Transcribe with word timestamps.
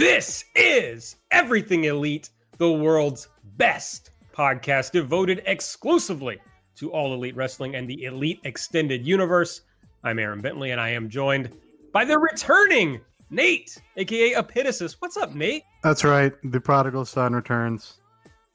This 0.00 0.46
is 0.56 1.16
Everything 1.30 1.84
Elite, 1.84 2.30
the 2.56 2.72
world's 2.72 3.28
best 3.58 4.12
podcast 4.34 4.92
devoted 4.92 5.42
exclusively 5.44 6.38
to 6.76 6.90
all 6.90 7.12
elite 7.12 7.36
wrestling 7.36 7.74
and 7.74 7.86
the 7.86 8.04
elite 8.04 8.40
extended 8.44 9.06
universe. 9.06 9.60
I'm 10.02 10.18
Aaron 10.18 10.40
Bentley, 10.40 10.70
and 10.70 10.80
I 10.80 10.88
am 10.88 11.10
joined 11.10 11.54
by 11.92 12.06
the 12.06 12.18
returning 12.18 13.02
Nate, 13.28 13.76
aka 13.98 14.32
Epitasis. 14.32 14.96
What's 15.00 15.18
up, 15.18 15.34
Nate? 15.34 15.64
That's 15.82 16.02
right. 16.02 16.32
The 16.44 16.62
prodigal 16.62 17.04
son 17.04 17.34
returns. 17.34 18.00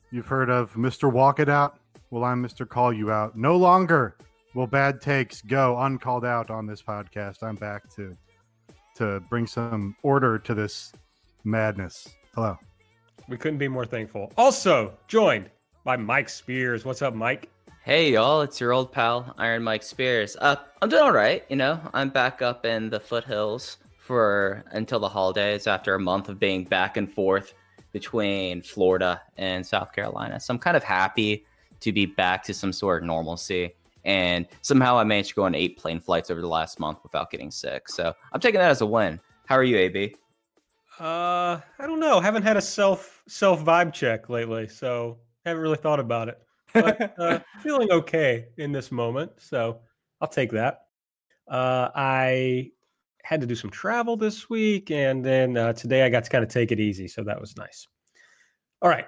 You've 0.09 0.25
heard 0.25 0.49
of 0.49 0.73
Mr. 0.73 1.13
Walk 1.13 1.39
It 1.39 1.47
Out? 1.47 1.77
Well, 2.09 2.23
I'm 2.23 2.43
Mr. 2.43 2.67
Call 2.67 2.91
You 2.91 3.11
Out. 3.11 3.37
No 3.37 3.55
longer 3.55 4.17
will 4.55 4.65
bad 4.65 4.99
takes 4.99 5.43
go 5.43 5.77
uncalled 5.77 6.25
out 6.25 6.49
on 6.49 6.65
this 6.65 6.81
podcast. 6.81 7.43
I'm 7.43 7.55
back 7.55 7.87
to 7.97 8.17
to 8.95 9.19
bring 9.29 9.45
some 9.45 9.95
order 10.01 10.39
to 10.39 10.55
this 10.55 10.91
madness. 11.45 12.09
Hello. 12.33 12.57
We 13.27 13.37
couldn't 13.37 13.59
be 13.59 13.67
more 13.67 13.85
thankful. 13.85 14.33
Also 14.37 14.93
joined 15.07 15.49
by 15.83 15.95
Mike 15.95 16.29
Spears. 16.29 16.85
What's 16.85 17.01
up, 17.01 17.13
Mike? 17.13 17.49
Hey 17.83 18.13
y'all, 18.13 18.41
it's 18.41 18.59
your 18.59 18.73
old 18.73 18.91
pal 18.91 19.33
Iron 19.37 19.63
Mike 19.63 19.83
Spears. 19.83 20.35
Uh, 20.41 20.55
I'm 20.81 20.89
doing 20.89 21.03
all 21.03 21.11
right. 21.11 21.43
You 21.49 21.55
know, 21.55 21.79
I'm 21.93 22.09
back 22.09 22.41
up 22.41 22.65
in 22.65 22.89
the 22.89 22.99
foothills 22.99 23.77
for 23.99 24.63
until 24.71 24.99
the 24.99 25.09
holidays 25.09 25.67
after 25.67 25.93
a 25.93 25.99
month 25.99 26.29
of 26.29 26.39
being 26.39 26.63
back 26.63 26.97
and 26.97 27.11
forth 27.11 27.53
between 27.91 28.61
Florida 28.61 29.21
and 29.37 29.65
South 29.65 29.93
Carolina. 29.93 30.39
So 30.39 30.53
I'm 30.53 30.59
kind 30.59 30.75
of 30.75 30.83
happy 30.83 31.45
to 31.79 31.91
be 31.91 32.05
back 32.05 32.43
to 32.43 32.53
some 32.53 32.73
sort 32.73 33.03
of 33.03 33.07
normalcy. 33.07 33.75
And 34.03 34.47
somehow 34.61 34.97
I 34.97 35.03
managed 35.03 35.29
to 35.29 35.35
go 35.35 35.43
on 35.43 35.55
eight 35.55 35.77
plane 35.77 35.99
flights 35.99 36.29
over 36.29 36.41
the 36.41 36.47
last 36.47 36.79
month 36.79 36.99
without 37.03 37.31
getting 37.31 37.51
sick. 37.51 37.87
So 37.87 38.13
I'm 38.33 38.39
taking 38.39 38.59
that 38.59 38.71
as 38.71 38.81
a 38.81 38.85
win. 38.85 39.19
How 39.45 39.55
are 39.55 39.63
you, 39.63 39.77
AB? 39.77 40.15
Uh, 40.99 41.59
I 41.79 41.87
don't 41.87 41.99
know. 41.99 42.19
Haven't 42.19 42.43
had 42.43 42.57
a 42.57 42.61
self 42.61 43.21
self 43.27 43.63
vibe 43.63 43.93
check 43.93 44.29
lately, 44.29 44.67
so 44.67 45.17
haven't 45.45 45.61
really 45.61 45.77
thought 45.77 45.99
about 45.99 46.29
it. 46.29 46.39
But 46.73 47.15
uh, 47.19 47.39
feeling 47.61 47.91
okay 47.91 48.47
in 48.57 48.71
this 48.71 48.91
moment, 48.91 49.31
so 49.37 49.79
I'll 50.21 50.27
take 50.27 50.51
that. 50.51 50.85
Uh, 51.49 51.89
I 51.95 52.71
had 53.23 53.41
to 53.41 53.47
do 53.47 53.55
some 53.55 53.69
travel 53.69 54.15
this 54.15 54.49
week, 54.49 54.91
and 54.91 55.23
then 55.23 55.57
uh, 55.57 55.73
today 55.73 56.03
I 56.03 56.09
got 56.09 56.23
to 56.23 56.29
kind 56.29 56.43
of 56.43 56.49
take 56.49 56.71
it 56.71 56.79
easy, 56.79 57.07
so 57.07 57.23
that 57.23 57.39
was 57.39 57.57
nice. 57.57 57.87
All 58.81 58.89
right, 58.89 59.05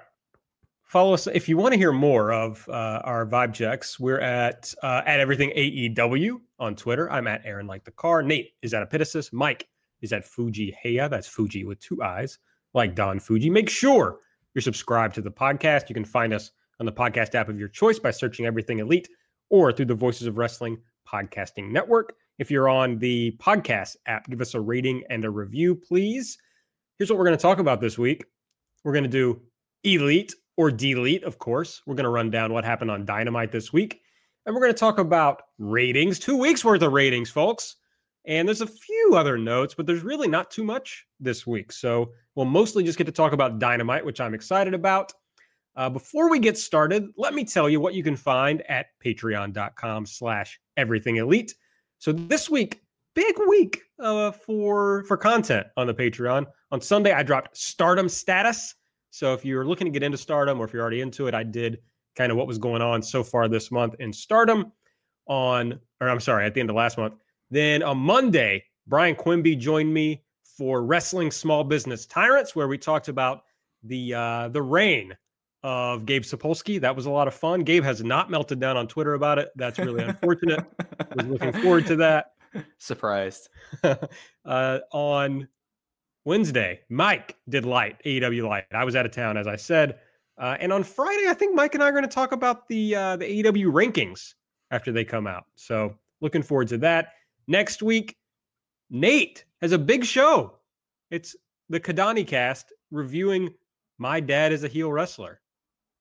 follow 0.84 1.14
us 1.14 1.26
if 1.26 1.48
you 1.48 1.56
want 1.56 1.72
to 1.72 1.78
hear 1.78 1.92
more 1.92 2.32
of 2.32 2.68
uh, 2.68 3.00
our 3.04 3.26
vibe 3.26 3.54
checks. 3.54 3.98
We're 3.98 4.20
at 4.20 4.74
uh, 4.82 5.02
at 5.06 5.20
everything 5.20 5.50
AEW 5.56 6.40
on 6.58 6.76
Twitter. 6.76 7.10
I'm 7.10 7.26
at 7.26 7.42
Aaron 7.46 7.66
like 7.66 7.84
the 7.84 7.92
car. 7.92 8.22
Nate 8.22 8.52
is 8.60 8.74
at 8.74 8.88
Epitasis. 8.88 9.32
Mike 9.32 9.66
is 10.00 10.12
at 10.12 10.24
Fuji 10.24 10.76
Heya. 10.84 11.08
That's 11.10 11.28
Fuji 11.28 11.64
with 11.64 11.80
two 11.80 12.02
eyes, 12.02 12.38
like 12.74 12.94
Don 12.94 13.18
Fujii. 13.18 13.50
Make 13.50 13.68
sure 13.68 14.20
you're 14.54 14.62
subscribed 14.62 15.14
to 15.16 15.22
the 15.22 15.30
podcast. 15.30 15.88
You 15.88 15.94
can 15.94 16.04
find 16.04 16.32
us 16.32 16.50
on 16.80 16.86
the 16.86 16.92
podcast 16.92 17.34
app 17.34 17.48
of 17.48 17.58
your 17.58 17.68
choice 17.68 17.98
by 17.98 18.10
searching 18.10 18.46
Everything 18.46 18.78
Elite 18.78 19.08
or 19.50 19.72
through 19.72 19.86
the 19.86 19.94
Voices 19.94 20.26
of 20.26 20.38
Wrestling 20.38 20.78
Podcasting 21.06 21.70
Network. 21.70 22.14
If 22.38 22.50
you're 22.50 22.68
on 22.68 22.98
the 22.98 23.36
podcast 23.40 23.96
app, 24.06 24.28
give 24.28 24.40
us 24.40 24.54
a 24.54 24.60
rating 24.60 25.02
and 25.10 25.24
a 25.24 25.30
review, 25.30 25.74
please. 25.74 26.38
Here's 26.98 27.10
what 27.10 27.18
we're 27.18 27.24
going 27.24 27.36
to 27.36 27.42
talk 27.42 27.58
about 27.58 27.80
this 27.80 27.98
week. 27.98 28.24
We're 28.84 28.92
going 28.92 29.04
to 29.04 29.10
do 29.10 29.40
Elite 29.84 30.34
or 30.56 30.70
Delete, 30.70 31.24
of 31.24 31.38
course. 31.38 31.82
We're 31.86 31.94
going 31.94 32.04
to 32.04 32.10
run 32.10 32.30
down 32.30 32.52
what 32.52 32.64
happened 32.64 32.90
on 32.90 33.04
Dynamite 33.04 33.52
this 33.52 33.72
week. 33.72 34.00
And 34.46 34.54
we're 34.54 34.60
going 34.60 34.72
to 34.72 34.78
talk 34.78 34.98
about 34.98 35.42
ratings, 35.58 36.18
two 36.18 36.36
weeks 36.36 36.64
worth 36.64 36.82
of 36.82 36.92
ratings, 36.92 37.30
folks. 37.30 37.76
And 38.28 38.46
there's 38.46 38.60
a 38.60 38.66
few 38.66 39.14
other 39.16 39.38
notes, 39.38 39.74
but 39.74 39.86
there's 39.86 40.02
really 40.02 40.28
not 40.28 40.50
too 40.50 40.62
much 40.62 41.06
this 41.18 41.46
week. 41.46 41.72
So 41.72 42.12
we'll 42.34 42.44
mostly 42.44 42.84
just 42.84 42.98
get 42.98 43.06
to 43.06 43.12
talk 43.12 43.32
about 43.32 43.58
Dynamite, 43.58 44.04
which 44.04 44.20
I'm 44.20 44.34
excited 44.34 44.74
about. 44.74 45.12
Uh, 45.76 45.88
before 45.88 46.28
we 46.28 46.38
get 46.38 46.58
started, 46.58 47.06
let 47.16 47.32
me 47.32 47.42
tell 47.42 47.70
you 47.70 47.80
what 47.80 47.94
you 47.94 48.02
can 48.02 48.16
find 48.16 48.62
at 48.70 48.86
patreon.com 49.02 50.04
slash 50.04 50.60
everything 50.76 51.16
elite. 51.16 51.54
So 51.98 52.12
this 52.12 52.50
week, 52.50 52.82
big 53.14 53.34
week 53.48 53.80
uh, 53.98 54.30
for 54.30 55.04
for 55.04 55.16
content 55.16 55.66
on 55.78 55.86
the 55.86 55.94
Patreon. 55.94 56.46
On 56.70 56.80
Sunday, 56.80 57.12
I 57.12 57.22
dropped 57.22 57.56
Stardom 57.56 58.10
status. 58.10 58.74
So 59.10 59.32
if 59.32 59.42
you're 59.42 59.64
looking 59.64 59.86
to 59.86 59.90
get 59.90 60.02
into 60.02 60.18
Stardom 60.18 60.60
or 60.60 60.66
if 60.66 60.72
you're 60.74 60.82
already 60.82 61.00
into 61.00 61.28
it, 61.28 61.34
I 61.34 61.44
did 61.44 61.78
kind 62.14 62.30
of 62.30 62.36
what 62.36 62.46
was 62.46 62.58
going 62.58 62.82
on 62.82 63.00
so 63.00 63.24
far 63.24 63.48
this 63.48 63.70
month 63.70 63.94
in 64.00 64.12
Stardom 64.12 64.70
on, 65.26 65.80
or 66.00 66.10
I'm 66.10 66.20
sorry, 66.20 66.44
at 66.44 66.52
the 66.52 66.60
end 66.60 66.68
of 66.68 66.76
last 66.76 66.98
month. 66.98 67.14
Then 67.50 67.82
on 67.82 67.98
Monday, 67.98 68.64
Brian 68.86 69.14
Quimby 69.14 69.56
joined 69.56 69.92
me 69.92 70.22
for 70.42 70.82
Wrestling 70.82 71.30
Small 71.30 71.64
Business 71.64 72.06
Tyrants, 72.06 72.56
where 72.56 72.68
we 72.68 72.78
talked 72.78 73.08
about 73.08 73.44
the 73.82 74.14
uh, 74.14 74.48
the 74.48 74.62
reign 74.62 75.16
of 75.62 76.06
Gabe 76.06 76.22
Sapolsky. 76.22 76.80
That 76.80 76.94
was 76.94 77.06
a 77.06 77.10
lot 77.10 77.28
of 77.28 77.34
fun. 77.34 77.60
Gabe 77.60 77.84
has 77.84 78.02
not 78.02 78.30
melted 78.30 78.60
down 78.60 78.76
on 78.76 78.86
Twitter 78.88 79.14
about 79.14 79.38
it. 79.38 79.50
That's 79.56 79.78
really 79.78 80.04
unfortunate. 80.04 80.64
was 81.14 81.26
looking 81.26 81.52
forward 81.52 81.86
to 81.86 81.96
that. 81.96 82.32
Surprised. 82.78 83.48
uh, 84.44 84.78
on 84.92 85.48
Wednesday, 86.24 86.80
Mike 86.88 87.36
did 87.48 87.64
light 87.64 88.00
AEW 88.04 88.48
light. 88.48 88.64
I 88.72 88.84
was 88.84 88.96
out 88.96 89.06
of 89.06 89.12
town, 89.12 89.36
as 89.36 89.46
I 89.46 89.56
said. 89.56 89.98
Uh, 90.38 90.56
and 90.60 90.72
on 90.72 90.84
Friday, 90.84 91.28
I 91.28 91.34
think 91.34 91.54
Mike 91.54 91.74
and 91.74 91.82
I 91.82 91.88
are 91.88 91.92
going 91.92 92.04
to 92.04 92.08
talk 92.08 92.32
about 92.32 92.68
the 92.68 92.94
uh, 92.94 93.16
the 93.16 93.42
AEW 93.42 93.66
rankings 93.66 94.34
after 94.70 94.92
they 94.92 95.04
come 95.04 95.26
out. 95.26 95.44
So 95.56 95.94
looking 96.20 96.42
forward 96.42 96.68
to 96.68 96.78
that. 96.78 97.14
Next 97.48 97.82
week, 97.82 98.14
Nate 98.90 99.44
has 99.62 99.72
a 99.72 99.78
big 99.78 100.04
show. 100.04 100.58
It's 101.10 101.34
the 101.70 101.80
Kadani 101.80 102.26
cast 102.26 102.72
reviewing 102.90 103.54
My 103.96 104.20
Dad 104.20 104.52
is 104.52 104.64
a 104.64 104.68
Heel 104.68 104.92
Wrestler. 104.92 105.40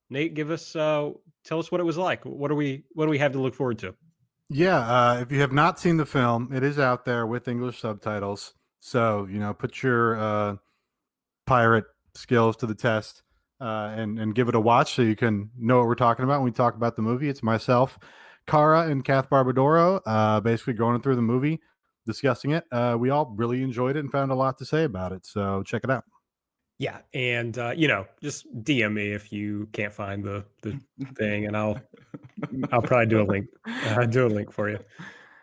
Nate, 0.09 0.33
give 0.33 0.51
us 0.51 0.75
uh 0.75 1.11
tell 1.45 1.59
us 1.59 1.71
what 1.71 1.81
it 1.81 1.85
was 1.85 1.97
like. 1.97 2.23
What 2.25 2.49
do 2.49 2.55
we 2.55 2.83
what 2.93 3.05
do 3.05 3.09
we 3.09 3.17
have 3.17 3.31
to 3.31 3.39
look 3.39 3.55
forward 3.55 3.79
to? 3.79 3.95
Yeah, 4.49 4.77
uh, 4.79 5.19
if 5.21 5.31
you 5.31 5.41
have 5.41 5.51
not 5.51 5.79
seen 5.79 5.97
the 5.97 6.05
film, 6.05 6.53
it 6.53 6.63
is 6.63 6.79
out 6.79 7.03
there 7.03 7.27
with 7.27 7.47
English 7.47 7.79
subtitles. 7.79 8.53
So 8.79 9.27
you 9.29 9.39
know, 9.39 9.53
put 9.53 9.81
your 9.81 10.19
uh, 10.19 10.55
pirate 11.45 11.85
skills 12.15 12.57
to 12.57 12.65
the 12.65 12.75
test 12.75 13.23
uh, 13.61 13.93
and 13.95 14.19
and 14.19 14.35
give 14.35 14.49
it 14.49 14.55
a 14.55 14.59
watch 14.59 14.95
so 14.95 15.01
you 15.01 15.15
can 15.15 15.49
know 15.57 15.77
what 15.77 15.87
we're 15.87 15.95
talking 15.95 16.23
about 16.23 16.39
when 16.39 16.45
we 16.45 16.51
talk 16.51 16.75
about 16.75 16.97
the 16.97 17.01
movie. 17.01 17.29
It's 17.29 17.43
myself, 17.43 17.97
Kara 18.47 18.87
and 18.89 19.03
Kath 19.03 19.29
Barbadoro, 19.29 20.01
uh, 20.05 20.39
basically 20.39 20.73
going 20.73 21.01
through 21.01 21.15
the 21.15 21.21
movie, 21.21 21.59
discussing 22.05 22.51
it. 22.51 22.63
Uh, 22.71 22.95
we 22.99 23.09
all 23.09 23.33
really 23.35 23.61
enjoyed 23.61 23.95
it 23.95 23.99
and 23.99 24.11
found 24.11 24.31
a 24.31 24.35
lot 24.35 24.57
to 24.57 24.65
say 24.65 24.85
about 24.85 25.11
it. 25.11 25.25
So 25.25 25.63
check 25.63 25.83
it 25.83 25.91
out. 25.91 26.05
Yeah, 26.79 26.99
and 27.13 27.57
uh, 27.57 27.73
you 27.75 27.87
know, 27.87 28.05
just 28.21 28.45
DM 28.63 28.93
me 28.93 29.11
if 29.11 29.31
you 29.31 29.67
can't 29.73 29.93
find 29.93 30.23
the 30.23 30.45
the 30.61 30.79
thing, 31.15 31.47
and 31.47 31.57
I'll 31.57 31.79
I'll 32.71 32.83
probably 32.83 33.07
do 33.07 33.21
a 33.21 33.25
link. 33.25 33.47
Uh, 33.65 34.05
do 34.05 34.27
a 34.27 34.29
link 34.29 34.51
for 34.51 34.69
you, 34.69 34.77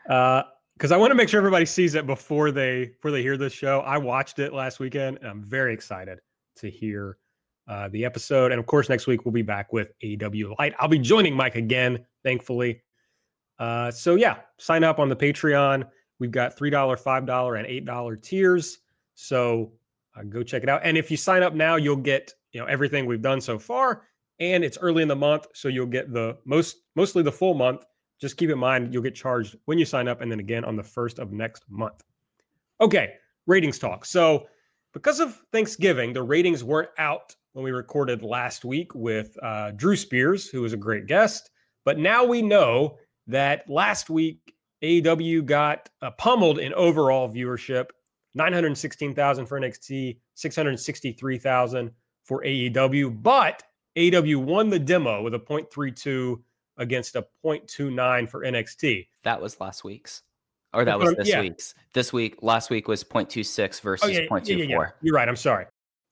because 0.04 0.93
uh, 0.93 0.94
I 0.94 0.97
want 0.97 1.10
to 1.10 1.16
make 1.16 1.28
sure 1.28 1.38
everybody 1.38 1.66
sees 1.66 1.97
it 1.97 2.06
before 2.06 2.53
they 2.53 2.87
before 2.87 3.10
they 3.10 3.20
hear 3.20 3.37
this 3.37 3.53
show. 3.53 3.81
I 3.81 3.98
watched 3.98 4.38
it 4.38 4.53
last 4.53 4.78
weekend, 4.78 5.19
and 5.19 5.26
I'm 5.26 5.43
very 5.43 5.75
excited 5.75 6.20
to 6.56 6.70
hear 6.70 7.19
uh, 7.67 7.88
the 7.88 8.05
episode. 8.05 8.52
And 8.52 8.61
of 8.61 8.67
course, 8.67 8.88
next 8.88 9.08
week 9.08 9.25
we'll 9.25 9.32
be 9.32 9.43
back 9.43 9.73
with 9.73 9.93
AEW 10.05 10.56
Light. 10.61 10.75
I'll 10.78 10.87
be 10.87 11.00
joining 11.00 11.34
Mike 11.34 11.56
again, 11.56 12.05
thankfully. 12.23 12.83
Uh, 13.58 13.90
so 13.90 14.14
yeah, 14.14 14.38
sign 14.58 14.84
up 14.84 14.98
on 14.98 15.08
the 15.08 15.16
Patreon. 15.16 15.84
We've 16.18 16.30
got 16.30 16.56
three 16.56 16.70
dollar, 16.70 16.96
five 16.96 17.26
dollar, 17.26 17.56
and 17.56 17.66
eight 17.66 17.84
dollar 17.84 18.16
tiers. 18.16 18.78
So 19.14 19.72
uh, 20.16 20.22
go 20.22 20.42
check 20.42 20.62
it 20.62 20.68
out. 20.68 20.80
And 20.84 20.96
if 20.96 21.10
you 21.10 21.16
sign 21.16 21.42
up 21.42 21.54
now, 21.54 21.76
you'll 21.76 21.96
get 21.96 22.32
you 22.52 22.60
know 22.60 22.66
everything 22.66 23.06
we've 23.06 23.22
done 23.22 23.40
so 23.40 23.58
far. 23.58 24.02
And 24.40 24.64
it's 24.64 24.78
early 24.78 25.02
in 25.02 25.08
the 25.08 25.16
month, 25.16 25.46
so 25.54 25.68
you'll 25.68 25.86
get 25.86 26.12
the 26.12 26.36
most 26.44 26.78
mostly 26.96 27.22
the 27.22 27.32
full 27.32 27.54
month. 27.54 27.84
Just 28.20 28.36
keep 28.36 28.50
in 28.50 28.58
mind 28.58 28.92
you'll 28.92 29.02
get 29.02 29.14
charged 29.14 29.56
when 29.66 29.78
you 29.78 29.84
sign 29.84 30.08
up, 30.08 30.20
and 30.20 30.30
then 30.30 30.40
again 30.40 30.64
on 30.64 30.76
the 30.76 30.82
first 30.82 31.18
of 31.18 31.32
next 31.32 31.64
month. 31.68 32.02
Okay, 32.80 33.14
ratings 33.46 33.78
talk. 33.78 34.04
So 34.04 34.46
because 34.92 35.20
of 35.20 35.42
Thanksgiving, 35.52 36.12
the 36.12 36.22
ratings 36.22 36.64
weren't 36.64 36.90
out 36.98 37.34
when 37.52 37.64
we 37.64 37.70
recorded 37.70 38.22
last 38.22 38.64
week 38.64 38.94
with 38.94 39.36
uh, 39.42 39.72
Drew 39.72 39.96
Spears, 39.96 40.48
who 40.48 40.62
was 40.62 40.72
a 40.72 40.76
great 40.76 41.06
guest. 41.06 41.50
But 41.84 41.98
now 41.98 42.24
we 42.24 42.42
know 42.42 42.98
that 43.26 43.69
last 43.69 44.11
week 44.11 44.55
AEW 44.82 45.44
got 45.47 45.88
uh, 46.03 46.11
pummeled 46.12 46.59
in 46.59 46.73
overall 46.75 47.29
viewership. 47.29 47.87
916,000 48.35 49.47
for 49.47 49.61
NXT, 49.61 50.19
663,000 50.35 51.91
for 52.25 52.43
AEW. 52.43 53.23
But 53.23 53.62
AEW 53.97 54.37
won 54.43 54.69
the 54.69 54.79
demo 54.79 55.23
with 55.23 55.35
a 55.35 55.38
0.32 55.38 56.41
against 56.76 57.17
a 57.17 57.25
0.29 57.44 58.29
for 58.29 58.41
NXT. 58.41 59.06
That 59.23 59.41
was 59.41 59.61
last 59.61 59.85
week's. 59.85 60.23
Or 60.73 60.85
that 60.85 60.99
was 60.99 61.15
this 61.15 61.29
yeah. 61.29 61.41
week's. 61.41 61.75
This 61.93 62.12
week, 62.12 62.43
last 62.43 62.69
week 62.71 62.88
was 62.88 63.05
0.26 63.05 63.81
versus 63.81 64.09
Oh, 64.09 64.12
yeah, 64.12 64.26
0.24. 64.26 64.69
yeah. 64.69 64.87
You're 65.00 65.15
right. 65.15 65.29
I'm 65.29 65.37
sorry. 65.37 65.67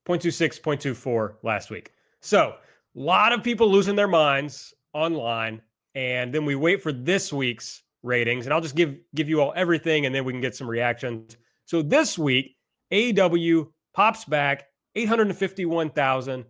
0.26, 0.06 0.60
0.24 0.60 1.34
last 1.42 1.70
week. 1.70 1.92
So 2.20 2.54
a 2.94 2.98
lot 2.98 3.32
of 3.32 3.42
people 3.42 3.70
losing 3.70 3.96
their 3.96 4.08
minds 4.08 4.72
online. 4.94 5.60
And 5.94 6.32
then 6.32 6.44
we 6.44 6.54
wait 6.54 6.82
for 6.82 6.92
this 6.92 7.32
week's 7.32 7.82
ratings. 8.02 8.46
And 8.46 8.52
I'll 8.52 8.60
just 8.60 8.76
give 8.76 8.96
give 9.14 9.28
you 9.28 9.40
all 9.40 9.52
everything 9.56 10.06
and 10.06 10.14
then 10.14 10.24
we 10.24 10.32
can 10.32 10.40
get 10.40 10.56
some 10.56 10.68
reactions. 10.68 11.36
So 11.64 11.82
this 11.82 12.18
week, 12.18 12.56
AEW 12.92 13.68
pops 13.94 14.24
back 14.24 14.64
851,000, 14.94 16.44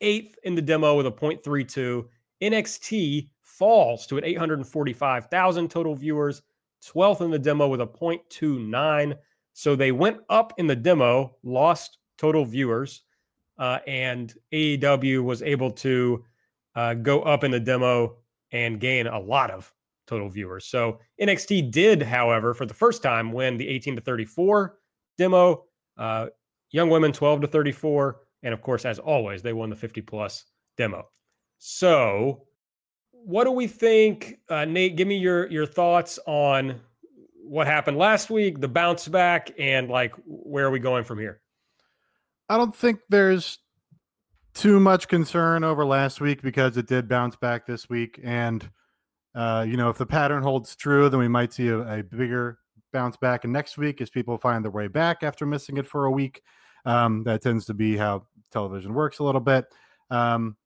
eighth 0.00 0.36
in 0.42 0.54
the 0.54 0.62
demo 0.62 0.96
with 0.96 1.06
a 1.06 1.10
0.32. 1.10 2.04
NXT 2.42 3.28
falls 3.42 4.06
to 4.06 4.18
an 4.18 4.24
845,000 4.24 5.70
total 5.70 5.94
viewers, 5.94 6.42
12th 6.84 7.20
in 7.20 7.30
the 7.30 7.38
demo 7.38 7.68
with 7.68 7.80
a 7.80 7.86
0.29. 7.86 9.16
So 9.52 9.76
they 9.76 9.92
went 9.92 10.18
up 10.28 10.52
in 10.58 10.66
the 10.66 10.74
demo, 10.74 11.36
lost 11.44 11.98
total 12.18 12.44
viewers, 12.44 13.02
uh, 13.58 13.78
and 13.86 14.34
AEW 14.52 15.22
was 15.22 15.42
able 15.42 15.70
to 15.70 16.24
uh, 16.74 16.94
go 16.94 17.22
up 17.22 17.44
in 17.44 17.52
the 17.52 17.60
demo 17.60 18.16
and 18.54 18.80
gain 18.80 19.08
a 19.08 19.18
lot 19.18 19.50
of 19.50 19.70
total 20.06 20.30
viewers. 20.30 20.66
So 20.66 21.00
NXT 21.20 21.72
did, 21.72 22.00
however, 22.00 22.54
for 22.54 22.64
the 22.64 22.72
first 22.72 23.02
time, 23.02 23.32
win 23.32 23.56
the 23.56 23.68
18 23.68 23.96
to 23.96 24.00
34 24.00 24.78
demo. 25.18 25.64
Uh, 25.98 26.26
young 26.70 26.88
women 26.88 27.12
12 27.12 27.42
to 27.42 27.46
34, 27.48 28.20
and 28.44 28.54
of 28.54 28.62
course, 28.62 28.84
as 28.84 28.98
always, 28.98 29.42
they 29.42 29.52
won 29.52 29.70
the 29.70 29.76
50 29.76 30.00
plus 30.02 30.44
demo. 30.76 31.06
So, 31.58 32.44
what 33.10 33.44
do 33.44 33.50
we 33.50 33.66
think, 33.66 34.38
uh, 34.48 34.64
Nate? 34.64 34.96
Give 34.96 35.08
me 35.08 35.16
your 35.16 35.50
your 35.50 35.66
thoughts 35.66 36.18
on 36.26 36.80
what 37.42 37.66
happened 37.66 37.96
last 37.96 38.28
week, 38.28 38.60
the 38.60 38.68
bounce 38.68 39.08
back, 39.08 39.50
and 39.58 39.88
like 39.88 40.14
where 40.26 40.66
are 40.66 40.70
we 40.70 40.78
going 40.78 41.04
from 41.04 41.18
here? 41.18 41.40
I 42.48 42.58
don't 42.58 42.74
think 42.74 43.00
there's 43.08 43.58
too 44.54 44.80
much 44.80 45.08
concern 45.08 45.64
over 45.64 45.84
last 45.84 46.20
week 46.20 46.42
because 46.42 46.76
it 46.76 46.86
did 46.86 47.08
bounce 47.08 47.36
back 47.36 47.66
this 47.66 47.88
week. 47.88 48.20
And, 48.22 48.68
uh, 49.34 49.66
you 49.68 49.76
know, 49.76 49.88
if 49.90 49.98
the 49.98 50.06
pattern 50.06 50.42
holds 50.42 50.76
true, 50.76 51.08
then 51.08 51.20
we 51.20 51.28
might 51.28 51.52
see 51.52 51.68
a, 51.68 52.00
a 52.00 52.02
bigger 52.02 52.58
bounce 52.92 53.16
back. 53.16 53.44
And 53.44 53.52
next 53.52 53.76
week, 53.76 54.00
as 54.00 54.10
people 54.10 54.38
find 54.38 54.64
their 54.64 54.70
way 54.70 54.86
back 54.86 55.22
after 55.22 55.44
missing 55.44 55.76
it 55.76 55.86
for 55.86 56.04
a 56.06 56.10
week, 56.10 56.40
um, 56.84 57.22
that 57.24 57.42
tends 57.42 57.66
to 57.66 57.74
be 57.74 57.96
how 57.96 58.26
television 58.52 58.94
works 58.94 59.18
a 59.18 59.24
little 59.24 59.40
bit. 59.40 59.66
Um, 60.10 60.56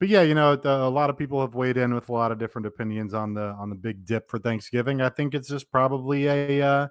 but 0.00 0.08
yeah, 0.08 0.22
you 0.22 0.34
know, 0.34 0.56
the, 0.56 0.70
a 0.70 0.88
lot 0.88 1.10
of 1.10 1.16
people 1.16 1.40
have 1.40 1.54
weighed 1.54 1.76
in 1.76 1.94
with 1.94 2.08
a 2.08 2.12
lot 2.12 2.32
of 2.32 2.38
different 2.38 2.66
opinions 2.66 3.14
on 3.14 3.34
the 3.34 3.48
on 3.58 3.68
the 3.68 3.76
big 3.76 4.04
dip 4.04 4.30
for 4.30 4.38
Thanksgiving. 4.38 5.00
I 5.00 5.08
think 5.08 5.34
it's 5.34 5.48
just 5.48 5.70
probably 5.72 6.26
a 6.26 6.62
uh, 6.62 6.88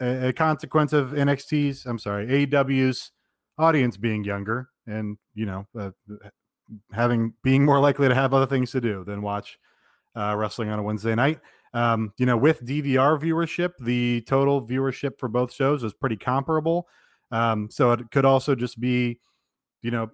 a, 0.00 0.28
a 0.28 0.32
consequence 0.32 0.92
of 0.92 1.10
NXT's. 1.10 1.84
I'm 1.84 1.98
sorry, 1.98 2.26
AEW's 2.26 3.10
audience 3.58 3.96
being 3.96 4.24
younger 4.24 4.68
and 4.86 5.16
you 5.34 5.46
know 5.46 5.66
uh, 5.78 5.90
having 6.92 7.32
being 7.42 7.64
more 7.64 7.80
likely 7.80 8.08
to 8.08 8.14
have 8.14 8.34
other 8.34 8.46
things 8.46 8.70
to 8.72 8.80
do 8.80 9.04
than 9.04 9.22
watch 9.22 9.58
uh, 10.16 10.34
wrestling 10.36 10.70
on 10.70 10.78
a 10.78 10.82
Wednesday 10.82 11.14
night. 11.14 11.40
Um, 11.74 12.12
you 12.16 12.26
know, 12.26 12.36
with 12.36 12.64
DVR 12.64 13.20
viewership, 13.20 13.72
the 13.80 14.22
total 14.22 14.66
viewership 14.66 15.18
for 15.18 15.28
both 15.28 15.52
shows 15.52 15.84
is 15.84 15.92
pretty 15.92 16.16
comparable. 16.16 16.88
Um, 17.30 17.68
so 17.70 17.92
it 17.92 18.10
could 18.10 18.24
also 18.24 18.54
just 18.54 18.80
be, 18.80 19.20
you 19.82 19.90
know, 19.90 20.10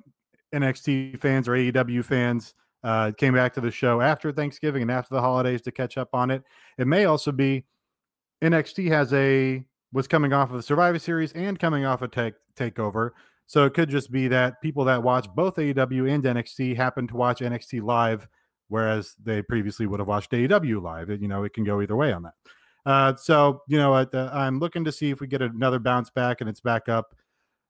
NXT 0.53 1.21
fans 1.21 1.49
or 1.49 1.53
AEW 1.53 2.05
fans 2.05 2.55
uh, 2.83 3.13
came 3.17 3.35
back 3.35 3.53
to 3.55 3.61
the 3.61 3.71
show 3.71 4.01
after 4.01 4.33
Thanksgiving 4.33 4.83
and 4.83 4.91
after 4.91 5.15
the 5.15 5.21
holidays 5.21 5.63
to 5.63 5.71
catch 5.71 5.97
up 5.97 6.09
on 6.15 6.31
it. 6.31 6.43
It 6.79 6.87
may 6.87 7.05
also 7.05 7.31
be 7.31 7.65
NXT 8.43 8.89
has 8.89 9.13
a 9.13 9.65
was 9.93 10.09
coming 10.09 10.33
off 10.33 10.51
of 10.51 10.57
the 10.57 10.63
Survivor 10.63 10.99
Series 10.99 11.33
and 11.33 11.59
coming 11.59 11.85
off 11.85 12.03
a 12.03 12.09
take 12.09 12.35
takeover. 12.57 13.11
So 13.47 13.65
it 13.65 13.75
could 13.75 13.91
just 13.91 14.11
be 14.11 14.29
that 14.29 14.61
people 14.63 14.85
that 14.85 15.03
watch 15.03 15.29
both 15.35 15.57
AEW 15.57 16.11
and 16.11 16.25
NXT 16.25 16.77
happen 16.77 17.07
to 17.09 17.17
watch 17.17 17.41
NXT 17.41 17.83
live, 17.83 18.27
whereas 18.69 19.15
they 19.23 19.43
previously 19.43 19.87
would 19.87 20.01
have 20.01 20.09
watched 20.09 20.31
AEW 20.31 20.83
live. 20.83 21.11
You 21.11 21.29
know, 21.29 21.45
it 21.45 21.53
can 21.53 21.65
go 21.65 21.81
either 21.83 21.97
way 21.97 22.13
on 22.13 22.23
that. 22.23 22.35
Uh, 22.85 23.15
so 23.15 23.63
you 23.69 23.79
know, 23.79 23.95
uh, 23.95 24.31
I'm 24.33 24.59
looking 24.59 24.85
to 24.85 24.93
see 24.93 25.11
if 25.11 25.21
we 25.21 25.27
get 25.27 25.43
another 25.43 25.79
bounce 25.79 26.11
back 26.11 26.41
and 26.41 26.49
it's 26.49 26.61
back 26.61 26.89
up, 26.89 27.15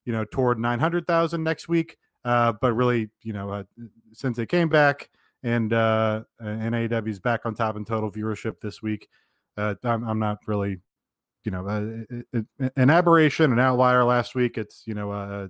you 0.05 0.13
know, 0.13 0.25
toward 0.25 0.59
900,000 0.59 1.43
next 1.43 1.69
week. 1.69 1.99
Uh, 2.25 2.53
but 2.61 2.73
really, 2.75 3.11
you 3.23 3.33
know, 3.33 3.51
uh, 3.51 3.65
since 4.13 4.39
it 4.39 4.49
came 4.49 4.69
back 4.69 5.11
and 5.43 5.73
uh, 5.73 6.23
and 6.39 6.75
AEW 6.75 7.09
is 7.09 7.21
back 7.21 7.45
on 7.45 7.55
top 7.55 7.77
in 7.77 7.85
total 7.85 8.11
viewership 8.11 8.61
this 8.61 8.81
week, 8.81 9.09
uh, 9.57 9.75
I'm, 9.83 10.09
I'm 10.09 10.19
not 10.19 10.39
really, 10.47 10.79
you 11.45 11.53
know, 11.53 11.67
uh, 11.67 12.17
it, 12.33 12.47
it, 12.59 12.73
an 12.77 12.91
aberration, 12.91 13.53
an 13.53 13.59
outlier 13.59 14.05
last 14.05 14.35
week. 14.35 14.59
It's 14.59 14.83
you 14.87 14.95
know, 14.95 15.11
uh, 15.11 15.49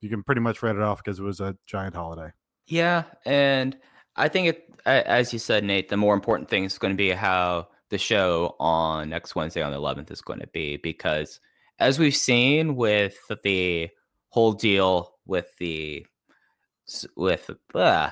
you 0.00 0.08
can 0.08 0.22
pretty 0.22 0.40
much 0.40 0.62
write 0.62 0.76
it 0.76 0.82
off 0.82 1.02
because 1.02 1.18
it 1.18 1.24
was 1.24 1.40
a 1.40 1.56
giant 1.66 1.94
holiday. 1.94 2.30
Yeah, 2.66 3.04
and 3.24 3.76
I 4.16 4.28
think 4.28 4.48
it, 4.48 4.74
as 4.86 5.32
you 5.32 5.38
said, 5.38 5.64
Nate, 5.64 5.88
the 5.88 5.96
more 5.96 6.14
important 6.14 6.48
thing 6.48 6.64
is 6.64 6.78
going 6.78 6.92
to 6.92 6.96
be 6.96 7.10
how 7.10 7.68
the 7.90 7.98
show 7.98 8.56
on 8.58 9.10
next 9.10 9.34
Wednesday 9.34 9.62
on 9.62 9.70
the 9.70 9.78
11th 9.78 10.10
is 10.10 10.22
going 10.22 10.40
to 10.40 10.46
be 10.48 10.78
because 10.78 11.40
as 11.78 11.98
we've 11.98 12.16
seen 12.16 12.74
with 12.74 13.18
the 13.44 13.90
whole 14.30 14.52
deal 14.52 15.14
with 15.26 15.46
the 15.58 16.06
with 17.16 17.50
uh, 17.74 18.10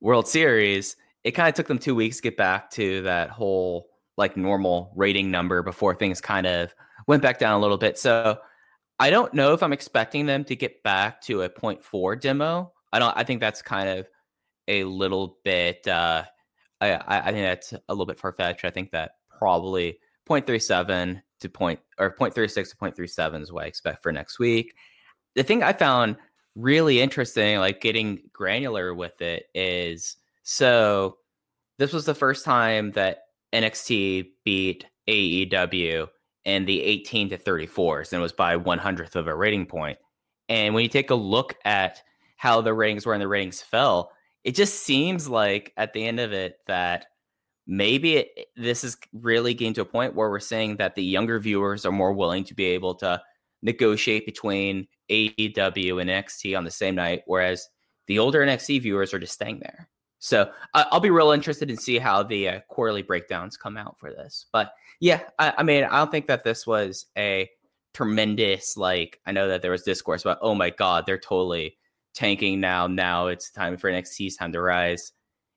World 0.00 0.26
Series, 0.26 0.96
it 1.22 1.32
kind 1.32 1.48
of 1.48 1.54
took 1.54 1.68
them 1.68 1.78
two 1.78 1.94
weeks 1.94 2.16
to 2.16 2.22
get 2.22 2.36
back 2.36 2.70
to 2.70 3.02
that 3.02 3.30
whole 3.30 3.89
like 4.20 4.36
normal 4.36 4.92
rating 4.94 5.30
number 5.30 5.62
before 5.62 5.96
things 5.96 6.20
kind 6.20 6.46
of 6.46 6.72
went 7.08 7.22
back 7.22 7.40
down 7.40 7.58
a 7.58 7.60
little 7.60 7.78
bit. 7.78 7.98
So 7.98 8.38
I 9.00 9.10
don't 9.10 9.32
know 9.34 9.54
if 9.54 9.62
I'm 9.62 9.72
expecting 9.72 10.26
them 10.26 10.44
to 10.44 10.54
get 10.54 10.82
back 10.84 11.22
to 11.22 11.42
a 11.42 11.48
0.4 11.48 12.20
demo. 12.20 12.72
I 12.92 12.98
don't. 12.98 13.16
I 13.16 13.24
think 13.24 13.40
that's 13.40 13.62
kind 13.62 13.88
of 13.88 14.06
a 14.68 14.84
little 14.84 15.38
bit. 15.42 15.88
Uh, 15.88 16.24
I 16.80 17.00
I 17.06 17.32
think 17.32 17.44
that's 17.44 17.72
a 17.72 17.92
little 17.92 18.06
bit 18.06 18.18
far 18.18 18.32
fetched. 18.32 18.64
I 18.64 18.70
think 18.70 18.90
that 18.92 19.12
probably 19.36 19.98
0.37 20.28 21.22
to 21.40 21.48
point 21.48 21.80
or 21.98 22.14
0.36 22.14 22.70
to 22.70 22.76
0.37 22.76 23.42
is 23.42 23.52
what 23.52 23.64
I 23.64 23.66
expect 23.66 24.02
for 24.02 24.12
next 24.12 24.38
week. 24.38 24.74
The 25.34 25.42
thing 25.42 25.62
I 25.62 25.72
found 25.72 26.16
really 26.54 27.00
interesting, 27.00 27.58
like 27.58 27.80
getting 27.80 28.22
granular 28.32 28.94
with 28.94 29.22
it, 29.22 29.44
is 29.54 30.16
so 30.42 31.16
this 31.78 31.94
was 31.94 32.04
the 32.04 32.14
first 32.14 32.44
time 32.44 32.90
that 32.92 33.22
NXT 33.52 34.28
beat 34.44 34.86
AEW 35.08 36.08
in 36.44 36.64
the 36.64 36.82
18 36.82 37.30
to 37.30 37.38
34s 37.38 38.12
and 38.12 38.20
it 38.20 38.22
was 38.22 38.32
by 38.32 38.56
100th 38.56 39.16
of 39.16 39.26
a 39.26 39.34
rating 39.34 39.66
point. 39.66 39.98
And 40.48 40.74
when 40.74 40.82
you 40.82 40.88
take 40.88 41.10
a 41.10 41.14
look 41.14 41.56
at 41.64 42.02
how 42.36 42.60
the 42.60 42.74
ratings 42.74 43.06
were 43.06 43.12
and 43.12 43.22
the 43.22 43.28
ratings 43.28 43.60
fell, 43.60 44.12
it 44.44 44.54
just 44.54 44.82
seems 44.82 45.28
like 45.28 45.72
at 45.76 45.92
the 45.92 46.04
end 46.04 46.18
of 46.18 46.32
it 46.32 46.56
that 46.66 47.06
maybe 47.66 48.16
it, 48.16 48.46
this 48.56 48.82
is 48.82 48.96
really 49.12 49.54
getting 49.54 49.74
to 49.74 49.82
a 49.82 49.84
point 49.86 50.14
where 50.14 50.30
we're 50.30 50.40
saying 50.40 50.76
that 50.78 50.94
the 50.94 51.04
younger 51.04 51.38
viewers 51.38 51.84
are 51.84 51.92
more 51.92 52.12
willing 52.12 52.44
to 52.44 52.54
be 52.54 52.64
able 52.64 52.94
to 52.96 53.20
negotiate 53.62 54.24
between 54.26 54.88
AEW 55.10 56.00
and 56.00 56.10
NXT 56.10 56.56
on 56.56 56.64
the 56.64 56.70
same 56.70 56.94
night, 56.94 57.22
whereas 57.26 57.68
the 58.06 58.18
older 58.18 58.40
NXT 58.40 58.82
viewers 58.82 59.12
are 59.12 59.18
just 59.18 59.34
staying 59.34 59.60
there. 59.60 59.88
So 60.20 60.50
I 60.74 60.86
I'll 60.92 61.00
be 61.00 61.10
real 61.10 61.32
interested 61.32 61.70
in 61.70 61.76
see 61.76 61.98
how 61.98 62.22
the 62.22 62.48
uh, 62.48 62.60
quarterly 62.68 63.02
breakdowns 63.02 63.56
come 63.56 63.76
out 63.76 63.98
for 63.98 64.10
this. 64.12 64.46
But 64.52 64.72
yeah, 65.00 65.22
I, 65.38 65.54
I 65.58 65.62
mean, 65.62 65.84
I 65.84 65.98
don't 65.98 66.10
think 66.10 66.26
that 66.26 66.44
this 66.44 66.66
was 66.66 67.06
a 67.18 67.50
tremendous 67.94 68.76
like. 68.76 69.18
I 69.26 69.32
know 69.32 69.48
that 69.48 69.62
there 69.62 69.72
was 69.72 69.82
discourse 69.82 70.22
about, 70.22 70.38
oh 70.42 70.54
my 70.54 70.70
god, 70.70 71.06
they're 71.06 71.18
totally 71.18 71.76
tanking 72.14 72.60
now. 72.60 72.86
Now 72.86 73.26
it's 73.28 73.50
time 73.50 73.76
for 73.76 73.90
NXT's 73.90 74.36
time 74.36 74.52
to 74.52 74.60
rise. 74.60 75.12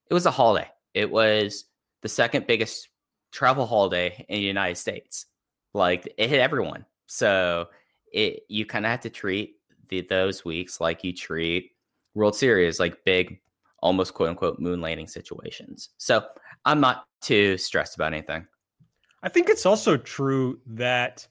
It 0.10 0.14
was 0.14 0.26
a 0.26 0.32
holiday. 0.32 0.70
It 0.94 1.12
was 1.12 1.66
the 2.02 2.10
second 2.10 2.48
biggest 2.48 2.88
travel 3.32 3.66
holiday 3.66 4.26
in 4.30 4.40
the 4.40 4.46
United 4.46 4.78
States. 4.78 5.26
Like 5.74 6.12
it 6.18 6.30
hit 6.30 6.40
everyone. 6.40 6.86
So 7.08 7.68
it 8.12 8.44
you 8.48 8.66
kind 8.66 8.86
of 8.86 8.92
have 8.92 9.02
to 9.02 9.10
treat 9.10 9.56
the, 9.90 10.02
those 10.02 10.46
weeks 10.46 10.80
like 10.80 11.04
you 11.04 11.14
treat 11.14 11.72
World 12.14 12.36
Series, 12.36 12.80
like 12.80 13.04
big, 13.04 13.40
almost 13.84 14.14
quote 14.14 14.30
unquote 14.30 14.60
moon 14.60 14.82
landing 14.82 15.08
situations. 15.08 15.90
So 15.98 16.26
I'm 16.66 16.80
not 16.80 17.06
too 17.22 17.58
stressed 17.58 17.96
about 17.96 18.14
anything. 18.14 18.48
I 19.22 19.30
think 19.30 19.50
it's 19.50 19.66
also 19.66 19.98
true 19.98 20.60
that 20.66 21.28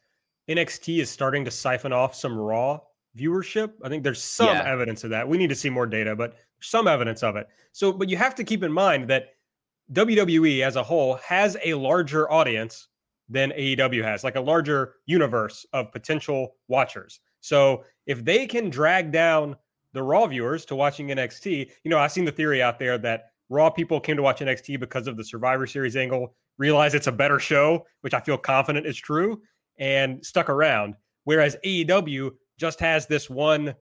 NXT 0.48 1.00
is 1.00 1.10
starting 1.10 1.44
to 1.46 1.50
siphon 1.50 1.92
off 1.92 2.14
some 2.14 2.36
raw 2.36 2.78
viewership. 3.16 3.72
I 3.82 3.88
think 3.88 4.04
there's 4.04 4.22
some 4.22 4.48
Yeah. 4.56 4.70
evidence 4.70 5.02
of 5.02 5.10
that. 5.10 5.26
We 5.26 5.38
need 5.38 5.48
to 5.48 5.54
see 5.54 5.70
more 5.70 5.86
data, 5.86 6.14
but 6.14 6.36
some 6.60 6.86
evidence 6.86 7.22
of 7.22 7.36
it. 7.36 7.48
So, 7.72 7.92
but 7.92 8.08
you 8.08 8.16
have 8.18 8.34
to 8.36 8.44
keep 8.44 8.62
in 8.62 8.72
mind 8.72 9.08
that 9.08 9.30
WWE 9.92 10.62
as 10.62 10.76
a 10.76 10.82
whole 10.82 11.16
has 11.16 11.56
a 11.64 11.74
larger 11.74 12.30
audience 12.30 12.88
than 13.28 13.52
AEW 13.52 14.02
has, 14.02 14.24
like 14.24 14.36
a 14.36 14.40
larger 14.40 14.96
universe 15.06 15.64
of 15.72 15.90
potential 15.90 16.56
watchers. 16.68 17.20
So 17.40 17.84
if 18.06 18.24
they 18.24 18.46
can 18.46 18.68
drag 18.70 19.10
down 19.10 19.56
the 19.92 20.02
Raw 20.02 20.26
viewers 20.26 20.64
to 20.66 20.74
watching 20.74 21.08
NXT, 21.08 21.70
you 21.84 21.90
know, 21.90 21.98
I've 21.98 22.12
seen 22.12 22.24
the 22.24 22.32
theory 22.32 22.62
out 22.62 22.78
there 22.78 22.98
that 22.98 23.26
Raw 23.48 23.68
people 23.70 24.00
came 24.00 24.16
to 24.16 24.22
watch 24.22 24.40
NXT 24.40 24.80
because 24.80 25.06
of 25.06 25.16
the 25.16 25.24
Survivor 25.24 25.66
Series 25.66 25.96
angle, 25.96 26.34
realize 26.58 26.94
it's 26.94 27.06
a 27.06 27.12
better 27.12 27.38
show, 27.38 27.84
which 28.00 28.14
I 28.14 28.20
feel 28.20 28.38
confident 28.38 28.86
is 28.86 28.96
true, 28.96 29.42
and 29.78 30.24
stuck 30.24 30.48
around. 30.48 30.94
Whereas 31.24 31.56
AEW 31.64 32.30
just 32.58 32.80
has 32.80 33.06
this 33.06 33.28
one. 33.28 33.74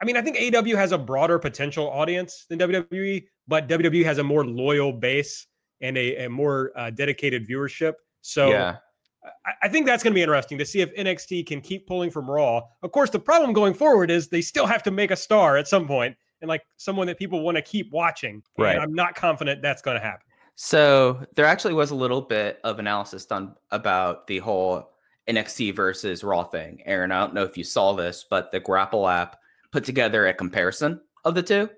I 0.00 0.04
mean, 0.04 0.16
I 0.16 0.22
think 0.22 0.36
AEW 0.36 0.76
has 0.76 0.92
a 0.92 0.98
broader 0.98 1.38
potential 1.38 1.90
audience 1.90 2.46
than 2.48 2.58
WWE, 2.58 3.24
but 3.48 3.68
WWE 3.68 4.04
has 4.04 4.18
a 4.18 4.24
more 4.24 4.46
loyal 4.46 4.92
base 4.92 5.46
and 5.80 5.96
a, 5.98 6.24
a 6.24 6.30
more 6.30 6.72
uh, 6.76 6.90
dedicated 6.90 7.48
viewership. 7.48 7.94
So 8.20 8.50
yeah. 8.50 8.76
I, 9.24 9.52
I 9.62 9.68
think 9.68 9.86
that's 9.86 10.02
going 10.02 10.12
to 10.12 10.14
be 10.14 10.22
interesting 10.22 10.58
to 10.58 10.66
see 10.66 10.80
if 10.80 10.94
NXT 10.94 11.46
can 11.46 11.60
keep 11.60 11.86
pulling 11.86 12.10
from 12.10 12.30
Raw. 12.30 12.62
Of 12.82 12.92
course, 12.92 13.10
the 13.10 13.18
problem 13.18 13.52
going 13.52 13.74
forward 13.74 14.10
is 14.10 14.28
they 14.28 14.42
still 14.42 14.66
have 14.66 14.82
to 14.84 14.90
make 14.90 15.10
a 15.10 15.16
star 15.16 15.56
at 15.56 15.68
some 15.68 15.86
point 15.86 16.16
and 16.40 16.48
like 16.48 16.62
someone 16.76 17.06
that 17.06 17.18
people 17.18 17.42
want 17.42 17.56
to 17.56 17.62
keep 17.62 17.90
watching. 17.92 18.42
Right. 18.58 18.74
And 18.74 18.82
I'm 18.82 18.94
not 18.94 19.14
confident 19.14 19.62
that's 19.62 19.82
going 19.82 19.96
to 19.96 20.02
happen. 20.02 20.26
So 20.56 21.24
there 21.34 21.46
actually 21.46 21.74
was 21.74 21.90
a 21.90 21.96
little 21.96 22.20
bit 22.20 22.60
of 22.64 22.78
analysis 22.78 23.26
done 23.26 23.54
about 23.70 24.26
the 24.26 24.38
whole 24.38 24.90
NXT 25.28 25.74
versus 25.74 26.22
Raw 26.22 26.44
thing. 26.44 26.82
Aaron, 26.84 27.10
I 27.10 27.20
don't 27.20 27.34
know 27.34 27.42
if 27.42 27.56
you 27.56 27.64
saw 27.64 27.92
this, 27.94 28.24
but 28.28 28.52
the 28.52 28.60
Grapple 28.60 29.08
app 29.08 29.38
put 29.72 29.84
together 29.84 30.26
a 30.26 30.34
comparison 30.34 31.00
of 31.24 31.34
the 31.34 31.42
two. 31.42 31.68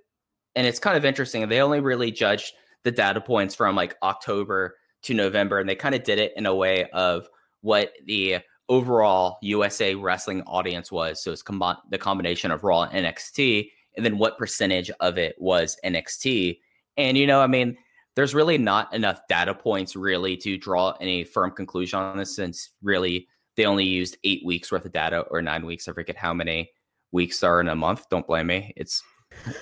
And 0.57 0.67
it's 0.67 0.79
kind 0.79 0.97
of 0.97 1.05
interesting. 1.05 1.49
They 1.49 1.61
only 1.61 1.81
really 1.81 2.11
judged 2.11 2.53
the 2.83 2.91
data 2.91 3.21
points 3.21 3.55
from 3.55 3.77
like 3.77 3.97
October 4.03 4.77
to 5.03 5.15
November, 5.15 5.59
and 5.59 5.69
they 5.69 5.75
kind 5.75 5.95
of 5.95 6.03
did 6.03 6.19
it 6.19 6.33
in 6.37 6.47
a 6.47 6.55
way 6.55 6.85
of 6.91 7.29
what 7.67 7.91
the 8.07 8.39
overall 8.69 9.39
USA 9.43 9.97
wrestling 9.97 10.43
audience 10.43 10.93
was. 10.93 11.21
So 11.21 11.33
it's 11.33 11.43
the 11.43 11.99
combination 11.99 12.53
of 12.53 12.63
Raw 12.63 12.83
and 12.83 13.05
NXT, 13.05 13.69
and 13.97 14.07
then 14.07 14.19
what 14.19 14.39
percentage 14.39 14.89
of 15.01 15.19
it 15.19 15.35
was 15.39 15.77
NXT. 15.85 16.61
And, 16.97 17.19
you 17.19 17.27
know, 17.27 17.41
I 17.41 17.49
mean, 17.49 17.77
there's 18.15 18.37
really 18.37 18.57
not 18.57 18.95
enough 18.95 19.21
data 19.29 19.53
points 19.53 19.97
really 19.97 20.37
to 20.39 20.57
draw 20.57 20.95
any 21.01 21.25
firm 21.25 21.51
conclusion 21.51 21.99
on 21.99 22.17
this 22.17 22.37
since 22.37 22.71
really 22.83 23.27
they 23.57 23.67
only 23.67 23.85
used 23.85 24.17
eight 24.23 24.47
weeks 24.47 24.71
worth 24.71 24.85
of 24.85 24.93
data 24.93 25.21
or 25.31 25.43
nine 25.43 25.67
weeks. 25.67 25.89
I 25.89 25.93
forget 25.93 26.17
how 26.17 26.33
many 26.33 26.71
weeks 27.11 27.43
are 27.43 27.61
in 27.61 27.69
a 27.69 27.75
month. 27.75 28.09
Don't 28.11 28.27
blame 28.27 28.47
me. 28.47 28.73
It's 28.77 29.03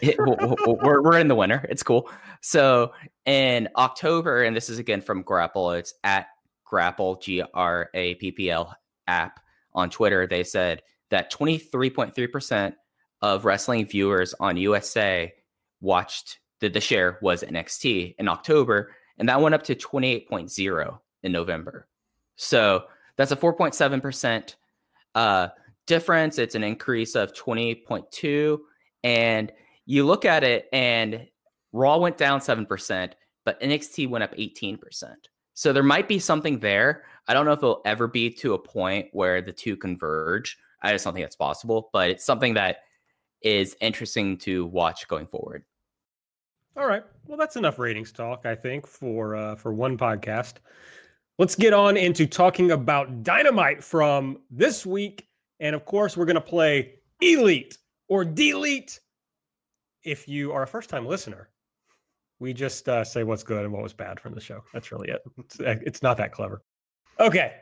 it, 0.02 0.16
we're, 0.18 1.00
we're 1.00 1.18
in 1.18 1.28
the 1.28 1.34
winter. 1.34 1.66
It's 1.70 1.82
cool. 1.82 2.10
So 2.42 2.92
in 3.24 3.68
October, 3.76 4.44
and 4.44 4.54
this 4.54 4.68
is 4.68 4.78
again 4.78 5.00
from 5.00 5.22
Grapple, 5.22 5.70
it's 5.72 5.94
at 6.04 6.26
Grapple, 6.74 7.14
G 7.22 7.40
R 7.54 7.88
A 7.94 8.16
P 8.16 8.32
P 8.32 8.50
L 8.50 8.76
app 9.06 9.38
on 9.74 9.90
Twitter. 9.90 10.26
They 10.26 10.42
said 10.42 10.82
that 11.10 11.30
23.3% 11.30 12.74
of 13.22 13.44
wrestling 13.44 13.86
viewers 13.86 14.34
on 14.40 14.56
USA 14.56 15.32
watched 15.80 16.40
the, 16.58 16.68
the 16.68 16.80
share 16.80 17.20
was 17.22 17.44
NXT 17.44 18.16
in 18.18 18.26
October, 18.26 18.90
and 19.18 19.28
that 19.28 19.40
went 19.40 19.54
up 19.54 19.62
to 19.62 19.76
28.0 19.76 20.98
in 21.22 21.30
November. 21.30 21.86
So 22.34 22.86
that's 23.16 23.30
a 23.30 23.36
4.7% 23.36 24.56
uh, 25.14 25.48
difference. 25.86 26.38
It's 26.38 26.56
an 26.56 26.64
increase 26.64 27.14
of 27.14 27.32
20.2. 27.34 28.58
And 29.04 29.52
you 29.86 30.04
look 30.04 30.24
at 30.24 30.42
it, 30.42 30.66
and 30.72 31.28
Raw 31.72 31.98
went 31.98 32.18
down 32.18 32.40
7%, 32.40 33.12
but 33.44 33.60
NXT 33.60 34.08
went 34.08 34.24
up 34.24 34.34
18%. 34.34 34.80
So 35.54 35.72
there 35.72 35.82
might 35.82 36.08
be 36.08 36.18
something 36.18 36.58
there. 36.58 37.04
I 37.26 37.34
don't 37.34 37.46
know 37.46 37.52
if 37.52 37.60
it'll 37.60 37.80
ever 37.84 38.06
be 38.06 38.28
to 38.30 38.54
a 38.54 38.58
point 38.58 39.08
where 39.12 39.40
the 39.40 39.52
two 39.52 39.76
converge. 39.76 40.58
I 40.82 40.92
just 40.92 41.04
don't 41.04 41.14
think 41.14 41.24
that's 41.24 41.36
possible, 41.36 41.88
but 41.92 42.10
it's 42.10 42.24
something 42.24 42.54
that 42.54 42.78
is 43.40 43.76
interesting 43.80 44.36
to 44.38 44.66
watch 44.66 45.06
going 45.08 45.26
forward. 45.26 45.64
All 46.76 46.86
right. 46.86 47.04
Well, 47.26 47.38
that's 47.38 47.56
enough 47.56 47.78
ratings 47.78 48.10
talk, 48.10 48.46
I 48.46 48.54
think, 48.54 48.86
for 48.86 49.36
uh, 49.36 49.54
for 49.54 49.72
one 49.72 49.96
podcast. 49.96 50.54
Let's 51.38 51.54
get 51.54 51.72
on 51.72 51.96
into 51.96 52.26
talking 52.26 52.72
about 52.72 53.22
Dynamite 53.22 53.82
from 53.82 54.38
this 54.50 54.84
week, 54.84 55.28
and 55.60 55.74
of 55.74 55.84
course, 55.84 56.16
we're 56.16 56.26
going 56.26 56.34
to 56.34 56.40
play 56.40 56.96
Elite 57.20 57.78
or 58.08 58.24
Delete. 58.24 59.00
If 60.02 60.28
you 60.28 60.52
are 60.52 60.64
a 60.64 60.66
first 60.66 60.90
time 60.90 61.06
listener, 61.06 61.48
we 62.38 62.52
just 62.52 62.88
uh, 62.88 63.04
say 63.04 63.22
what's 63.22 63.42
good 63.42 63.64
and 63.64 63.72
what 63.72 63.82
was 63.82 63.92
bad 63.92 64.20
from 64.20 64.34
the 64.34 64.40
show. 64.40 64.62
That's 64.72 64.92
really 64.92 65.08
it. 65.08 65.22
It's, 65.38 65.60
uh, 65.60 65.76
it's 65.82 66.02
not 66.02 66.16
that 66.18 66.32
clever. 66.32 66.62
Okay. 67.20 67.52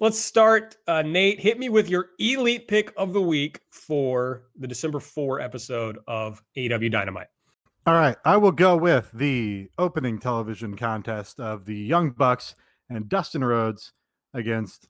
Let's 0.00 0.18
start. 0.18 0.76
Uh, 0.88 1.02
Nate, 1.02 1.38
hit 1.38 1.58
me 1.58 1.68
with 1.68 1.88
your 1.88 2.10
elite 2.18 2.66
pick 2.66 2.92
of 2.96 3.12
the 3.12 3.22
week 3.22 3.60
for 3.70 4.44
the 4.58 4.66
December 4.66 4.98
4 4.98 5.40
episode 5.40 5.98
of 6.08 6.42
AEW 6.56 6.90
Dynamite. 6.90 7.28
All 7.86 7.94
right, 7.94 8.16
I 8.24 8.38
will 8.38 8.50
go 8.50 8.76
with 8.76 9.10
the 9.12 9.68
opening 9.78 10.18
television 10.18 10.74
contest 10.74 11.38
of 11.38 11.66
the 11.66 11.76
Young 11.76 12.10
Bucks 12.10 12.54
and 12.88 13.08
Dustin 13.08 13.44
Rhodes 13.44 13.92
against 14.32 14.88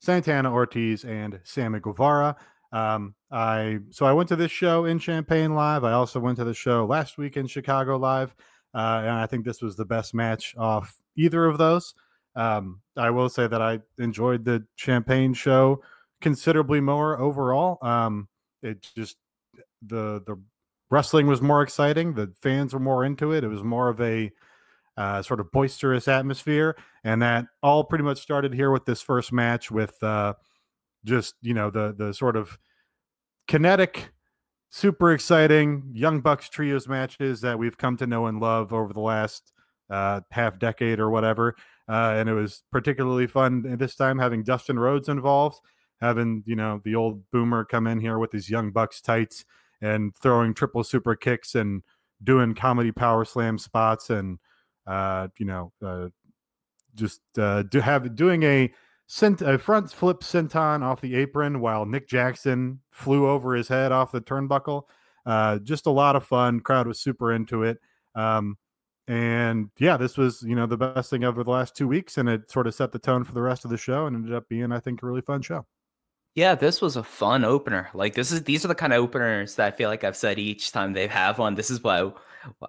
Santana 0.00 0.52
Ortiz 0.52 1.04
and 1.04 1.40
Sammy 1.42 1.80
Guevara. 1.80 2.36
Um, 2.76 3.14
I 3.30 3.78
so 3.90 4.04
I 4.04 4.12
went 4.12 4.28
to 4.28 4.36
this 4.36 4.52
show 4.52 4.84
in 4.84 4.98
Champaign 4.98 5.54
live. 5.54 5.82
I 5.82 5.92
also 5.92 6.20
went 6.20 6.36
to 6.36 6.44
the 6.44 6.52
show 6.52 6.84
last 6.84 7.16
week 7.16 7.36
in 7.38 7.46
Chicago 7.46 7.96
live, 7.96 8.34
uh, 8.74 9.00
and 9.02 9.12
I 9.12 9.26
think 9.26 9.44
this 9.44 9.62
was 9.62 9.76
the 9.76 9.86
best 9.86 10.14
match 10.14 10.54
off 10.58 11.00
either 11.16 11.46
of 11.46 11.56
those. 11.56 11.94
Um, 12.34 12.82
I 12.94 13.08
will 13.10 13.30
say 13.30 13.46
that 13.46 13.62
I 13.62 13.80
enjoyed 13.98 14.44
the 14.44 14.66
Champaign 14.76 15.32
show 15.32 15.82
considerably 16.20 16.82
more 16.82 17.18
overall. 17.18 17.78
Um, 17.80 18.28
it 18.62 18.86
just 18.94 19.16
the 19.80 20.22
the 20.26 20.36
wrestling 20.90 21.28
was 21.28 21.40
more 21.40 21.62
exciting. 21.62 22.12
The 22.12 22.34
fans 22.42 22.74
were 22.74 22.80
more 22.80 23.06
into 23.06 23.32
it. 23.32 23.42
It 23.42 23.48
was 23.48 23.64
more 23.64 23.88
of 23.88 24.02
a 24.02 24.30
uh, 24.98 25.22
sort 25.22 25.40
of 25.40 25.50
boisterous 25.50 26.08
atmosphere, 26.08 26.76
and 27.04 27.22
that 27.22 27.46
all 27.62 27.84
pretty 27.84 28.04
much 28.04 28.20
started 28.20 28.52
here 28.52 28.70
with 28.70 28.84
this 28.84 29.00
first 29.00 29.32
match 29.32 29.70
with 29.70 30.02
uh, 30.02 30.34
just 31.06 31.36
you 31.40 31.54
know 31.54 31.70
the 31.70 31.94
the 31.96 32.12
sort 32.12 32.36
of 32.36 32.58
kinetic, 33.46 34.10
super 34.70 35.12
exciting 35.12 35.90
Young 35.92 36.20
Bucks 36.20 36.48
trios 36.48 36.88
matches 36.88 37.40
that 37.40 37.58
we've 37.58 37.78
come 37.78 37.96
to 37.98 38.06
know 38.06 38.26
and 38.26 38.40
love 38.40 38.72
over 38.72 38.92
the 38.92 39.00
last 39.00 39.52
uh, 39.90 40.20
half 40.30 40.58
decade 40.58 41.00
or 41.00 41.10
whatever. 41.10 41.54
Uh, 41.88 42.14
and 42.16 42.28
it 42.28 42.34
was 42.34 42.64
particularly 42.72 43.26
fun 43.26 43.76
this 43.78 43.94
time 43.94 44.18
having 44.18 44.42
Dustin 44.42 44.78
Rhodes 44.78 45.08
involved, 45.08 45.60
having 46.00 46.42
you 46.46 46.56
know 46.56 46.80
the 46.84 46.94
old 46.94 47.22
boomer 47.30 47.64
come 47.64 47.86
in 47.86 48.00
here 48.00 48.18
with 48.18 48.32
his 48.32 48.50
Young 48.50 48.72
Bucks 48.72 49.00
tights 49.00 49.44
and 49.80 50.14
throwing 50.16 50.54
triple 50.54 50.82
super 50.82 51.14
kicks 51.14 51.54
and 51.54 51.82
doing 52.24 52.54
comedy 52.54 52.90
power 52.90 53.24
slam 53.24 53.58
spots 53.58 54.10
and 54.10 54.38
uh, 54.86 55.28
you 55.38 55.46
know 55.46 55.72
uh, 55.84 56.08
just 56.94 57.20
uh, 57.38 57.62
do 57.62 57.80
have 57.80 58.16
doing 58.16 58.42
a 58.42 58.72
sent 59.06 59.40
a 59.40 59.58
front 59.58 59.90
flip 59.92 60.20
senton 60.20 60.82
off 60.82 61.00
the 61.00 61.14
apron 61.14 61.60
while 61.60 61.86
Nick 61.86 62.08
Jackson 62.08 62.80
flew 62.90 63.28
over 63.28 63.54
his 63.54 63.68
head 63.68 63.92
off 63.92 64.12
the 64.12 64.20
turnbuckle. 64.20 64.82
Uh, 65.24 65.58
just 65.58 65.86
a 65.86 65.90
lot 65.90 66.16
of 66.16 66.24
fun. 66.24 66.60
Crowd 66.60 66.86
was 66.86 67.00
super 67.00 67.32
into 67.32 67.62
it. 67.62 67.78
Um, 68.14 68.56
and 69.08 69.70
yeah, 69.78 69.96
this 69.96 70.16
was 70.16 70.42
you 70.42 70.56
know 70.56 70.66
the 70.66 70.76
best 70.76 71.10
thing 71.10 71.24
over 71.24 71.44
the 71.44 71.50
last 71.50 71.76
two 71.76 71.86
weeks, 71.86 72.18
and 72.18 72.28
it 72.28 72.50
sort 72.50 72.66
of 72.66 72.74
set 72.74 72.92
the 72.92 72.98
tone 72.98 73.22
for 73.22 73.32
the 73.32 73.42
rest 73.42 73.64
of 73.64 73.70
the 73.70 73.76
show, 73.76 74.06
and 74.06 74.16
ended 74.16 74.34
up 74.34 74.48
being 74.48 74.72
I 74.72 74.80
think 74.80 75.02
a 75.02 75.06
really 75.06 75.20
fun 75.20 75.42
show. 75.42 75.64
Yeah, 76.34 76.54
this 76.54 76.82
was 76.82 76.96
a 76.96 77.04
fun 77.04 77.44
opener. 77.44 77.88
Like 77.94 78.14
this 78.14 78.32
is 78.32 78.42
these 78.42 78.64
are 78.64 78.68
the 78.68 78.74
kind 78.74 78.92
of 78.92 79.02
openers 79.02 79.54
that 79.56 79.72
I 79.72 79.76
feel 79.76 79.88
like 79.88 80.02
I've 80.02 80.16
said 80.16 80.38
each 80.38 80.72
time 80.72 80.92
they 80.92 81.06
have 81.06 81.38
one. 81.38 81.54
This 81.54 81.70
is 81.70 81.82
what 81.82 82.16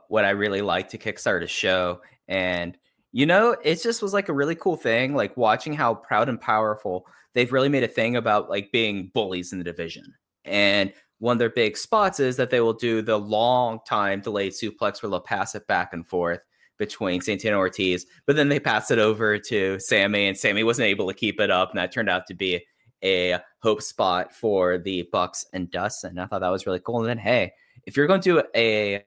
what 0.09 0.25
I 0.25 0.29
really 0.31 0.61
like 0.61 0.89
to 0.89 0.97
kickstart 0.97 1.43
a 1.43 1.47
show, 1.47 2.01
and 2.27 2.77
you 3.11 3.25
know, 3.25 3.55
it 3.63 3.81
just 3.81 4.01
was 4.01 4.13
like 4.13 4.29
a 4.29 4.33
really 4.33 4.55
cool 4.55 4.77
thing, 4.77 5.15
like 5.15 5.35
watching 5.37 5.73
how 5.73 5.95
proud 5.95 6.29
and 6.29 6.39
powerful 6.39 7.05
they've 7.33 7.51
really 7.51 7.69
made 7.69 7.83
a 7.83 7.87
thing 7.87 8.15
about 8.15 8.49
like 8.49 8.71
being 8.71 9.11
bullies 9.13 9.51
in 9.51 9.59
the 9.59 9.63
division. 9.63 10.13
And 10.45 10.93
one 11.19 11.33
of 11.33 11.39
their 11.39 11.49
big 11.49 11.77
spots 11.77 12.19
is 12.19 12.35
that 12.37 12.49
they 12.49 12.61
will 12.61 12.73
do 12.73 13.01
the 13.01 13.17
long 13.17 13.79
time 13.87 14.21
delayed 14.21 14.53
suplex 14.53 15.01
where 15.01 15.09
they'll 15.09 15.19
pass 15.19 15.55
it 15.55 15.67
back 15.67 15.93
and 15.93 16.07
forth 16.07 16.39
between 16.77 17.21
Santana 17.21 17.57
Ortiz, 17.57 18.05
but 18.27 18.35
then 18.35 18.49
they 18.49 18.59
pass 18.59 18.91
it 18.91 18.99
over 18.99 19.39
to 19.39 19.79
Sammy, 19.79 20.27
and 20.27 20.37
Sammy 20.37 20.63
wasn't 20.63 20.85
able 20.85 21.07
to 21.07 21.13
keep 21.13 21.39
it 21.39 21.49
up, 21.49 21.71
and 21.71 21.79
that 21.79 21.91
turned 21.91 22.09
out 22.09 22.27
to 22.27 22.35
be 22.35 22.63
a 23.03 23.39
hope 23.63 23.81
spot 23.81 24.33
for 24.33 24.77
the 24.77 25.07
Bucks 25.11 25.45
and 25.53 25.71
Dustin. 25.71 26.19
I 26.19 26.27
thought 26.27 26.41
that 26.41 26.49
was 26.49 26.65
really 26.65 26.79
cool. 26.79 26.99
And 26.99 27.09
then, 27.09 27.17
hey, 27.17 27.51
if 27.85 27.97
you're 27.97 28.07
going 28.07 28.21
to 28.21 28.41
do 28.41 28.43
a 28.55 29.03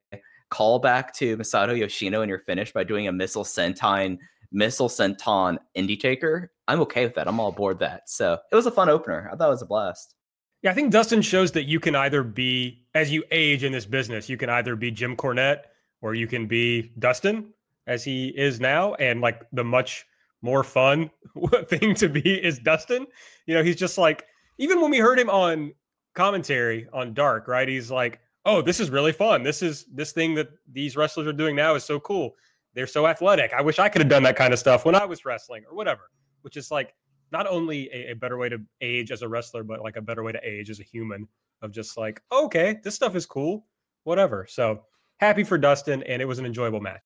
callback 0.50 1.12
to 1.14 1.37
Masato 1.37 1.76
Yoshino 1.76 2.23
and 2.23 2.28
you're 2.28 2.38
finished 2.38 2.75
by 2.75 2.85
doing 2.85 3.09
a 3.09 3.12
missile 3.12 3.45
senton 3.45 4.19
missile 4.52 4.88
senton 4.88 5.59
indie 5.76 5.99
taker, 5.99 6.52
I'm 6.66 6.80
okay 6.80 7.04
with 7.04 7.14
that. 7.14 7.28
I'm 7.28 7.38
all 7.38 7.49
aboard 7.49 7.78
that. 7.80 8.09
So 8.09 8.38
it 8.50 8.54
was 8.54 8.66
a 8.66 8.71
fun 8.71 8.88
opener. 8.88 9.30
I 9.33 9.37
thought 9.37 9.49
it 9.49 9.50
was 9.50 9.62
a 9.62 9.66
blast. 9.66 10.14
Yeah, 10.62 10.73
I 10.73 10.75
think 10.75 10.92
Dustin 10.92 11.23
shows 11.23 11.52
that 11.52 11.64
you 11.64 11.80
can 11.80 11.95
either 11.95 12.23
be, 12.23 12.85
as 12.95 13.11
you 13.11 13.25
age 13.30 13.64
in 13.64 13.73
this 13.73 13.87
business, 13.87 14.28
you 14.28 14.37
can 14.37 14.50
either 14.50 14.76
be 14.76 14.90
Jim 14.90 15.16
Cornette 15.16 15.62
or 16.02 16.14
you 16.14 16.26
can 16.26 16.47
be 16.47 16.92
Dustin 16.99 17.52
as 17.87 18.04
he 18.04 18.28
is 18.28 18.61
now, 18.61 18.95
and 18.95 19.21
like 19.21 19.42
the 19.52 19.64
much 19.64 20.04
more 20.42 20.62
fun 20.62 21.11
thing 21.66 21.95
to 21.95 22.09
be 22.09 22.42
is 22.42 22.59
Dustin. 22.59 23.07
You 23.47 23.54
know, 23.54 23.62
he's 23.62 23.76
just 23.76 23.97
like 23.99 24.26
even 24.59 24.80
when 24.80 24.90
we 24.90 24.99
heard 24.99 25.19
him 25.19 25.30
on 25.30 25.73
commentary 26.14 26.87
on 26.92 27.14
Dark, 27.14 27.49
right? 27.49 27.69
He's 27.69 27.90
like, 27.90 28.21
"Oh, 28.44 28.62
this 28.62 28.80
is 28.80 28.90
really 28.90 29.12
fun. 29.12 29.42
This 29.42 29.62
is 29.62 29.87
this 29.92 30.12
thing 30.12 30.35
that 30.35 30.49
these 30.70 30.97
wrestlers 30.97 31.26
are 31.26 31.32
doing 31.32 31.56
now 31.56 31.75
is 31.75 31.85
so 31.85 32.00
cool. 32.00 32.35
They're 32.75 32.87
so 32.87 33.06
athletic. 33.06 33.52
I 33.52 33.62
wish 33.62 33.78
I 33.78 33.88
could 33.88 34.00
have 34.00 34.11
done 34.11 34.23
that 34.23 34.37
kind 34.37 34.52
of 34.52 34.59
stuff 34.59 34.85
when 34.85 34.94
I 34.94 35.04
was 35.04 35.25
wrestling 35.25 35.64
or 35.68 35.75
whatever." 35.76 36.11
Which 36.42 36.56
is 36.56 36.70
like 36.70 36.94
not 37.32 37.47
only 37.47 37.88
a, 37.92 38.12
a 38.12 38.14
better 38.14 38.38
way 38.38 38.49
to 38.49 38.59
age 38.80 39.11
as 39.11 39.23
a 39.23 39.28
wrestler, 39.28 39.62
but 39.62 39.82
like 39.82 39.97
a 39.97 40.02
better 40.02 40.23
way 40.23 40.32
to 40.32 40.40
age 40.42 40.70
as 40.70 40.80
a 40.80 40.85
human. 40.85 41.28
Of 41.62 41.73
just 41.73 41.99
like, 41.99 42.23
okay, 42.32 42.78
this 42.82 42.94
stuff 42.94 43.14
is 43.14 43.26
cool, 43.26 43.66
whatever. 44.04 44.47
So 44.49 44.85
happy 45.18 45.44
for 45.44 45.59
Dustin, 45.59 46.02
and 46.04 46.23
it 46.23 46.25
was 46.25 46.38
an 46.38 46.47
enjoyable 46.47 46.80
match. 46.80 47.02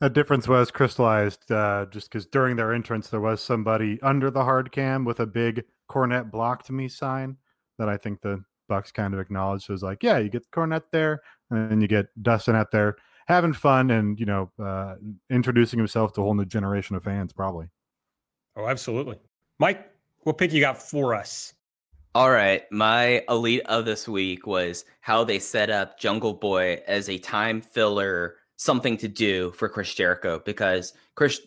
That 0.00 0.14
difference 0.14 0.48
was 0.48 0.70
crystallized 0.70 1.52
uh, 1.52 1.84
just 1.90 2.10
because 2.10 2.24
during 2.24 2.56
their 2.56 2.72
entrance 2.72 3.08
there 3.08 3.20
was 3.20 3.42
somebody 3.42 4.00
under 4.00 4.30
the 4.30 4.42
hard 4.42 4.72
cam 4.72 5.04
with 5.04 5.20
a 5.20 5.26
big 5.26 5.64
Cornette 5.90 6.30
blocked 6.30 6.70
me 6.70 6.88
sign 6.88 7.36
that 7.78 7.90
I 7.90 7.98
think 7.98 8.22
the 8.22 8.42
Bucks 8.70 8.92
kind 8.92 9.12
of 9.12 9.20
acknowledged. 9.20 9.64
So 9.64 9.72
it 9.72 9.74
was 9.74 9.82
like, 9.82 10.02
yeah, 10.02 10.18
you 10.18 10.30
get 10.30 10.48
Cornette 10.52 10.84
there, 10.92 11.20
and 11.50 11.70
then 11.70 11.80
you 11.80 11.88
get 11.88 12.06
Dustin 12.22 12.54
out 12.54 12.70
there 12.70 12.96
having 13.26 13.52
fun 13.52 13.90
and 13.90 14.18
you 14.18 14.26
know 14.26 14.50
uh, 14.62 14.94
introducing 15.28 15.78
himself 15.78 16.12
to 16.12 16.20
a 16.20 16.24
whole 16.24 16.34
new 16.34 16.44
generation 16.44 16.96
of 16.96 17.02
fans, 17.02 17.32
probably. 17.32 17.66
Oh, 18.56 18.66
absolutely, 18.66 19.18
Mike. 19.58 19.90
What 20.20 20.38
pick 20.38 20.52
you 20.52 20.60
got 20.60 20.80
for 20.80 21.14
us? 21.14 21.52
All 22.14 22.30
right, 22.30 22.62
my 22.70 23.22
elite 23.28 23.62
of 23.66 23.84
this 23.84 24.08
week 24.08 24.46
was 24.46 24.84
how 25.00 25.24
they 25.24 25.38
set 25.38 25.70
up 25.70 25.98
Jungle 25.98 26.34
Boy 26.34 26.82
as 26.86 27.08
a 27.08 27.18
time 27.18 27.60
filler 27.60 28.36
something 28.56 28.96
to 28.98 29.08
do 29.08 29.52
for 29.52 29.68
Chris 29.68 29.94
Jericho 29.94 30.42
because 30.44 30.92
Chris 31.14 31.40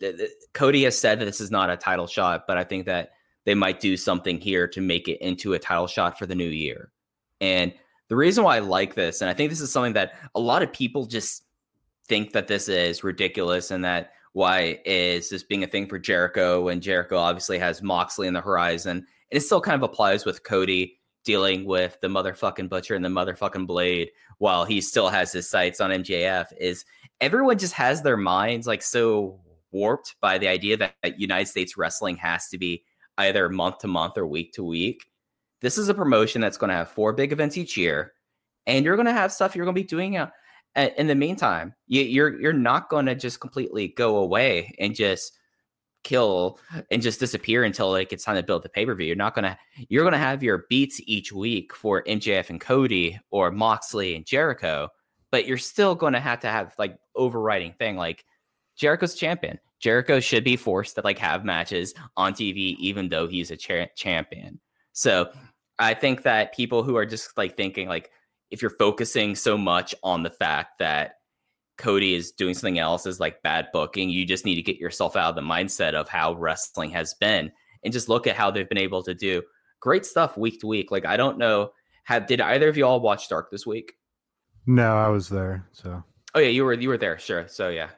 Cody 0.53 0.83
has 0.85 0.97
said 0.97 1.19
that 1.19 1.25
this 1.25 1.41
is 1.41 1.51
not 1.51 1.69
a 1.69 1.77
title 1.77 2.07
shot, 2.07 2.45
but 2.47 2.57
I 2.57 2.63
think 2.63 2.85
that 2.85 3.11
they 3.45 3.53
might 3.55 3.79
do 3.79 3.97
something 3.97 4.39
here 4.39 4.67
to 4.69 4.81
make 4.81 5.07
it 5.07 5.21
into 5.21 5.53
a 5.53 5.59
title 5.59 5.87
shot 5.87 6.17
for 6.17 6.25
the 6.25 6.33
new 6.33 6.49
year. 6.49 6.91
And 7.43 7.73
the 8.07 8.15
reason 8.15 8.45
why 8.45 8.55
I 8.55 8.59
like 8.59 8.95
this, 8.95 9.19
and 9.19 9.29
I 9.29 9.33
think 9.33 9.49
this 9.49 9.59
is 9.59 9.69
something 9.69 9.93
that 9.93 10.13
a 10.33 10.39
lot 10.39 10.63
of 10.63 10.71
people 10.71 11.05
just 11.05 11.43
think 12.07 12.31
that 12.31 12.47
this 12.47 12.69
is 12.69 13.03
ridiculous 13.03 13.69
and 13.69 13.83
that 13.83 14.13
why 14.31 14.79
is 14.85 15.29
this 15.29 15.43
being 15.43 15.63
a 15.63 15.67
thing 15.67 15.85
for 15.87 15.99
Jericho 15.99 16.69
and 16.69 16.81
Jericho 16.81 17.17
obviously 17.17 17.59
has 17.59 17.83
Moxley 17.83 18.27
in 18.27 18.33
the 18.33 18.39
horizon. 18.39 18.97
And 18.97 19.05
it 19.37 19.41
still 19.41 19.59
kind 19.59 19.75
of 19.75 19.83
applies 19.83 20.23
with 20.23 20.43
Cody 20.43 20.99
dealing 21.25 21.65
with 21.65 21.97
the 21.99 22.07
motherfucking 22.07 22.69
butcher 22.69 22.95
and 22.95 23.03
the 23.03 23.09
motherfucking 23.09 23.67
blade 23.67 24.11
while 24.37 24.63
he 24.63 24.79
still 24.79 25.09
has 25.09 25.33
his 25.33 25.49
sights 25.49 25.81
on 25.81 25.91
MJF 25.91 26.45
is 26.57 26.85
everyone 27.19 27.57
just 27.57 27.73
has 27.73 28.01
their 28.01 28.17
minds 28.17 28.67
like 28.67 28.81
so 28.81 29.41
warped 29.73 30.15
by 30.21 30.37
the 30.37 30.47
idea 30.47 30.77
that, 30.77 30.95
that 31.03 31.19
United 31.19 31.47
States 31.47 31.75
wrestling 31.75 32.15
has 32.17 32.47
to 32.47 32.57
be 32.57 32.83
either 33.17 33.49
month 33.49 33.79
to 33.79 33.87
month 33.87 34.17
or 34.17 34.25
week 34.25 34.53
to 34.53 34.63
week. 34.63 35.09
This 35.63 35.77
is 35.77 35.87
a 35.87 35.93
promotion 35.93 36.41
that's 36.41 36.57
going 36.57 36.71
to 36.71 36.75
have 36.75 36.89
four 36.89 37.13
big 37.13 37.31
events 37.31 37.57
each 37.57 37.77
year, 37.77 38.11
and 38.67 38.83
you're 38.83 38.97
going 38.97 39.05
to 39.05 39.13
have 39.13 39.31
stuff 39.31 39.55
you're 39.55 39.63
going 39.63 39.73
to 39.75 39.81
be 39.81 39.87
doing 39.87 40.17
uh, 40.17 40.29
in 40.75 41.07
the 41.07 41.15
meantime. 41.15 41.73
You, 41.87 42.01
you're 42.01 42.37
you're 42.39 42.51
not 42.51 42.89
going 42.89 43.05
to 43.05 43.15
just 43.15 43.39
completely 43.39 43.87
go 43.87 44.17
away 44.17 44.75
and 44.77 44.93
just 44.93 45.39
kill 46.03 46.59
and 46.91 47.01
just 47.01 47.21
disappear 47.21 47.63
until 47.63 47.89
like 47.91 48.11
it's 48.11 48.25
time 48.25 48.35
to 48.35 48.43
build 48.43 48.63
the 48.63 48.67
pay 48.67 48.85
per 48.85 48.93
view. 48.93 49.07
You're 49.07 49.15
not 49.15 49.35
gonna 49.35 49.57
you're 49.87 50.03
gonna 50.03 50.17
have 50.17 50.43
your 50.43 50.65
beats 50.69 50.99
each 51.05 51.31
week 51.31 51.73
for 51.73 52.03
MJF 52.03 52.49
and 52.49 52.59
Cody 52.59 53.17
or 53.31 53.49
Moxley 53.49 54.15
and 54.17 54.25
Jericho, 54.25 54.89
but 55.31 55.47
you're 55.47 55.57
still 55.57 55.95
going 55.95 56.11
to 56.11 56.19
have 56.19 56.41
to 56.41 56.49
have 56.49 56.75
like 56.77 56.97
overriding 57.15 57.71
thing 57.79 57.95
like 57.95 58.25
Jericho's 58.75 59.15
champion. 59.15 59.57
Jericho 59.79 60.19
should 60.19 60.43
be 60.43 60.57
forced 60.57 60.95
to 60.95 61.01
like 61.05 61.19
have 61.19 61.45
matches 61.45 61.93
on 62.17 62.33
TV 62.33 62.75
even 62.79 63.07
though 63.07 63.27
he's 63.27 63.49
a 63.49 63.55
cha- 63.55 63.87
champion. 63.95 64.59
So 64.91 65.31
I 65.83 65.93
think 65.93 66.23
that 66.23 66.55
people 66.55 66.83
who 66.83 66.95
are 66.95 67.05
just 67.05 67.37
like 67.37 67.57
thinking 67.57 67.87
like 67.87 68.09
if 68.51 68.61
you're 68.61 68.71
focusing 68.71 69.35
so 69.35 69.57
much 69.57 69.93
on 70.03 70.23
the 70.23 70.29
fact 70.29 70.79
that 70.79 71.15
Cody 71.77 72.13
is 72.13 72.31
doing 72.31 72.53
something 72.53 72.79
else 72.79 73.05
is 73.05 73.19
like 73.19 73.41
bad 73.41 73.67
booking, 73.73 74.09
you 74.09 74.25
just 74.25 74.45
need 74.45 74.55
to 74.55 74.61
get 74.61 74.77
yourself 74.77 75.15
out 75.15 75.29
of 75.29 75.35
the 75.35 75.41
mindset 75.41 75.93
of 75.93 76.07
how 76.07 76.35
wrestling 76.35 76.91
has 76.91 77.13
been 77.15 77.51
and 77.83 77.91
just 77.91 78.09
look 78.09 78.27
at 78.27 78.35
how 78.35 78.51
they've 78.51 78.69
been 78.69 78.77
able 78.77 79.03
to 79.03 79.13
do 79.13 79.41
great 79.79 80.05
stuff 80.05 80.37
week 80.37 80.61
to 80.61 80.67
week. 80.67 80.91
Like 80.91 81.05
I 81.05 81.17
don't 81.17 81.37
know, 81.37 81.71
have 82.05 82.27
did 82.27 82.39
either 82.39 82.69
of 82.69 82.77
you 82.77 82.85
all 82.85 82.99
watch 82.99 83.27
Dark 83.27 83.51
this 83.51 83.65
week? 83.65 83.93
No, 84.65 84.95
I 84.95 85.09
was 85.09 85.27
there. 85.27 85.67
So. 85.73 86.03
Oh 86.35 86.39
yeah, 86.39 86.47
you 86.47 86.63
were 86.63 86.73
you 86.73 86.89
were 86.89 86.97
there. 86.97 87.19
Sure. 87.19 87.47
So 87.47 87.69
yeah. 87.69 87.89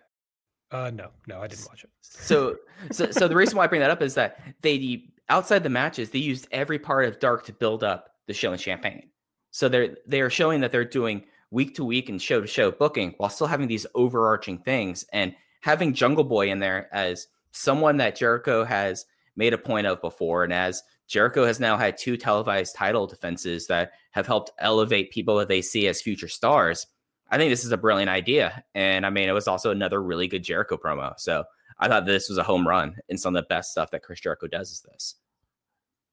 Uh, 0.72 0.90
no, 0.90 1.10
no, 1.28 1.40
I 1.40 1.48
didn't 1.48 1.68
watch 1.68 1.84
it. 1.84 1.90
so, 2.02 2.58
so, 2.92 3.12
so 3.12 3.28
the 3.28 3.36
reason 3.36 3.56
why 3.56 3.66
I 3.66 3.68
bring 3.68 3.82
that 3.82 3.92
up 3.92 4.02
is 4.02 4.16
that 4.16 4.40
they 4.62 5.06
outside 5.30 5.64
the 5.64 5.70
matches 5.70 6.10
they 6.10 6.20
used 6.20 6.48
every 6.52 6.80
part 6.80 7.06
of 7.06 7.20
Dark 7.20 7.46
to 7.46 7.54
build 7.54 7.84
up 7.84 8.10
the 8.28 8.34
show 8.34 8.52
in 8.52 8.60
Champaign. 8.60 9.10
So 9.52 9.70
they're 9.70 9.98
they 10.06 10.22
are 10.22 10.30
showing 10.30 10.62
that 10.62 10.72
they're 10.72 10.86
doing 10.86 11.24
week 11.52 11.76
to 11.76 11.86
week 11.86 12.10
and 12.10 12.22
show 12.22 12.42
to 12.42 12.48
show 12.48 12.72
booking 12.72 13.14
while 13.18 13.30
still 13.30 13.48
having 13.48 13.68
these 13.68 13.86
overarching 13.96 14.58
things 14.58 15.06
and 15.14 15.34
having 15.62 15.94
Jungle 15.94 16.24
Boy 16.24 16.50
in 16.50 16.60
there 16.60 16.94
as 16.94 17.28
someone 17.52 17.98
that 17.98 18.18
Jericho 18.18 18.64
has 18.64 19.06
made 19.36 19.54
a 19.54 19.58
point 19.58 19.88
of 19.88 20.02
before, 20.02 20.44
and 20.44 20.54
as 20.54 20.84
Jericho 21.08 21.46
has 21.46 21.60
now 21.60 21.78
had 21.78 21.98
two 21.98 22.18
televised 22.18 22.76
title 22.76 23.08
defenses 23.08 23.68
that 23.68 23.92
have 24.12 24.28
helped 24.28 24.52
elevate 24.60 25.12
people 25.12 25.38
that 25.38 25.48
they 25.48 25.62
see 25.62 25.88
as 25.88 26.02
future 26.02 26.28
stars. 26.28 26.88
I 27.30 27.38
think 27.38 27.52
this 27.52 27.66
is 27.66 27.72
a 27.72 27.78
brilliant 27.78 28.10
idea. 28.10 28.64
And 28.74 29.06
I 29.06 29.10
mean, 29.10 29.30
it 29.30 29.34
was 29.34 29.48
also 29.48 29.72
another 29.72 30.02
really 30.02 30.28
good 30.28 30.44
Jericho 30.44 30.78
promo. 30.78 31.14
So 31.18 31.44
I 31.78 31.88
thought 31.88 32.06
this 32.06 32.30
was 32.30 32.38
a 32.38 32.44
home 32.44 32.68
run 32.68 32.96
and 33.10 33.20
some 33.20 33.36
of 33.36 33.44
the 33.44 33.48
best 33.48 33.72
stuff 33.72 33.92
that 33.92 34.04
Chris 34.04 34.20
Jericho 34.20 34.48
does 34.48 34.72
is 34.72 34.82
this. 34.82 35.16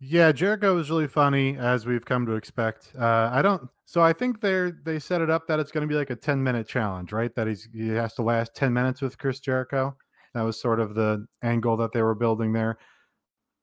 Yeah, 0.04 0.32
Jericho 0.32 0.74
was 0.74 0.90
really 0.90 1.06
funny 1.06 1.56
as 1.56 1.86
we've 1.86 2.04
come 2.04 2.26
to 2.26 2.32
expect. 2.32 2.92
Uh, 2.98 3.30
I 3.32 3.40
don't. 3.40 3.70
So 3.84 4.00
I 4.00 4.12
think 4.12 4.40
they're 4.40 4.72
they 4.84 4.98
set 4.98 5.20
it 5.20 5.30
up 5.30 5.46
that 5.46 5.60
it's 5.60 5.70
going 5.70 5.82
to 5.82 5.88
be 5.88 5.94
like 5.94 6.10
a 6.10 6.16
ten 6.16 6.42
minute 6.42 6.66
challenge, 6.66 7.12
right? 7.12 7.32
That 7.36 7.46
he's 7.46 7.68
he 7.72 7.90
has 7.90 8.14
to 8.14 8.22
last 8.22 8.52
ten 8.56 8.72
minutes 8.72 9.00
with 9.00 9.16
Chris 9.16 9.38
Jericho. 9.38 9.96
That 10.34 10.42
was 10.42 10.60
sort 10.60 10.80
of 10.80 10.94
the 10.94 11.26
angle 11.42 11.76
that 11.76 11.92
they 11.92 12.02
were 12.02 12.16
building 12.16 12.52
there. 12.52 12.78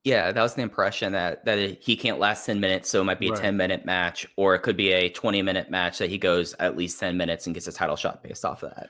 Yeah, 0.05 0.31
that 0.31 0.41
was 0.41 0.53
the 0.53 0.61
impression 0.61 1.11
that 1.11 1.43
that 1.43 1.83
he 1.83 1.97
can't 1.97 2.19
last 2.19 2.45
10 2.45 2.59
minutes, 2.61 2.89
so 2.89 3.01
it 3.01 3.03
might 3.03 3.19
be 3.19 3.27
a 3.27 3.31
right. 3.31 3.41
10 3.41 3.57
minute 3.57 3.85
match, 3.85 4.25
or 4.37 4.55
it 4.55 4.59
could 4.59 4.77
be 4.77 4.93
a 4.93 5.09
20 5.09 5.41
minute 5.41 5.69
match 5.69 5.97
that 5.97 6.09
he 6.09 6.17
goes 6.17 6.55
at 6.59 6.77
least 6.77 6.99
10 7.01 7.17
minutes 7.17 7.47
and 7.47 7.53
gets 7.53 7.67
a 7.67 7.71
title 7.71 7.97
shot 7.97 8.23
based 8.23 8.45
off 8.45 8.63
of 8.63 8.73
that. 8.75 8.89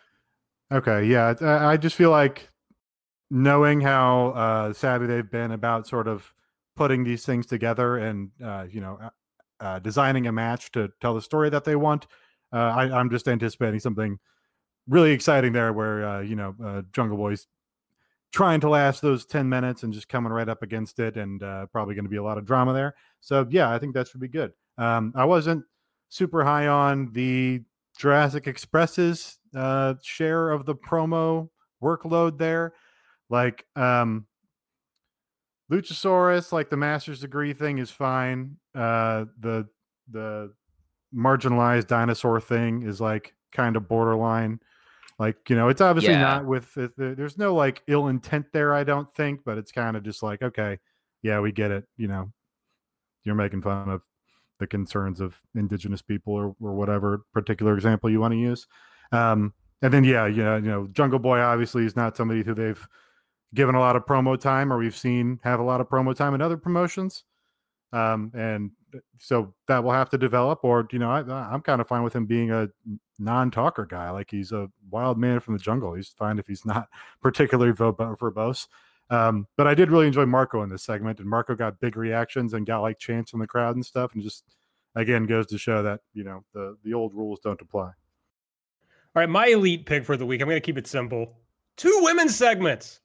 Okay, 0.72 1.06
yeah, 1.06 1.34
I 1.42 1.78
just 1.78 1.96
feel 1.96 2.12
like 2.12 2.52
knowing 3.30 3.82
how 3.82 4.30
uh, 4.30 4.74
savvy 4.74 5.08
they've 5.08 5.30
been 5.30 5.52
about 5.52 5.88
sort 5.88 6.08
of 6.08 6.34
putting 6.76 7.04
these 7.04 7.26
things 7.26 7.46
together 7.46 7.98
and 7.98 8.32
uh, 8.44 8.66
you 8.70 8.82
know 8.82 8.98
uh, 9.02 9.10
uh 9.64 9.80
designing 9.80 10.28
a 10.28 10.32
match 10.32 10.72
to 10.72 10.90
tell 11.02 11.14
the 11.14 11.22
story 11.22 11.50
that 11.50 11.64
they 11.64 11.76
want. 11.76 12.08
Uh, 12.52 12.58
I, 12.58 13.00
am 13.00 13.10
just 13.10 13.28
anticipating 13.28 13.80
something 13.80 14.18
really 14.88 15.12
exciting 15.12 15.54
there, 15.54 15.72
where 15.74 16.08
uh, 16.08 16.20
you 16.22 16.36
know 16.36 16.84
Jungle 16.94 17.18
Boy's 17.18 17.48
trying 18.32 18.60
to 18.60 18.70
last 18.70 19.02
those 19.02 19.26
10 19.26 19.50
minutes 19.50 19.84
and 19.84 19.94
just 19.94 20.08
coming 20.08 20.32
right 20.32 20.50
up 20.50 20.62
against 20.62 21.00
it 21.00 21.18
and 21.18 21.42
uh, 21.42 21.66
probably 21.68 21.96
going 21.96 22.06
to 22.06 22.10
be 22.10 22.18
a 22.18 22.24
lot 22.24 22.38
of 22.38 22.46
drama 22.46 22.74
there 22.74 22.96
so 23.22 23.46
yeah 23.50 23.72
i 23.72 23.80
think 23.80 23.94
that 23.94 24.08
should 24.08 24.22
be 24.22 24.28
good 24.28 24.52
um, 24.78 25.12
i 25.16 25.26
wasn't 25.26 25.64
super 26.10 26.44
high 26.44 26.68
on 26.68 27.12
the 27.14 27.62
jurassic 27.98 28.48
express's 28.48 29.40
uh, 29.56 29.96
share 30.04 30.52
of 30.52 30.66
the 30.66 30.76
promo 30.76 31.50
workload 31.82 32.38
there 32.38 32.74
like 33.30 33.66
um, 33.76 34.26
luchasaurus 35.72 36.52
like 36.52 36.70
the 36.70 36.78
master's 36.78 37.22
degree 37.22 37.54
thing 37.54 37.78
is 37.78 37.92
fine 37.92 38.58
uh, 38.76 39.26
the 39.40 39.68
the 40.12 40.52
marginalized 41.16 41.88
dinosaur 41.88 42.40
thing 42.40 42.84
is 42.84 43.02
like 43.02 43.34
kind 43.52 43.76
of 43.76 43.88
borderline 43.88 44.60
like, 45.20 45.50
you 45.50 45.56
know, 45.58 45.68
it's 45.68 45.82
obviously 45.82 46.14
yeah. 46.14 46.22
not 46.22 46.46
with, 46.46 46.70
there's 46.96 47.38
no 47.38 47.54
like 47.54 47.84
ill 47.88 48.08
intent 48.08 48.46
there, 48.54 48.74
I 48.74 48.86
don't 48.86 49.14
think, 49.14 49.42
but 49.46 49.58
it's 49.58 49.72
kind 49.72 49.98
of 49.98 50.04
just 50.04 50.24
like, 50.24 50.42
okay, 50.42 50.80
yeah, 51.22 51.42
we 51.42 51.52
get 51.52 51.72
it. 51.72 51.84
You 51.98 52.08
know, 52.08 52.32
you're 53.26 53.36
making 53.36 53.62
fun 53.62 53.90
of 53.90 54.02
the 54.60 54.68
concerns 54.68 55.20
of 55.20 55.38
indigenous 55.56 56.02
people 56.02 56.34
or, 56.34 56.56
or 56.62 56.74
whatever 56.74 57.26
particular 57.34 57.76
example 57.76 58.10
you 58.10 58.22
want 58.22 58.32
to 58.32 58.40
use. 58.40 58.66
Um, 59.12 59.54
and 59.82 59.94
then, 59.94 60.06
yeah, 60.06 60.26
yeah, 60.26 60.56
you 60.56 60.70
know, 60.70 60.88
Jungle 60.88 61.20
Boy 61.20 61.40
obviously 61.40 61.86
is 61.86 61.98
not 61.98 62.16
somebody 62.16 62.42
who 62.42 62.54
they've 62.54 62.88
given 63.54 63.76
a 63.76 63.80
lot 63.80 63.96
of 63.96 64.06
promo 64.06 64.40
time 64.40 64.72
or 64.72 64.78
we've 64.78 64.96
seen 64.96 65.40
have 65.44 65.60
a 65.60 65.64
lot 65.64 65.82
of 65.82 65.90
promo 65.90 66.16
time 66.16 66.34
in 66.34 66.42
other 66.42 66.58
promotions. 66.58 67.24
Um, 67.92 68.32
and 68.36 68.72
uh, 68.94 69.00
so 69.18 69.54
that 69.68 69.84
will 69.84 69.92
have 69.92 70.10
to 70.12 70.18
develop, 70.18 70.60
or 70.64 70.88
you 70.92 71.00
know, 71.00 71.10
I, 71.10 71.22
I'm 71.22 71.62
kind 71.62 71.82
of 71.82 71.88
fine 71.88 72.04
with 72.04 72.16
him 72.16 72.26
being 72.26 72.52
a 72.52 72.70
non-talker 73.18 73.86
guy. 73.86 74.12
Like 74.12 74.30
he's 74.30 74.52
a 74.52 74.70
wild 74.90 75.18
man 75.18 75.40
from 75.40 75.56
the 75.56 75.60
jungle. 75.60 75.94
He's 75.94 76.10
fine 76.10 76.40
if 76.40 76.48
he's 76.48 76.66
not 76.66 76.88
particularly 77.22 77.74
verbose. 77.74 78.68
Um, 79.10 79.48
but 79.58 79.66
I 79.66 79.74
did 79.74 79.90
really 79.90 80.06
enjoy 80.06 80.28
Marco 80.28 80.62
in 80.62 80.70
this 80.70 80.84
segment, 80.84 81.20
and 81.20 81.28
Marco 81.28 81.56
got 81.56 81.80
big 81.80 81.98
reactions 81.98 82.54
and 82.54 82.66
got 82.66 82.82
like 82.82 83.00
chants 83.00 83.32
from 83.32 83.40
the 83.40 83.48
crowd 83.48 83.76
and 83.76 83.86
stuff, 83.86 84.14
and 84.14 84.22
just 84.22 84.44
again 84.96 85.26
goes 85.26 85.48
to 85.48 85.58
show 85.58 85.82
that 85.82 86.02
you 86.14 86.24
know 86.24 86.44
the 86.54 86.78
the 86.84 86.94
old 86.94 87.16
rules 87.16 87.40
don't 87.40 87.60
apply. 87.62 87.92
All 89.16 89.22
right, 89.22 89.30
my 89.30 89.48
elite 89.48 89.88
pick 89.88 90.06
for 90.06 90.16
the 90.16 90.26
week. 90.26 90.42
I'm 90.42 90.48
going 90.48 90.58
to 90.58 90.66
keep 90.66 90.78
it 90.78 90.86
simple. 90.86 91.38
Two 91.76 91.98
women's 92.04 92.36
segments. 92.36 93.00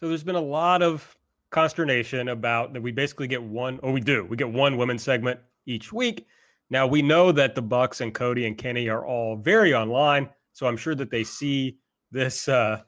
So 0.00 0.08
there's 0.08 0.24
been 0.24 0.34
a 0.34 0.40
lot 0.40 0.82
of 0.82 1.16
consternation 1.50 2.28
about 2.28 2.72
that 2.72 2.82
we 2.82 2.92
basically 2.92 3.28
get 3.28 3.42
one, 3.42 3.78
or 3.82 3.92
we 3.92 4.00
do, 4.00 4.24
we 4.24 4.36
get 4.36 4.50
one 4.50 4.76
women's 4.76 5.02
segment 5.02 5.38
each 5.66 5.92
week. 5.92 6.26
Now 6.70 6.86
we 6.86 7.02
know 7.02 7.30
that 7.32 7.54
the 7.54 7.62
Bucks 7.62 8.00
and 8.00 8.12
Cody 8.12 8.46
and 8.46 8.58
Kenny 8.58 8.88
are 8.88 9.06
all 9.06 9.36
very 9.36 9.74
online, 9.74 10.28
so 10.52 10.66
I'm 10.66 10.76
sure 10.76 10.94
that 10.94 11.10
they 11.10 11.22
see 11.22 11.78
this 12.10 12.48
uh, 12.48 12.80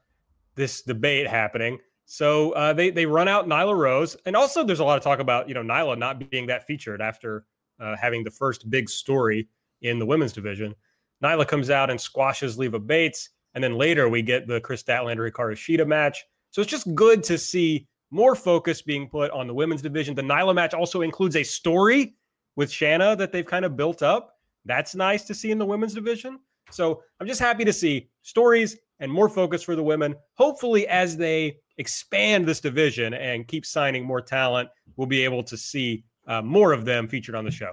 this 0.56 0.82
debate 0.82 1.28
happening. 1.28 1.78
So 2.06 2.52
uh, 2.52 2.72
they 2.72 2.90
they 2.90 3.06
run 3.06 3.28
out 3.28 3.46
Nyla 3.46 3.76
Rose, 3.76 4.16
and 4.26 4.34
also 4.34 4.64
there's 4.64 4.80
a 4.80 4.84
lot 4.84 4.96
of 4.96 5.04
talk 5.04 5.18
about 5.18 5.48
you 5.48 5.54
know 5.54 5.62
Nyla 5.62 5.98
not 5.98 6.30
being 6.30 6.46
that 6.46 6.66
featured 6.66 7.00
after 7.00 7.44
uh, 7.80 7.96
having 7.96 8.24
the 8.24 8.30
first 8.30 8.70
big 8.70 8.88
story 8.88 9.48
in 9.82 9.98
the 9.98 10.06
women's 10.06 10.32
division. 10.32 10.74
Nyla 11.22 11.46
comes 11.46 11.70
out 11.70 11.90
and 11.90 12.00
squashes 12.00 12.58
Leva 12.58 12.78
Bates, 12.78 13.30
and 13.54 13.62
then 13.62 13.74
later 13.74 14.08
we 14.08 14.22
get 14.22 14.46
the 14.46 14.60
Kris 14.60 14.82
Statlander 14.82 15.30
Hikaru 15.30 15.54
Shida 15.54 15.86
match. 15.86 16.24
So 16.56 16.62
it's 16.62 16.70
just 16.70 16.94
good 16.94 17.22
to 17.24 17.36
see 17.36 17.86
more 18.10 18.34
focus 18.34 18.80
being 18.80 19.10
put 19.10 19.30
on 19.32 19.46
the 19.46 19.52
women's 19.52 19.82
division. 19.82 20.14
The 20.14 20.22
Nyla 20.22 20.54
match 20.54 20.72
also 20.72 21.02
includes 21.02 21.36
a 21.36 21.42
story 21.42 22.14
with 22.56 22.70
Shanna 22.70 23.14
that 23.16 23.30
they've 23.30 23.44
kind 23.44 23.66
of 23.66 23.76
built 23.76 24.02
up. 24.02 24.38
That's 24.64 24.94
nice 24.94 25.24
to 25.24 25.34
see 25.34 25.50
in 25.50 25.58
the 25.58 25.66
women's 25.66 25.92
division. 25.92 26.38
So 26.70 27.02
I'm 27.20 27.26
just 27.26 27.40
happy 27.40 27.62
to 27.66 27.74
see 27.74 28.08
stories 28.22 28.78
and 29.00 29.12
more 29.12 29.28
focus 29.28 29.62
for 29.62 29.76
the 29.76 29.82
women. 29.82 30.14
Hopefully, 30.38 30.88
as 30.88 31.14
they 31.14 31.58
expand 31.76 32.46
this 32.46 32.60
division 32.60 33.12
and 33.12 33.46
keep 33.46 33.66
signing 33.66 34.06
more 34.06 34.22
talent, 34.22 34.70
we'll 34.96 35.06
be 35.06 35.22
able 35.24 35.42
to 35.42 35.58
see 35.58 36.04
uh, 36.26 36.40
more 36.40 36.72
of 36.72 36.86
them 36.86 37.06
featured 37.06 37.34
on 37.34 37.44
the 37.44 37.50
show. 37.50 37.72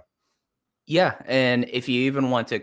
Yeah. 0.87 1.13
And 1.23 1.69
if 1.69 1.87
you 1.87 2.01
even 2.01 2.31
want 2.31 2.49
to 2.49 2.61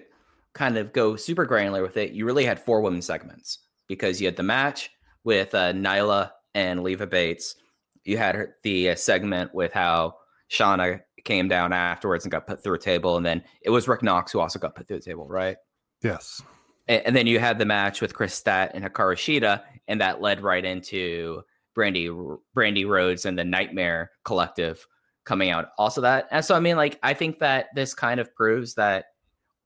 kind 0.53 0.77
of 0.77 0.93
go 0.93 1.17
super 1.17 1.47
granular 1.47 1.81
with 1.81 1.97
it, 1.97 2.13
you 2.13 2.27
really 2.27 2.45
had 2.45 2.61
four 2.61 2.83
women's 2.83 3.07
segments 3.07 3.61
because 3.89 4.21
you 4.21 4.27
had 4.27 4.37
the 4.37 4.43
match 4.43 4.91
with 5.25 5.55
uh, 5.55 5.73
Nyla 5.73 6.31
and 6.55 6.83
Leva 6.83 7.07
Bates. 7.07 7.57
You 8.05 8.19
had 8.19 8.35
her, 8.35 8.57
the 8.63 8.91
uh, 8.91 8.95
segment 8.97 9.55
with 9.55 9.73
how 9.73 10.15
Shanna 10.49 11.01
came 11.25 11.49
down 11.49 11.73
afterwards 11.73 12.25
and 12.25 12.33
got 12.33 12.47
put 12.47 12.63
through 12.63 12.75
a 12.75 12.79
table. 12.79 13.17
And 13.17 13.25
then 13.25 13.43
it 13.63 13.71
was 13.71 13.89
Rick 13.89 14.03
Knox 14.03 14.33
who 14.33 14.41
also 14.41 14.59
got 14.59 14.75
put 14.75 14.89
through 14.89 14.99
the 14.99 15.05
table, 15.05 15.29
right? 15.29 15.57
Yes. 16.03 16.43
And, 16.89 17.07
and 17.07 17.17
then 17.17 17.27
you 17.27 17.39
had 17.39 17.59
the 17.59 17.67
match 17.67 18.01
with 18.01 18.15
Kris 18.15 18.35
Stat 18.35 18.73
and 18.75 18.85
Hikaru 18.85 19.15
Shida, 19.15 19.63
and 19.89 20.01
that 20.01 20.21
led 20.21 20.43
right 20.43 20.65
into 20.65 21.43
Brandi 21.77 22.09
Brandi 22.57 22.87
Rhodes 22.87 23.25
and 23.25 23.39
the 23.39 23.45
Nightmare 23.45 24.11
Collective 24.25 24.87
coming 25.25 25.51
out. 25.51 25.69
Also, 25.79 26.01
that 26.01 26.27
and 26.31 26.45
so 26.45 26.55
I 26.55 26.61
mean, 26.61 26.77
like 26.77 26.99
I 27.03 27.15
think 27.15 27.39
that 27.39 27.67
this 27.75 27.95
kind 27.95 28.19
of 28.19 28.35
proves 28.35 28.75
that 28.75 29.07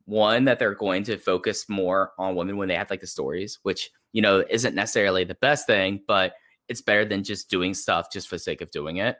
one 0.06 0.44
that 0.44 0.58
they're 0.58 0.74
going 0.74 1.02
to 1.04 1.16
focus 1.16 1.68
more 1.68 2.12
on 2.18 2.34
women 2.34 2.56
when 2.56 2.68
they 2.68 2.76
have 2.76 2.90
like 2.90 3.00
the 3.00 3.06
stories, 3.06 3.58
which 3.62 3.90
you 4.12 4.22
know 4.22 4.44
isn't 4.48 4.74
necessarily 4.74 5.24
the 5.24 5.36
best 5.36 5.66
thing, 5.66 6.00
but 6.06 6.34
it's 6.68 6.82
better 6.82 7.04
than 7.04 7.24
just 7.24 7.50
doing 7.50 7.74
stuff 7.74 8.10
just 8.12 8.28
for 8.28 8.36
the 8.36 8.40
sake 8.40 8.60
of 8.60 8.70
doing 8.70 8.96
it. 8.98 9.16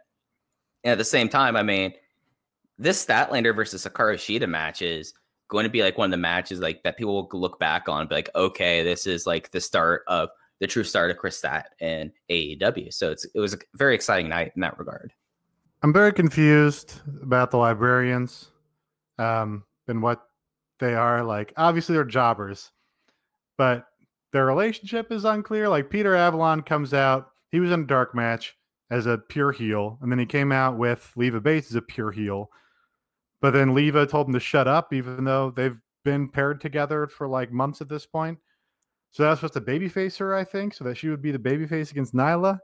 And 0.83 0.93
at 0.93 0.99
the 0.99 1.05
same 1.05 1.29
time, 1.29 1.57
I 1.57 1.63
mean, 1.63 1.95
this 2.79 3.05
Statlander 3.05 3.55
versus 3.55 3.87
Hikaru 3.87 4.15
Shida 4.15 4.49
match 4.49 4.83
is 4.83 5.15
going 5.49 5.65
to 5.65 5.71
be 5.71 5.83
like 5.83 5.99
one 5.99 6.07
of 6.07 6.11
the 6.11 6.17
matches 6.17 6.61
like 6.61 6.83
that 6.83 6.97
people 6.97 7.15
will 7.15 7.41
look 7.41 7.59
back 7.59 7.89
on, 7.89 8.07
be 8.07 8.15
like, 8.15 8.31
okay, 8.35 8.83
this 8.83 9.07
is 9.07 9.27
like 9.27 9.51
the 9.51 9.61
start 9.61 10.03
of 10.07 10.31
the 10.61 10.67
true 10.67 10.85
start 10.85 11.11
of 11.11 11.19
Kris 11.19 11.37
Stat 11.37 11.71
and 11.81 12.13
AEW. 12.31 12.93
So 12.93 13.11
it's 13.11 13.27
it 13.35 13.41
was 13.41 13.55
a 13.55 13.59
very 13.75 13.95
exciting 13.95 14.29
night 14.29 14.53
in 14.55 14.61
that 14.63 14.79
regard. 14.79 15.13
I'm 15.83 15.93
very 15.93 16.13
confused 16.13 17.01
about 17.23 17.51
the 17.51 17.59
librarians 17.59 18.51
um, 19.19 19.65
and 19.87 20.03
what 20.03 20.23
they 20.79 20.95
are. 20.95 21.23
Like, 21.23 21.53
obviously, 21.57 21.95
they're 21.95 22.05
jobbers, 22.05 22.71
but 23.57 23.87
their 24.33 24.47
relationship 24.47 25.13
is 25.13 25.25
unclear. 25.25 25.69
Like, 25.69 25.91
Peter 25.91 26.15
Avalon 26.15 26.63
comes 26.63 26.95
out, 26.95 27.31
he 27.51 27.61
was 27.61 27.71
in 27.71 27.81
a 27.81 27.87
dark 27.87 28.15
match 28.15 28.57
as 28.91 29.07
a 29.07 29.19
pure 29.19 29.53
heel, 29.53 29.99
and 30.03 30.11
then 30.11 30.19
he 30.19 30.27
came 30.27 30.53
out 30.53 30.77
with 30.77 31.11
Leva 31.17 31.41
Bates 31.41 31.71
as 31.71 31.77
a 31.77 31.83
pure 31.83 32.11
heel. 32.11 32.51
But 33.41 33.53
then 33.53 33.75
Leva 33.75 34.07
told 34.07 34.29
him 34.29 34.35
to 34.35 34.41
shut 34.41 34.67
up, 34.67 34.93
even 34.93 35.25
though 35.25 35.51
they've 35.51 35.79
been 36.05 36.29
paired 36.29 36.61
together 36.61 37.07
for 37.07 37.27
like 37.27 37.53
months 37.53 37.81
at 37.81 37.89
this 37.89 38.07
point. 38.07 38.39
So 39.11 39.23
that 39.23 39.31
was 39.31 39.39
supposed 39.39 39.55
to 39.55 39.61
babyface 39.61 40.19
her, 40.19 40.35
I 40.35 40.45
think, 40.45 40.75
so 40.75 40.85
that 40.85 40.97
she 40.97 41.09
would 41.09 41.23
be 41.23 41.31
the 41.31 41.39
babyface 41.39 41.91
against 41.91 42.15
Nyla. 42.15 42.59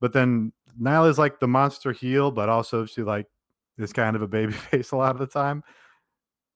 But 0.00 0.12
then 0.12 0.52
Nyla's 0.80 1.18
like 1.18 1.40
the 1.40 1.48
monster 1.48 1.92
heel, 1.92 2.30
but 2.30 2.48
also 2.48 2.86
she 2.86 3.02
like 3.02 3.26
is 3.78 3.92
kind 3.92 4.16
of 4.16 4.22
a 4.22 4.28
babyface 4.36 4.92
a 4.92 4.96
lot 4.96 5.12
of 5.12 5.18
the 5.18 5.26
time. 5.26 5.62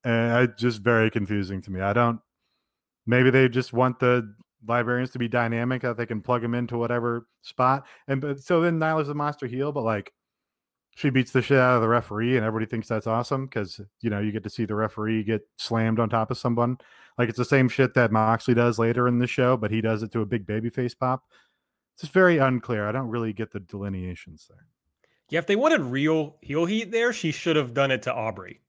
And 0.04 0.48
it's 0.48 0.60
just 0.60 0.80
very 0.80 1.10
confusing 1.10 1.60
to 1.62 1.70
me. 1.70 1.80
I 1.80 1.92
don't 1.92 2.20
maybe 3.06 3.30
they 3.30 3.48
just 3.48 3.72
want 3.72 3.98
the 3.98 4.34
librarians 4.66 5.10
to 5.10 5.18
be 5.18 5.28
dynamic 5.28 5.82
that 5.82 5.96
they 5.96 6.06
can 6.06 6.20
plug 6.20 6.42
them 6.42 6.54
into 6.54 6.76
whatever 6.78 7.26
spot. 7.42 7.86
And 8.06 8.20
but 8.20 8.40
so 8.40 8.60
then 8.60 8.78
Nyla's 8.78 9.08
the 9.08 9.14
monster 9.14 9.46
heel, 9.46 9.72
but 9.72 9.84
like 9.84 10.12
she 10.96 11.10
beats 11.10 11.30
the 11.30 11.42
shit 11.42 11.58
out 11.58 11.76
of 11.76 11.82
the 11.82 11.88
referee 11.88 12.36
and 12.36 12.44
everybody 12.44 12.68
thinks 12.68 12.88
that's 12.88 13.06
awesome 13.06 13.46
because 13.46 13.80
you 14.00 14.10
know 14.10 14.20
you 14.20 14.32
get 14.32 14.42
to 14.42 14.50
see 14.50 14.64
the 14.64 14.74
referee 14.74 15.22
get 15.22 15.42
slammed 15.56 16.00
on 16.00 16.08
top 16.08 16.30
of 16.30 16.38
someone 16.38 16.76
like 17.18 17.28
it's 17.28 17.38
the 17.38 17.44
same 17.44 17.68
shit 17.68 17.94
that 17.94 18.10
moxley 18.10 18.52
does 18.52 18.80
later 18.80 19.06
in 19.06 19.20
the 19.20 19.26
show 19.26 19.56
but 19.56 19.70
he 19.70 19.80
does 19.80 20.02
it 20.02 20.10
to 20.10 20.22
a 20.22 20.26
big 20.26 20.44
baby 20.44 20.68
face 20.68 20.94
pop 20.94 21.22
it's 21.94 22.00
just 22.00 22.12
very 22.12 22.38
unclear 22.38 22.88
i 22.88 22.90
don't 22.90 23.06
really 23.06 23.32
get 23.32 23.52
the 23.52 23.60
delineations 23.60 24.48
there 24.50 24.66
Yeah, 25.28 25.40
if 25.40 25.46
they 25.46 25.56
wanted 25.56 25.82
real 25.82 26.36
heel 26.40 26.64
heat 26.64 26.90
there, 26.90 27.12
she 27.12 27.32
should 27.32 27.56
have 27.56 27.74
done 27.74 27.90
it 27.90 28.02
to 28.02 28.14
Aubrey. 28.14 28.60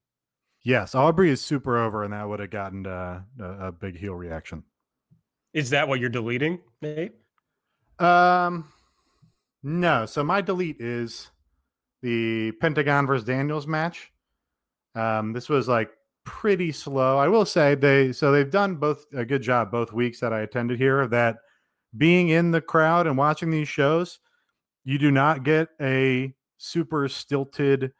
Yes 0.63 0.95
aubrey 0.95 1.29
is 1.29 1.41
super 1.41 1.77
over 1.77 2.03
and 2.03 2.13
that 2.13 2.27
would 2.27 2.39
have 2.39 2.49
gotten 2.49 2.85
uh, 2.85 3.21
a, 3.39 3.67
a 3.67 3.71
big 3.71 3.97
heel 3.97 4.13
reaction 4.13 4.63
Is 5.53 5.69
that 5.71 5.87
what 5.87 5.99
you're 5.99 6.09
deleting, 6.09 6.59
Nate? 6.81 7.13
um 7.99 8.71
no 9.63 10.05
so 10.05 10.23
my 10.23 10.41
delete 10.41 10.79
is 10.79 11.31
the 12.01 12.53
Pentagon 12.61 13.05
versus 13.05 13.25
Daniels 13.25 13.67
match. 13.67 14.11
Um, 14.95 15.33
this 15.33 15.49
was 15.49 15.67
like 15.67 15.91
pretty 16.23 16.71
slow. 16.71 17.17
I 17.17 17.27
will 17.27 17.45
say 17.45 17.75
they 17.75 18.13
so 18.13 18.31
they've 18.31 18.49
done 18.49 18.75
both 18.75 19.05
a 19.13 19.25
good 19.25 19.41
job 19.41 19.71
both 19.71 19.91
weeks 19.91 20.19
that 20.21 20.31
I 20.33 20.41
attended 20.41 20.77
here 20.77 21.07
that 21.07 21.37
being 21.97 22.29
in 22.29 22.51
the 22.51 22.61
crowd 22.61 23.07
and 23.07 23.17
watching 23.17 23.51
these 23.51 23.67
shows, 23.67 24.19
you 24.85 24.97
do 24.97 25.11
not 25.11 25.43
get 25.43 25.69
a 25.81 26.33
super 26.57 27.07
stilted 27.09 27.91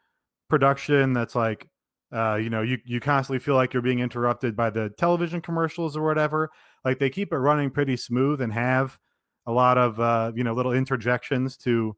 production 0.48 1.12
that's 1.12 1.34
like 1.34 1.68
uh, 2.12 2.34
you 2.36 2.50
know, 2.50 2.62
you 2.62 2.78
you 2.84 2.98
constantly 3.00 3.38
feel 3.38 3.54
like 3.54 3.72
you're 3.72 3.82
being 3.82 4.00
interrupted 4.00 4.56
by 4.56 4.70
the 4.70 4.90
television 4.98 5.40
commercials 5.40 5.96
or 5.96 6.04
whatever. 6.04 6.50
Like 6.84 6.98
they 6.98 7.10
keep 7.10 7.32
it 7.32 7.38
running 7.38 7.70
pretty 7.70 7.96
smooth 7.96 8.40
and 8.40 8.52
have 8.52 8.98
a 9.46 9.52
lot 9.52 9.78
of 9.78 10.00
uh, 10.00 10.32
you 10.34 10.42
know 10.42 10.52
little 10.52 10.72
interjections 10.72 11.56
to 11.58 11.96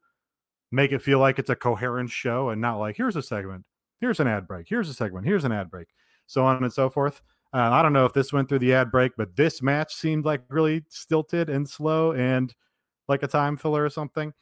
make 0.70 0.92
it 0.92 1.03
feel 1.03 1.18
like 1.18 1.38
it's 1.38 1.51
a 1.51 1.57
coherent 1.57 2.11
show 2.11 2.51
and 2.51 2.61
not 2.61 2.79
like 2.79 2.96
here's 2.96 3.16
a 3.16 3.22
segment, 3.22 3.64
here's 4.01 4.20
an 4.20 4.27
ad 4.27 4.46
break, 4.46 4.66
here's 4.68 4.88
a 4.88 4.94
segment, 4.94 5.27
here's 5.27 5.44
an 5.44 5.53
ad 5.53 5.70
break, 5.70 5.88
so 6.27 6.44
on 6.44 6.62
and 6.62 6.72
so 6.72 6.90
forth. 6.90 7.22
Uh, 7.55 7.70
I 7.70 7.83
don't 7.83 7.92
know 7.92 8.07
if 8.07 8.14
this 8.14 8.33
went 8.33 8.48
through 8.48 8.61
the 8.61 8.72
ad 8.72 8.90
break, 8.90 9.12
but 9.16 9.37
this 9.37 9.61
match 9.61 9.94
seemed 9.94 10.25
like 10.25 10.42
really 10.48 10.85
stilted 10.88 11.51
and 11.51 11.68
slow 11.68 12.12
and 12.12 12.55
like 13.09 13.22
a 13.22 13.27
time 13.29 13.57
filler 13.59 13.85
or 13.85 13.90
something. 13.90 14.33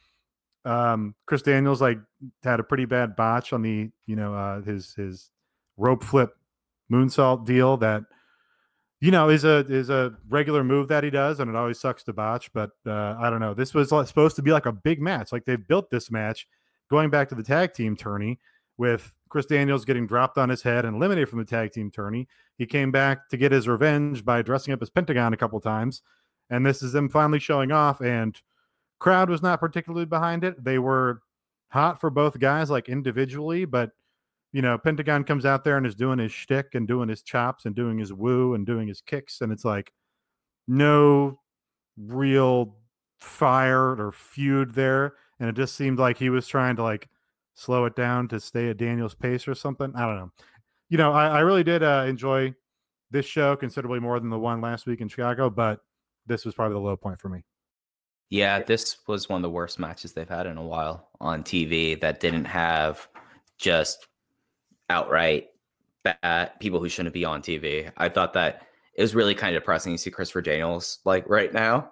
Um, 0.65 1.15
Chris 1.27 1.43
Daniels 1.43 1.81
like 1.81 1.99
had 2.43 2.61
a 2.61 2.65
pretty 2.65 2.85
bad 2.85 3.17
botch 3.17 3.53
on 3.53 3.63
the 3.63 3.91
you 4.07 4.17
know 4.17 4.35
uh, 4.35 4.63
his 4.63 4.95
his 4.95 5.31
rope 5.81 6.05
flip 6.05 6.37
moonsault 6.93 7.47
deal 7.47 7.77
that 7.79 8.03
you 9.01 9.11
know 9.11 9.29
is 9.31 9.45
a 9.45 9.59
is 9.69 9.89
a 9.89 10.13
regular 10.29 10.63
move 10.63 10.89
that 10.89 11.03
he 11.03 11.11
does 11.11 11.41
and 11.41 11.49
it 11.49 11.57
always 11.57 11.81
sucks 11.81 12.03
to 12.03 12.13
botch 12.13 12.53
but 12.53 12.71
uh, 12.87 13.17
i 13.19 13.31
don't 13.31 13.41
know. 13.41 13.55
This 13.55 13.75
was 13.75 13.89
supposed 13.89 14.37
to 14.37 14.43
be 14.43 14.53
like 14.53 14.67
a 14.67 14.73
big 14.73 15.01
match. 15.01 15.33
Like 15.33 15.45
they've 15.45 15.67
built 15.67 15.91
this 15.91 16.11
match 16.11 16.47
going 16.91 17.11
back 17.11 17.29
to 17.31 17.35
the 17.35 17.43
tag 17.43 17.73
team 17.73 17.97
tourney 17.97 18.39
with 18.77 19.15
chris 19.29 19.47
daniels 19.47 19.85
getting 19.85 20.07
dropped 20.07 20.39
on 20.39 20.49
his 20.49 20.63
head 20.63 20.85
and 20.85 20.97
eliminated 20.97 21.29
from 21.29 21.39
the 21.39 21.45
tag 21.45 21.73
team 21.73 21.91
tourney. 21.91 22.29
He 22.59 22.67
came 22.67 22.91
back 22.91 23.29
to 23.31 23.39
get 23.39 23.53
his 23.53 23.67
revenge 23.67 24.25
by 24.25 24.43
dressing 24.43 24.75
up 24.75 24.83
as 24.83 24.91
pentagon 24.91 25.33
a 25.33 25.39
couple 25.39 25.61
times 25.61 26.03
and 26.51 26.67
this 26.67 26.83
is 26.83 26.93
them 26.93 27.09
finally 27.09 27.39
showing 27.39 27.73
off 27.73 28.03
and 28.03 28.37
crowd 28.99 29.31
was 29.31 29.41
not 29.41 29.61
particularly 29.61 30.05
behind 30.05 30.45
it. 30.45 30.63
They 30.63 30.79
were 30.79 31.23
hot 31.69 32.01
for 32.01 32.11
both 32.11 32.39
guys 32.39 32.69
like 32.69 32.89
individually 32.89 33.65
but 33.65 33.93
you 34.53 34.63
know, 34.63 34.77
Pentagon 34.79 35.25
comes 35.25 35.45
out 35.45 35.65
there 35.65 35.77
and 35.77 35.87
is 35.87 35.95
doing 35.95 36.19
his 36.19 36.33
shtick 36.33 36.75
and 36.75 36.89
doing 36.89 37.09
his 37.09 37.23
chops 37.23 37.67
and 37.67 37.75
doing 37.75 37.99
his 37.99 38.13
woo 38.13 38.55
and 38.55 38.67
doing 38.67 38.89
his 38.89 39.01
kicks, 39.01 39.41
and 39.41 39.53
it's 39.53 39.65
like 39.65 39.93
no 40.67 41.39
real 41.97 42.77
fire 43.21 43.91
or 43.91 44.13
feud 44.13 44.75
there, 44.75 45.15
and 45.39 45.49
it 45.49 45.57
just 45.57 45.77
seemed 45.77 45.99
like 45.99 46.17
he 46.17 46.31
was 46.31 46.47
trying 46.47 46.77
to 46.77 46.83
like 46.83 47.09
slow 47.55 47.85
it 47.85 47.95
down 47.95 48.27
to 48.29 48.41
stay 48.41 48.71
at 48.71 48.79
Daniel's 48.79 49.15
pace 49.15 49.47
or 49.47 49.55
something. 49.55 49.93
I 49.95 50.07
don't 50.07 50.17
know. 50.17 50.33
You 50.89 50.99
know, 50.99 51.13
I, 51.13 51.29
I 51.29 51.41
really 51.41 51.63
did 51.63 51.83
uh, 51.83 52.05
enjoy 52.09 52.55
this 53.11 53.27
show 53.27 53.57
considerably 53.57 54.01
more 54.01 54.19
than 54.19 54.31
the 54.31 54.39
one 54.39 54.61
last 54.61 54.87
week 54.87 55.01
in 55.01 55.09
Chicago, 55.09 55.51
but 55.51 55.81
this 56.27 56.45
was 56.45 56.55
probably 56.55 56.75
the 56.75 56.81
low 56.81 56.97
point 56.97 57.21
for 57.21 57.29
me. 57.29 57.45
Yeah, 58.31 58.61
this 58.61 58.99
was 59.09 59.29
one 59.29 59.39
of 59.39 59.43
the 59.43 59.51
worst 59.51 59.79
matches 59.79 60.13
they've 60.13 60.29
had 60.29 60.47
in 60.47 60.57
a 60.57 60.65
while 60.65 61.09
on 61.21 61.43
TV 61.43 62.01
that 62.01 62.21
didn't 62.21 62.45
have 62.45 63.09
just 63.59 64.07
outright 64.91 65.49
bad 66.03 66.59
people 66.61 66.81
who 66.81 66.89
shouldn't 66.89 67.15
be 67.15 67.25
on 67.25 67.43
TV. 67.43 67.91
I 67.97 68.09
thought 68.09 68.35
that 68.35 68.67
it 68.95 69.03
was 69.03 69.15
really 69.15 69.35
kind 69.35 69.55
of 69.55 69.63
depressing 69.63 69.93
to 69.93 69.99
see 69.99 70.11
Christopher 70.11 70.43
Daniels 70.43 70.99
like 71.05 71.29
right 71.29 71.53
now 71.53 71.91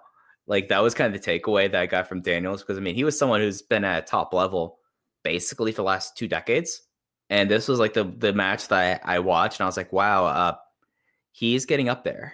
Like 0.49 0.67
that 0.69 0.81
was 0.81 0.95
kind 0.95 1.13
of 1.13 1.21
the 1.21 1.31
takeaway 1.31 1.71
that 1.71 1.79
I 1.79 1.85
got 1.85 2.09
from 2.09 2.21
Daniels 2.21 2.61
because 2.61 2.77
I 2.77 2.81
mean 2.81 2.95
he 2.95 3.03
was 3.03 3.17
someone 3.17 3.39
who's 3.39 3.61
been 3.61 3.85
at 3.85 4.07
top 4.07 4.33
level 4.33 4.79
basically 5.23 5.71
for 5.71 5.77
the 5.77 5.83
last 5.83 6.17
two 6.17 6.27
decades, 6.27 6.81
and 7.29 7.49
this 7.49 7.67
was 7.67 7.79
like 7.79 7.93
the 7.93 8.03
the 8.03 8.33
match 8.33 8.67
that 8.69 9.01
I, 9.05 9.15
I 9.15 9.19
watched 9.19 9.59
and 9.59 9.65
I 9.65 9.67
was 9.67 9.77
like, 9.77 9.93
wow, 9.93 10.25
uh, 10.25 10.55
he's 11.31 11.65
getting 11.67 11.87
up 11.87 12.03
there, 12.03 12.33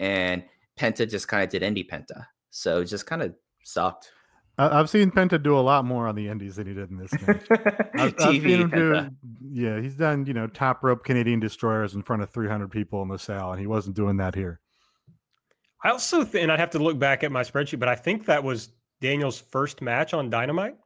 and 0.00 0.42
Penta 0.78 1.08
just 1.08 1.28
kind 1.28 1.44
of 1.44 1.50
did 1.50 1.62
indie 1.62 1.88
Penta, 1.88 2.26
so 2.50 2.80
it 2.80 2.86
just 2.86 3.06
kind 3.06 3.22
of 3.22 3.32
sucked. 3.62 4.10
I- 4.58 4.78
I've 4.80 4.88
seen 4.90 5.10
Penta 5.10 5.42
do 5.42 5.56
a 5.58 5.60
lot 5.60 5.84
more 5.84 6.06
on 6.08 6.14
the 6.14 6.28
Indies 6.28 6.56
than 6.56 6.66
he 6.66 6.74
did 6.74 6.90
in 6.90 6.96
this 6.98 7.10
game. 7.12 7.40
I've, 7.94 8.14
I've 8.18 8.20
seen 8.20 8.42
him 8.42 8.70
do, 8.70 9.08
yeah, 9.50 9.80
he's 9.80 9.96
done, 9.96 10.24
you 10.26 10.32
know, 10.34 10.46
top 10.46 10.82
rope 10.82 11.04
Canadian 11.04 11.40
destroyers 11.40 11.94
in 11.94 12.02
front 12.02 12.22
of 12.22 12.30
300 12.30 12.70
people 12.70 13.02
in 13.02 13.08
the 13.08 13.18
cell, 13.18 13.50
and 13.52 13.60
he 13.60 13.66
wasn't 13.66 13.96
doing 13.96 14.16
that 14.18 14.34
here. 14.34 14.60
I 15.84 15.90
also 15.90 16.24
th- 16.24 16.42
and 16.42 16.50
I'd 16.50 16.58
have 16.58 16.70
to 16.70 16.78
look 16.78 16.98
back 16.98 17.22
at 17.22 17.30
my 17.30 17.42
spreadsheet, 17.42 17.78
but 17.78 17.88
I 17.88 17.94
think 17.94 18.24
that 18.26 18.42
was 18.42 18.70
Daniel's 19.00 19.38
first 19.38 19.82
match 19.82 20.14
on 20.14 20.30
Dynamite. 20.30 20.76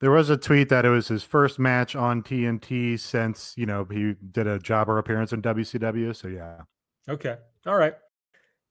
There 0.00 0.10
was 0.10 0.30
a 0.30 0.36
tweet 0.36 0.68
that 0.70 0.84
it 0.84 0.88
was 0.88 1.08
his 1.08 1.22
first 1.22 1.58
match 1.58 1.94
on 1.94 2.22
TNT 2.22 2.98
since, 2.98 3.54
you 3.56 3.66
know, 3.66 3.84
he 3.90 4.14
did 4.32 4.46
a 4.46 4.58
jobber 4.58 4.98
appearance 4.98 5.32
in 5.32 5.42
WCW. 5.42 6.14
So, 6.16 6.26
yeah. 6.28 6.62
Okay. 7.08 7.36
All 7.66 7.76
right. 7.76 7.94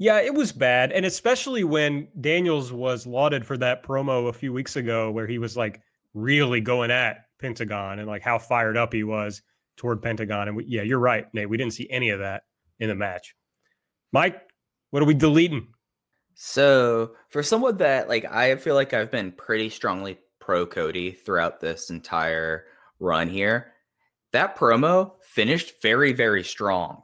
Yeah, 0.01 0.19
it 0.19 0.33
was 0.33 0.51
bad. 0.51 0.91
And 0.93 1.05
especially 1.05 1.63
when 1.63 2.07
Daniels 2.19 2.73
was 2.73 3.05
lauded 3.05 3.45
for 3.45 3.55
that 3.57 3.83
promo 3.83 4.29
a 4.29 4.33
few 4.33 4.51
weeks 4.51 4.75
ago 4.75 5.11
where 5.11 5.27
he 5.27 5.37
was 5.37 5.55
like 5.55 5.79
really 6.15 6.59
going 6.59 6.89
at 6.89 7.25
Pentagon 7.39 7.99
and 7.99 8.07
like 8.07 8.23
how 8.23 8.39
fired 8.39 8.77
up 8.77 8.93
he 8.93 9.03
was 9.03 9.43
toward 9.77 10.01
Pentagon. 10.01 10.47
And 10.47 10.57
we, 10.57 10.65
yeah, 10.65 10.81
you're 10.81 10.97
right, 10.97 11.31
Nate. 11.35 11.47
We 11.47 11.55
didn't 11.55 11.73
see 11.73 11.87
any 11.91 12.09
of 12.09 12.17
that 12.17 12.45
in 12.79 12.89
the 12.89 12.95
match. 12.95 13.35
Mike, 14.11 14.41
what 14.89 15.03
are 15.03 15.05
we 15.05 15.13
deleting? 15.13 15.67
So 16.33 17.11
for 17.29 17.43
someone 17.43 17.77
that 17.77 18.09
like 18.09 18.25
I 18.25 18.55
feel 18.55 18.73
like 18.73 18.95
I've 18.95 19.11
been 19.11 19.31
pretty 19.31 19.69
strongly 19.69 20.17
pro 20.39 20.65
Cody 20.65 21.11
throughout 21.11 21.59
this 21.59 21.91
entire 21.91 22.65
run 22.99 23.29
here. 23.29 23.73
That 24.31 24.57
promo 24.57 25.11
finished 25.21 25.79
very, 25.83 26.11
very 26.11 26.43
strong. 26.43 27.03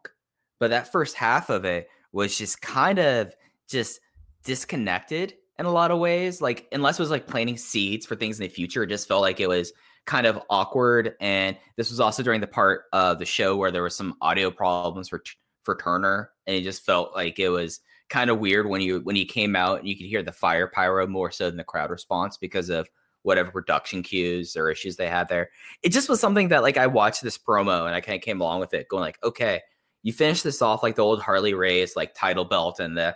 But 0.60 0.72
that 0.72 0.92
first 0.92 1.16
half 1.16 1.52
of 1.52 1.64
it 1.64 1.90
was 2.12 2.38
just 2.38 2.62
kind 2.62 3.00
of 3.00 3.34
just 3.67 4.00
disconnected 4.43 5.34
in 5.60 5.65
a 5.65 5.72
lot 5.72 5.91
of 5.91 6.00
ways. 6.00 6.41
Like 6.41 6.67
unless 6.72 7.00
it 7.00 7.04
was 7.04 7.12
like 7.12 7.28
planting 7.28 7.58
seeds 7.58 8.06
for 8.06 8.15
things 8.15 8.39
in 8.39 8.43
the 8.43 8.50
future, 8.50 8.84
it 8.84 8.88
just 8.88 9.08
felt 9.08 9.22
like 9.22 9.39
it 9.39 9.50
was 9.50 9.74
kind 10.06 10.26
of 10.26 10.41
awkward. 10.50 11.15
And 11.20 11.58
this 11.76 11.89
was 11.89 12.00
also 12.00 12.24
during 12.24 12.41
the 12.41 12.48
part 12.48 12.84
of 12.93 13.20
the 13.20 13.26
show 13.26 13.56
where 13.56 13.72
there 13.72 13.84
was 13.84 13.96
some 13.96 14.15
audio 14.22 14.50
problems 14.50 15.10
for 15.10 15.22
for 15.63 15.76
Turner, 15.76 16.32
and 16.48 16.56
it 16.56 16.62
just 16.62 16.86
felt 16.86 17.13
like 17.13 17.39
it 17.39 17.50
was 17.50 17.82
kind 18.10 18.30
of 18.30 18.39
weird 18.39 18.67
when 18.67 18.80
you 18.80 19.02
when 19.02 19.17
he 19.17 19.26
came 19.26 19.54
out 19.56 19.80
and 19.80 19.88
you 19.88 19.98
could 19.98 20.06
hear 20.06 20.24
the 20.24 20.32
fire 20.32 20.67
pyro 20.67 21.06
more 21.06 21.30
so 21.30 21.50
than 21.50 21.58
the 21.58 21.63
crowd 21.63 21.89
response 21.89 22.38
because 22.38 22.70
of 22.70 22.88
whatever 23.24 23.52
production 23.52 24.02
cues 24.02 24.56
or 24.56 24.72
issues 24.72 24.96
they 24.96 25.10
had 25.10 25.28
there. 25.28 25.50
It 25.84 25.91
just 25.91 26.08
was 26.08 26.22
something 26.22 26.48
that 26.48 26.63
like 26.63 26.78
I 26.78 26.88
watched 26.88 27.22
this 27.22 27.38
promo 27.38 27.86
and 27.86 27.93
I 27.93 28.00
kind 28.00 28.15
of 28.15 28.24
came 28.24 28.39
along 28.39 28.62
with 28.62 28.74
it, 28.74 28.88
going 28.88 29.02
like, 29.02 29.22
okay, 29.22 29.62
you 30.04 30.14
finish 30.14 30.42
this 30.42 30.62
off 30.62 30.84
like 30.84 30.96
the 30.96 31.04
old 31.04 31.22
Harley 31.22 31.54
Race 31.54 31.96
like 31.96 32.14
title 32.14 32.46
belt 32.46 32.80
and 32.80 32.98
the 32.98 33.16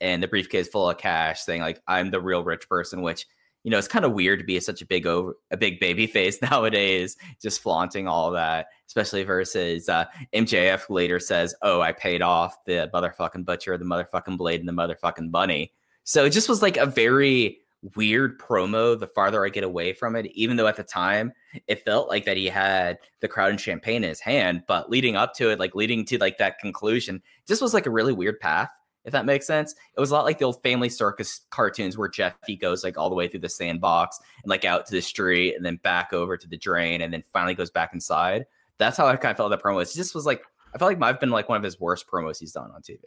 and 0.00 0.22
the 0.22 0.28
briefcase 0.28 0.68
full 0.68 0.88
of 0.88 0.98
cash, 0.98 1.42
saying 1.42 1.60
like 1.60 1.80
I'm 1.86 2.10
the 2.10 2.20
real 2.20 2.44
rich 2.44 2.68
person, 2.68 3.02
which 3.02 3.26
you 3.64 3.70
know 3.70 3.78
it's 3.78 3.88
kind 3.88 4.04
of 4.04 4.12
weird 4.12 4.38
to 4.40 4.44
be 4.44 4.58
such 4.60 4.82
a 4.82 4.86
big 4.86 5.06
over 5.06 5.36
a 5.50 5.56
big 5.56 5.80
baby 5.80 6.06
face 6.08 6.40
nowadays, 6.42 7.16
just 7.40 7.62
flaunting 7.62 8.08
all 8.08 8.30
that, 8.32 8.66
especially 8.86 9.22
versus 9.24 9.88
uh, 9.88 10.04
MJF 10.34 10.90
later 10.90 11.18
says, 11.18 11.54
"Oh, 11.62 11.80
I 11.80 11.92
paid 11.92 12.22
off 12.22 12.64
the 12.66 12.90
motherfucking 12.92 13.44
butcher, 13.44 13.76
the 13.78 13.84
motherfucking 13.84 14.38
blade, 14.38 14.60
and 14.60 14.68
the 14.68 14.72
motherfucking 14.72 15.30
bunny." 15.30 15.72
So 16.04 16.24
it 16.24 16.30
just 16.30 16.48
was 16.48 16.62
like 16.62 16.76
a 16.76 16.86
very 16.86 17.58
weird 17.96 18.38
promo 18.38 18.98
the 18.98 19.06
farther 19.06 19.44
I 19.44 19.48
get 19.48 19.64
away 19.64 19.92
from 19.92 20.16
it, 20.16 20.26
even 20.26 20.56
though 20.56 20.66
at 20.66 20.76
the 20.76 20.84
time 20.84 21.32
it 21.66 21.84
felt 21.84 22.08
like 22.08 22.24
that 22.24 22.36
he 22.36 22.46
had 22.46 22.98
the 23.20 23.28
crowd 23.28 23.50
and 23.50 23.58
Champaign 23.58 24.04
in 24.04 24.08
his 24.08 24.20
hand. 24.20 24.62
But 24.66 24.90
leading 24.90 25.16
up 25.16 25.34
to 25.34 25.50
it, 25.50 25.58
like 25.58 25.74
leading 25.74 26.04
to 26.06 26.18
like 26.18 26.38
that 26.38 26.58
conclusion, 26.58 27.22
just 27.46 27.62
was 27.62 27.74
like 27.74 27.86
a 27.86 27.90
really 27.90 28.12
weird 28.12 28.40
path, 28.40 28.70
if 29.04 29.12
that 29.12 29.26
makes 29.26 29.46
sense. 29.46 29.74
It 29.96 30.00
was 30.00 30.10
a 30.10 30.14
lot 30.14 30.24
like 30.24 30.38
the 30.38 30.44
old 30.44 30.62
family 30.62 30.88
circus 30.88 31.40
cartoons 31.50 31.98
where 31.98 32.08
Jeffy 32.08 32.56
goes 32.56 32.84
like 32.84 32.96
all 32.96 33.08
the 33.08 33.16
way 33.16 33.28
through 33.28 33.40
the 33.40 33.48
sandbox 33.48 34.18
and 34.42 34.50
like 34.50 34.64
out 34.64 34.86
to 34.86 34.92
the 34.92 35.02
street 35.02 35.54
and 35.56 35.64
then 35.64 35.76
back 35.76 36.12
over 36.12 36.36
to 36.36 36.48
the 36.48 36.58
drain 36.58 37.02
and 37.02 37.12
then 37.12 37.24
finally 37.32 37.54
goes 37.54 37.70
back 37.70 37.92
inside. 37.94 38.46
That's 38.78 38.96
how 38.96 39.06
I 39.06 39.16
kind 39.16 39.32
of 39.32 39.36
felt 39.36 39.50
that 39.50 39.62
promo. 39.62 39.82
It 39.82 39.92
just 39.94 40.14
was 40.14 40.26
like 40.26 40.42
I 40.74 40.78
felt 40.78 40.90
like 40.90 41.02
I've 41.02 41.20
been 41.20 41.30
like 41.30 41.48
one 41.48 41.58
of 41.58 41.64
his 41.64 41.78
worst 41.78 42.06
promos 42.06 42.38
he's 42.38 42.52
done 42.52 42.70
on 42.70 42.80
TV. 42.80 42.98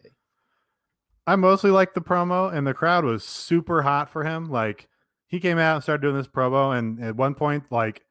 I 1.27 1.35
mostly 1.35 1.71
liked 1.71 1.95
the 1.95 2.01
promo, 2.01 2.53
and 2.53 2.65
the 2.67 2.73
crowd 2.73 3.03
was 3.03 3.23
super 3.23 3.81
hot 3.81 4.09
for 4.09 4.23
him. 4.23 4.49
Like 4.49 4.87
he 5.27 5.39
came 5.39 5.57
out 5.57 5.75
and 5.75 5.83
started 5.83 6.01
doing 6.01 6.15
this 6.15 6.27
promo, 6.27 6.77
and 6.77 7.03
at 7.03 7.15
one 7.15 7.33
point, 7.33 7.63
like 7.71 8.03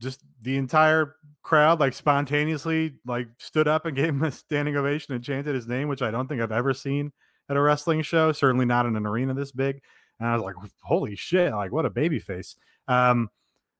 just 0.00 0.22
the 0.40 0.56
entire 0.56 1.16
crowd, 1.42 1.80
like 1.80 1.92
spontaneously, 1.92 2.94
like 3.06 3.28
stood 3.38 3.68
up 3.68 3.86
and 3.86 3.96
gave 3.96 4.08
him 4.08 4.22
a 4.22 4.30
standing 4.30 4.76
ovation 4.76 5.14
and 5.14 5.22
chanted 5.22 5.54
his 5.54 5.66
name, 5.66 5.88
which 5.88 6.02
I 6.02 6.10
don't 6.10 6.26
think 6.28 6.40
I've 6.40 6.52
ever 6.52 6.74
seen 6.74 7.12
at 7.48 7.56
a 7.56 7.60
wrestling 7.60 8.02
show. 8.02 8.32
Certainly 8.32 8.66
not 8.66 8.86
in 8.86 8.96
an 8.96 9.06
arena 9.06 9.34
this 9.34 9.52
big. 9.52 9.80
And 10.18 10.28
I 10.28 10.34
was 10.34 10.42
like, 10.42 10.54
"Holy 10.82 11.16
shit! 11.16 11.52
Like 11.52 11.72
what 11.72 11.86
a 11.86 11.90
baby 11.90 12.18
face." 12.18 12.56
Um, 12.88 13.30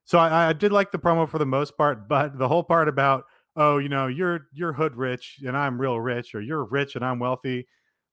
so 0.04 0.18
I, 0.18 0.50
I 0.50 0.52
did 0.52 0.72
like 0.72 0.92
the 0.92 0.98
promo 0.98 1.28
for 1.28 1.38
the 1.38 1.46
most 1.46 1.76
part, 1.78 2.08
but 2.08 2.38
the 2.38 2.48
whole 2.48 2.64
part 2.64 2.88
about 2.88 3.24
oh, 3.56 3.78
you 3.78 3.88
know, 3.88 4.08
you're 4.08 4.48
you're 4.52 4.72
hood 4.72 4.96
rich 4.96 5.38
and 5.46 5.56
I'm 5.56 5.80
real 5.80 6.00
rich, 6.00 6.34
or 6.34 6.40
you're 6.40 6.64
rich 6.64 6.96
and 6.96 7.04
I'm 7.04 7.18
wealthy, 7.18 7.66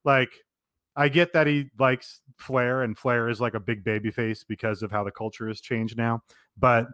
like 0.06 0.30
I 0.96 1.10
get 1.10 1.34
that 1.34 1.48
he 1.48 1.70
likes 1.80 2.22
Flair, 2.38 2.84
and 2.84 2.98
Flair 2.98 3.30
is 3.30 3.40
like 3.40 3.54
a 3.54 3.60
big 3.60 3.84
baby 3.84 4.12
face 4.12 4.44
because 4.44 4.84
of 4.84 4.92
how 4.92 5.04
the 5.04 5.12
culture 5.12 5.48
has 5.48 5.62
changed 5.62 5.98
now. 5.98 6.24
But 6.58 6.88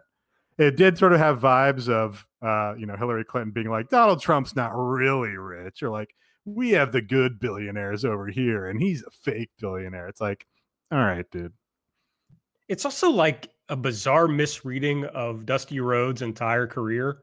it 0.58 0.76
did 0.76 0.98
sort 0.98 1.12
of 1.12 1.18
have 1.18 1.40
vibes 1.40 1.88
of, 1.88 2.26
uh, 2.42 2.74
you 2.76 2.86
know, 2.86 2.96
Hillary 2.96 3.24
Clinton 3.24 3.52
being 3.52 3.70
like, 3.70 3.88
Donald 3.88 4.20
Trump's 4.20 4.56
not 4.56 4.72
really 4.74 5.36
rich, 5.36 5.82
or 5.82 5.90
like, 5.90 6.14
we 6.44 6.70
have 6.70 6.92
the 6.92 7.02
good 7.02 7.38
billionaires 7.38 8.04
over 8.04 8.26
here, 8.26 8.66
and 8.66 8.80
he's 8.80 9.02
a 9.02 9.10
fake 9.10 9.50
billionaire. 9.58 10.08
It's 10.08 10.20
like, 10.20 10.46
all 10.90 10.98
right, 10.98 11.30
dude. 11.30 11.52
It's 12.68 12.84
also 12.84 13.10
like 13.10 13.50
a 13.68 13.76
bizarre 13.76 14.28
misreading 14.28 15.04
of 15.06 15.44
Dusty 15.44 15.80
Rhodes' 15.80 16.22
entire 16.22 16.66
career. 16.66 17.18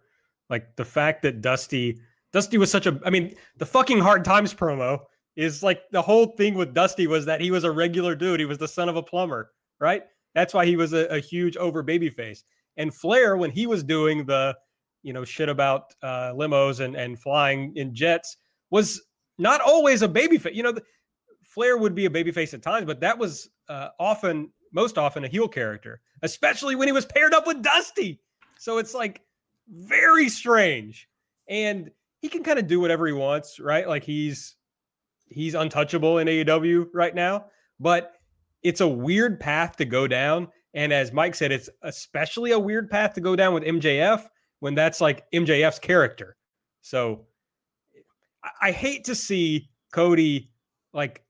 Like 0.49 0.75
the 0.75 0.85
fact 0.85 1.23
that 1.23 1.41
Dusty, 1.41 1.99
Dusty 2.31 2.57
was 2.57 2.69
such 2.69 2.85
a, 2.85 2.99
I 3.03 3.09
mean, 3.09 3.35
the 3.57 3.65
fucking 3.65 3.99
Hard 3.99 4.23
Times 4.23 4.53
promo 4.53 4.99
is 5.35 5.63
like 5.63 5.81
the 5.91 6.01
whole 6.01 6.27
thing 6.27 6.55
with 6.55 6.73
Dusty 6.73 7.07
was 7.07 7.25
that 7.25 7.41
he 7.41 7.51
was 7.51 7.63
a 7.63 7.71
regular 7.71 8.15
dude. 8.15 8.39
He 8.39 8.45
was 8.45 8.57
the 8.57 8.67
son 8.67 8.89
of 8.89 8.95
a 8.95 9.03
plumber, 9.03 9.51
right? 9.79 10.03
That's 10.33 10.53
why 10.53 10.65
he 10.65 10.75
was 10.75 10.93
a, 10.93 11.05
a 11.07 11.19
huge 11.19 11.57
over 11.57 11.83
baby 11.83 12.09
face. 12.09 12.43
And 12.77 12.93
Flair, 12.93 13.37
when 13.37 13.51
he 13.51 13.67
was 13.67 13.83
doing 13.83 14.25
the, 14.25 14.55
you 15.03 15.13
know, 15.13 15.23
shit 15.23 15.49
about 15.49 15.93
uh, 16.01 16.31
limos 16.33 16.79
and, 16.79 16.95
and 16.95 17.19
flying 17.19 17.73
in 17.75 17.93
jets, 17.93 18.37
was 18.69 19.01
not 19.37 19.61
always 19.61 20.01
a 20.01 20.07
baby 20.07 20.37
face. 20.37 20.55
You 20.55 20.63
know, 20.63 20.71
the, 20.71 20.83
Flair 21.43 21.77
would 21.77 21.95
be 21.95 22.05
a 22.05 22.09
baby 22.09 22.31
face 22.31 22.53
at 22.53 22.61
times, 22.61 22.85
but 22.85 22.99
that 22.99 23.17
was 23.17 23.49
uh, 23.69 23.89
often, 23.99 24.51
most 24.73 24.97
often, 24.97 25.23
a 25.23 25.27
heel 25.27 25.47
character, 25.47 26.01
especially 26.21 26.75
when 26.75 26.87
he 26.87 26.91
was 26.91 27.05
paired 27.05 27.33
up 27.33 27.47
with 27.47 27.61
Dusty. 27.61 28.19
So 28.57 28.77
it's 28.77 28.93
like 28.93 29.21
very 29.69 30.27
strange. 30.27 31.07
And 31.47 31.91
he 32.21 32.27
can 32.27 32.43
kind 32.43 32.59
of 32.59 32.67
do 32.67 32.79
whatever 32.79 33.07
he 33.07 33.13
wants, 33.13 33.59
right? 33.59 33.87
Like 33.87 34.03
he's 34.03 34.55
he's 35.27 35.53
untouchable 35.55 36.17
in 36.19 36.27
AEW 36.27 36.87
right 36.93 37.13
now, 37.15 37.45
but 37.79 38.13
it's 38.63 38.81
a 38.81 38.87
weird 38.87 39.39
path 39.39 39.75
to 39.77 39.85
go 39.85 40.07
down. 40.07 40.47
And 40.73 40.91
as 40.91 41.11
Mike 41.11 41.35
said, 41.35 41.51
it's 41.51 41.69
especially 41.83 42.51
a 42.51 42.59
weird 42.59 42.89
path 42.89 43.13
to 43.13 43.21
go 43.21 43.35
down 43.35 43.53
with 43.53 43.63
MJF 43.63 44.23
when 44.59 44.75
that's 44.75 44.99
like 45.01 45.25
MJF's 45.31 45.79
character. 45.79 46.35
So 46.81 47.25
I, 48.43 48.69
I 48.69 48.71
hate 48.71 49.05
to 49.05 49.15
see 49.15 49.69
Cody 49.93 50.49
like 50.93 51.23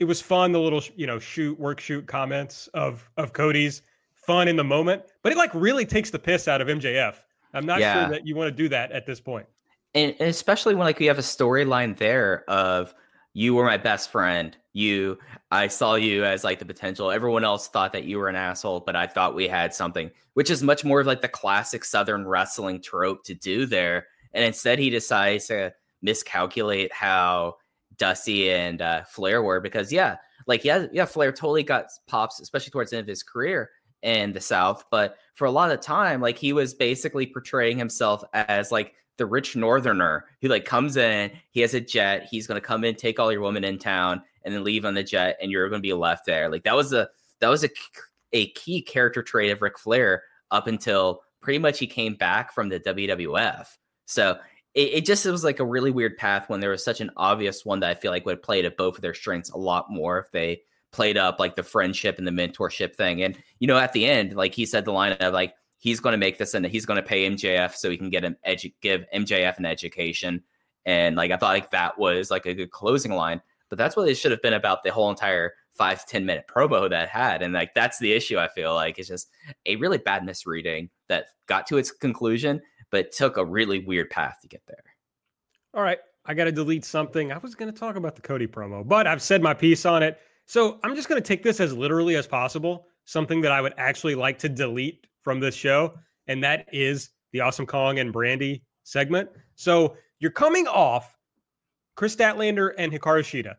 it 0.00 0.04
was 0.04 0.20
fun 0.20 0.52
the 0.52 0.60
little 0.60 0.82
you 0.96 1.06
know 1.06 1.18
shoot 1.18 1.58
work 1.58 1.80
shoot 1.80 2.06
comments 2.06 2.68
of 2.74 3.08
of 3.16 3.32
Cody's 3.32 3.82
fun 4.14 4.48
in 4.48 4.56
the 4.56 4.64
moment, 4.64 5.02
but 5.22 5.32
it 5.32 5.38
like 5.38 5.54
really 5.54 5.84
takes 5.86 6.10
the 6.10 6.18
piss 6.18 6.48
out 6.48 6.60
of 6.60 6.68
MJF. 6.68 7.16
I'm 7.52 7.66
not 7.66 7.78
Yeah. 7.80 7.94
sure 8.06 8.10
that 8.10 8.26
you 8.26 8.34
want 8.34 8.48
to 8.48 8.62
do 8.62 8.68
that 8.70 8.90
at 8.90 9.06
this 9.06 9.20
point. 9.20 9.46
and, 9.94 10.12
and 10.18 10.28
especially 10.28 10.74
when 10.74 10.84
like 10.86 10.98
we 10.98 11.06
have 11.06 11.18
a 11.18 11.22
storyline 11.22 11.96
there 11.96 12.44
of 12.48 12.94
you 13.34 13.54
were 13.54 13.64
my 13.64 13.76
best 13.76 14.10
friend. 14.10 14.56
You 14.72 15.18
i 15.50 15.68
saw 15.68 15.94
you 15.96 16.24
as 16.24 16.42
like 16.42 16.58
the 16.58 16.64
potential. 16.64 17.10
Everyone 17.10 17.44
else 17.44 17.68
thought 17.68 17.92
that 17.92 18.04
you 18.04 18.18
were 18.18 18.28
an 18.28 18.36
asshole 18.36 18.80
but 18.80 18.96
i 18.96 19.06
thought 19.06 19.34
we 19.34 19.46
had 19.46 19.74
something 19.74 20.10
which 20.34 20.50
is 20.50 20.62
much 20.62 20.84
more 20.84 21.00
of 21.00 21.06
like 21.06 21.22
the 21.22 21.28
classic 21.28 21.84
southern 21.84 22.26
wrestling 22.26 22.80
trope 22.80 23.24
to 23.24 23.34
do 23.34 23.66
there. 23.66 24.06
And 24.32 24.44
instead 24.44 24.78
he 24.78 24.90
decides 24.90 25.46
to 25.46 25.72
miscalculate 26.02 26.92
how 26.92 27.56
dusty 27.96 28.50
and 28.50 28.82
uh, 28.82 29.04
flair 29.04 29.42
were 29.42 29.60
because 29.60 29.92
yeah 29.92 30.16
like 30.48 30.64
yeah 30.64 30.86
yeah 30.92 31.04
flair 31.04 31.30
totally 31.30 31.62
got 31.62 31.86
pops 32.08 32.40
especially 32.40 32.72
towards 32.72 32.90
the 32.90 32.96
end 32.96 33.04
of 33.04 33.08
his 33.08 33.22
career 33.22 33.70
in 34.02 34.32
the 34.32 34.40
south. 34.40 34.84
But 34.90 35.16
for 35.34 35.46
a 35.46 35.50
lot 35.50 35.70
of 35.70 35.80
time 35.80 36.20
like 36.20 36.36
he 36.36 36.52
was 36.52 36.74
basically 36.74 37.26
portraying 37.26 37.78
himself 37.78 38.24
as 38.32 38.72
like 38.72 38.94
the 39.16 39.26
rich 39.26 39.54
northerner 39.54 40.24
who 40.40 40.48
like 40.48 40.64
comes 40.64 40.96
in 40.96 41.30
he 41.50 41.60
has 41.60 41.74
a 41.74 41.80
jet 41.80 42.26
he's 42.30 42.46
to 42.60 42.60
come 42.60 42.84
in 42.84 42.94
take 42.94 43.20
all 43.20 43.30
your 43.30 43.42
women 43.42 43.64
in 43.64 43.78
town 43.78 44.22
and 44.44 44.54
then 44.54 44.64
leave 44.64 44.84
on 44.84 44.94
the 44.94 45.02
jet, 45.02 45.38
and 45.40 45.50
you're 45.50 45.68
to 45.68 45.80
be 45.80 45.92
left 45.92 46.26
there. 46.26 46.48
Like 46.48 46.64
that 46.64 46.76
was 46.76 46.92
a 46.92 47.08
that 47.40 47.48
was 47.48 47.64
a 47.64 47.70
a 48.32 48.50
key 48.52 48.82
character 48.82 49.22
trait 49.22 49.50
of 49.50 49.62
Ric 49.62 49.78
Flair 49.78 50.22
up 50.50 50.66
until 50.66 51.22
pretty 51.40 51.58
much 51.58 51.78
he 51.78 51.86
came 51.86 52.14
back 52.14 52.52
from 52.52 52.68
the 52.68 52.80
WWF. 52.80 53.66
So 54.06 54.38
it, 54.74 54.94
it 54.94 55.06
just 55.06 55.24
it 55.24 55.30
was 55.30 55.44
like 55.44 55.60
a 55.60 55.64
really 55.64 55.90
weird 55.90 56.16
path 56.16 56.48
when 56.48 56.60
there 56.60 56.70
was 56.70 56.84
such 56.84 57.00
an 57.00 57.10
obvious 57.16 57.64
one 57.64 57.80
that 57.80 57.90
I 57.90 57.94
feel 57.94 58.10
like 58.10 58.26
would 58.26 58.42
played 58.42 58.64
at 58.64 58.76
both 58.76 58.96
of 58.96 59.02
their 59.02 59.14
strengths 59.14 59.50
a 59.50 59.58
lot 59.58 59.90
more 59.90 60.18
if 60.18 60.30
they 60.30 60.62
played 60.92 61.16
up 61.16 61.40
like 61.40 61.56
the 61.56 61.62
friendship 61.62 62.18
and 62.18 62.26
the 62.26 62.30
mentorship 62.30 62.94
thing. 62.94 63.22
And 63.22 63.36
you 63.58 63.66
know, 63.66 63.78
at 63.78 63.92
the 63.92 64.06
end, 64.06 64.34
like 64.34 64.54
he 64.54 64.66
said, 64.66 64.84
the 64.84 64.92
line 64.92 65.12
of 65.12 65.32
like 65.32 65.54
he's 65.84 66.00
going 66.00 66.14
to 66.14 66.18
make 66.18 66.38
this 66.38 66.54
and 66.54 66.64
he's 66.64 66.86
going 66.86 66.96
to 66.96 67.06
pay 67.06 67.28
MJF 67.28 67.74
so 67.74 67.90
he 67.90 67.98
can 67.98 68.08
get 68.08 68.24
him 68.24 68.34
edu- 68.48 68.72
give 68.80 69.04
MJF 69.14 69.58
an 69.58 69.66
education. 69.66 70.42
And 70.86 71.14
like 71.14 71.30
I 71.30 71.36
thought 71.36 71.52
like 71.52 71.70
that 71.72 71.98
was 71.98 72.30
like 72.30 72.46
a 72.46 72.54
good 72.54 72.70
closing 72.70 73.12
line, 73.12 73.42
but 73.68 73.76
that's 73.76 73.94
what 73.94 74.08
it 74.08 74.14
should 74.14 74.30
have 74.30 74.40
been 74.40 74.54
about 74.54 74.82
the 74.82 74.90
whole 74.90 75.10
entire 75.10 75.52
five 75.72 76.06
ten 76.06 76.24
minute 76.24 76.46
promo 76.48 76.88
that 76.88 77.10
had. 77.10 77.42
And 77.42 77.52
like 77.52 77.74
that's 77.74 77.98
the 77.98 78.14
issue 78.14 78.38
I 78.38 78.48
feel 78.48 78.74
like 78.74 78.98
it's 78.98 79.08
just 79.08 79.28
a 79.66 79.76
really 79.76 79.98
bad 79.98 80.24
misreading 80.24 80.88
that 81.08 81.26
got 81.46 81.66
to 81.66 81.76
its 81.76 81.90
conclusion, 81.90 82.62
but 82.90 83.12
took 83.12 83.36
a 83.36 83.44
really 83.44 83.80
weird 83.80 84.08
path 84.08 84.38
to 84.40 84.48
get 84.48 84.62
there. 84.66 84.84
All 85.74 85.82
right. 85.82 85.98
I 86.24 86.32
got 86.32 86.44
to 86.44 86.52
delete 86.52 86.86
something. 86.86 87.30
I 87.30 87.36
was 87.36 87.54
going 87.54 87.70
to 87.70 87.78
talk 87.78 87.96
about 87.96 88.16
the 88.16 88.22
Cody 88.22 88.46
promo, 88.46 88.88
but 88.88 89.06
I've 89.06 89.20
said 89.20 89.42
my 89.42 89.52
piece 89.52 89.84
on 89.84 90.02
it. 90.02 90.18
So 90.46 90.80
I'm 90.82 90.96
just 90.96 91.10
going 91.10 91.20
to 91.22 91.26
take 91.26 91.42
this 91.42 91.60
as 91.60 91.74
literally 91.74 92.16
as 92.16 92.26
possible, 92.26 92.86
something 93.04 93.42
that 93.42 93.52
I 93.52 93.60
would 93.60 93.74
actually 93.76 94.14
like 94.14 94.38
to 94.38 94.48
delete 94.48 95.06
from 95.24 95.40
this 95.40 95.54
show, 95.54 95.94
and 96.28 96.44
that 96.44 96.66
is 96.72 97.10
the 97.32 97.40
Awesome 97.40 97.66
Kong 97.66 97.98
and 97.98 98.14
Brandi 98.14 98.62
segment. 98.84 99.28
So 99.56 99.96
you're 100.20 100.30
coming 100.30 100.66
off 100.68 101.16
Kris 101.96 102.14
Statlander 102.14 102.72
and 102.78 102.92
Hikaru 102.92 103.22
Shida, 103.22 103.54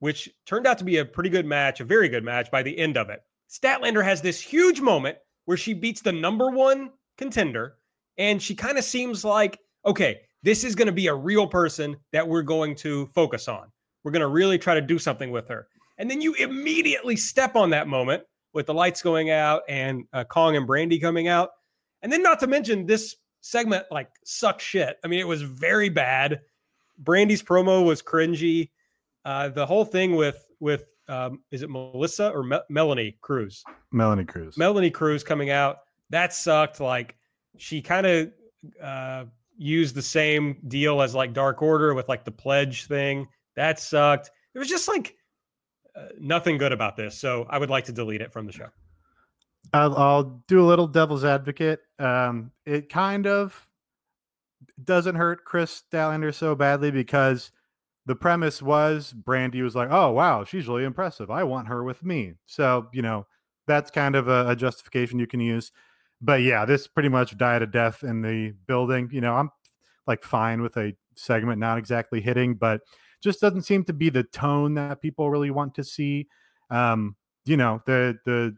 which 0.00 0.28
turned 0.44 0.66
out 0.66 0.78
to 0.78 0.84
be 0.84 0.98
a 0.98 1.04
pretty 1.04 1.30
good 1.30 1.46
match, 1.46 1.80
a 1.80 1.84
very 1.84 2.08
good 2.08 2.24
match 2.24 2.50
by 2.50 2.62
the 2.62 2.76
end 2.76 2.96
of 2.96 3.08
it. 3.08 3.20
Statlander 3.50 4.04
has 4.04 4.20
this 4.20 4.40
huge 4.40 4.80
moment 4.80 5.16
where 5.44 5.56
she 5.56 5.72
beats 5.72 6.02
the 6.02 6.12
number 6.12 6.50
one 6.50 6.90
contender, 7.16 7.76
and 8.18 8.42
she 8.42 8.54
kind 8.54 8.76
of 8.76 8.84
seems 8.84 9.24
like, 9.24 9.58
okay, 9.86 10.20
this 10.42 10.64
is 10.64 10.74
going 10.74 10.86
to 10.86 10.92
be 10.92 11.06
a 11.06 11.14
real 11.14 11.46
person 11.46 11.96
that 12.12 12.26
we're 12.26 12.42
going 12.42 12.74
to 12.76 13.06
focus 13.06 13.48
on. 13.48 13.70
We're 14.04 14.12
going 14.12 14.20
to 14.20 14.28
really 14.28 14.58
try 14.58 14.74
to 14.74 14.80
do 14.80 14.98
something 14.98 15.30
with 15.30 15.48
her. 15.48 15.68
And 15.98 16.10
then 16.10 16.20
you 16.20 16.34
immediately 16.34 17.16
step 17.16 17.56
on 17.56 17.70
that 17.70 17.88
moment 17.88 18.22
with 18.56 18.66
the 18.66 18.74
lights 18.74 19.02
going 19.02 19.30
out 19.30 19.62
and 19.68 20.06
uh, 20.14 20.24
Kong 20.24 20.56
and 20.56 20.66
Brandi 20.66 20.98
coming 20.98 21.28
out. 21.28 21.50
And 22.00 22.10
then, 22.10 22.22
not 22.22 22.40
to 22.40 22.46
mention, 22.46 22.86
this 22.86 23.14
segment 23.42 23.84
like 23.90 24.08
sucked 24.24 24.62
shit. 24.62 24.96
I 25.04 25.08
mean, 25.08 25.20
it 25.20 25.28
was 25.28 25.42
very 25.42 25.90
bad. 25.90 26.40
Brandi's 27.04 27.42
promo 27.42 27.84
was 27.84 28.02
cringy. 28.02 28.70
Uh, 29.26 29.50
the 29.50 29.66
whole 29.66 29.84
thing 29.84 30.16
with 30.16 30.46
with 30.58 30.86
um, 31.06 31.42
is 31.50 31.62
it 31.62 31.68
Melissa 31.68 32.30
or 32.30 32.42
Me- 32.42 32.58
Melanie 32.70 33.18
Cruz? 33.20 33.62
Melanie 33.92 34.24
Cruz. 34.24 34.56
Melanie 34.56 34.90
Cruz 34.90 35.22
coming 35.22 35.50
out 35.50 35.80
that 36.08 36.32
sucked. 36.32 36.80
Like 36.80 37.14
she 37.58 37.82
kind 37.82 38.06
of 38.06 38.32
uh, 38.82 39.24
used 39.58 39.94
the 39.94 40.02
same 40.02 40.56
deal 40.68 41.02
as 41.02 41.14
like 41.14 41.34
Dark 41.34 41.60
Order 41.60 41.92
with 41.92 42.08
like 42.08 42.24
the 42.24 42.32
pledge 42.32 42.86
thing. 42.86 43.28
That 43.54 43.78
sucked. 43.78 44.30
It 44.54 44.58
was 44.58 44.68
just 44.68 44.88
like 44.88 45.15
nothing 46.18 46.58
good 46.58 46.72
about 46.72 46.96
this. 46.96 47.18
So 47.18 47.46
I 47.48 47.58
would 47.58 47.70
like 47.70 47.84
to 47.86 47.92
delete 47.92 48.20
it 48.20 48.32
from 48.32 48.46
the 48.46 48.52
show. 48.52 48.68
I'll, 49.72 49.96
I'll 49.96 50.42
do 50.46 50.64
a 50.64 50.66
little 50.66 50.86
devil's 50.86 51.24
advocate. 51.24 51.80
Um, 51.98 52.52
it 52.64 52.88
kind 52.88 53.26
of 53.26 53.68
doesn't 54.82 55.16
hurt 55.16 55.44
Kris 55.44 55.82
Statlander 55.90 56.34
so 56.34 56.54
badly 56.54 56.90
because 56.90 57.50
the 58.06 58.14
premise 58.14 58.62
was 58.62 59.12
Brandi 59.12 59.62
was 59.62 59.74
like, 59.74 59.88
"Oh 59.90 60.12
wow, 60.12 60.44
she's 60.44 60.68
really 60.68 60.84
impressive. 60.84 61.30
I 61.30 61.42
want 61.42 61.68
her 61.68 61.82
with 61.82 62.04
me." 62.04 62.34
So 62.46 62.86
you 62.92 63.02
know 63.02 63.26
that's 63.66 63.90
kind 63.90 64.14
of 64.14 64.28
a, 64.28 64.50
a 64.50 64.56
justification 64.56 65.18
you 65.18 65.26
can 65.26 65.40
use. 65.40 65.72
But 66.20 66.42
yeah, 66.42 66.64
this 66.64 66.86
pretty 66.86 67.08
much 67.08 67.36
died 67.36 67.62
a 67.62 67.66
death 67.66 68.02
in 68.04 68.22
the 68.22 68.54
building. 68.66 69.08
You 69.12 69.20
know, 69.20 69.34
I'm 69.34 69.50
like 70.06 70.22
fine 70.22 70.62
with 70.62 70.76
a 70.76 70.94
segment 71.16 71.58
not 71.58 71.78
exactly 71.78 72.20
hitting, 72.20 72.54
but 72.54 72.80
just 73.22 73.40
doesn't 73.40 73.62
seem 73.62 73.84
to 73.84 73.92
be 73.92 74.10
the 74.10 74.22
tone 74.22 74.74
that 74.74 75.00
people 75.00 75.30
really 75.30 75.50
want 75.50 75.74
to 75.76 75.84
see. 75.84 76.28
Um, 76.70 77.16
you 77.44 77.56
know, 77.56 77.80
the 77.86 78.18
the 78.24 78.56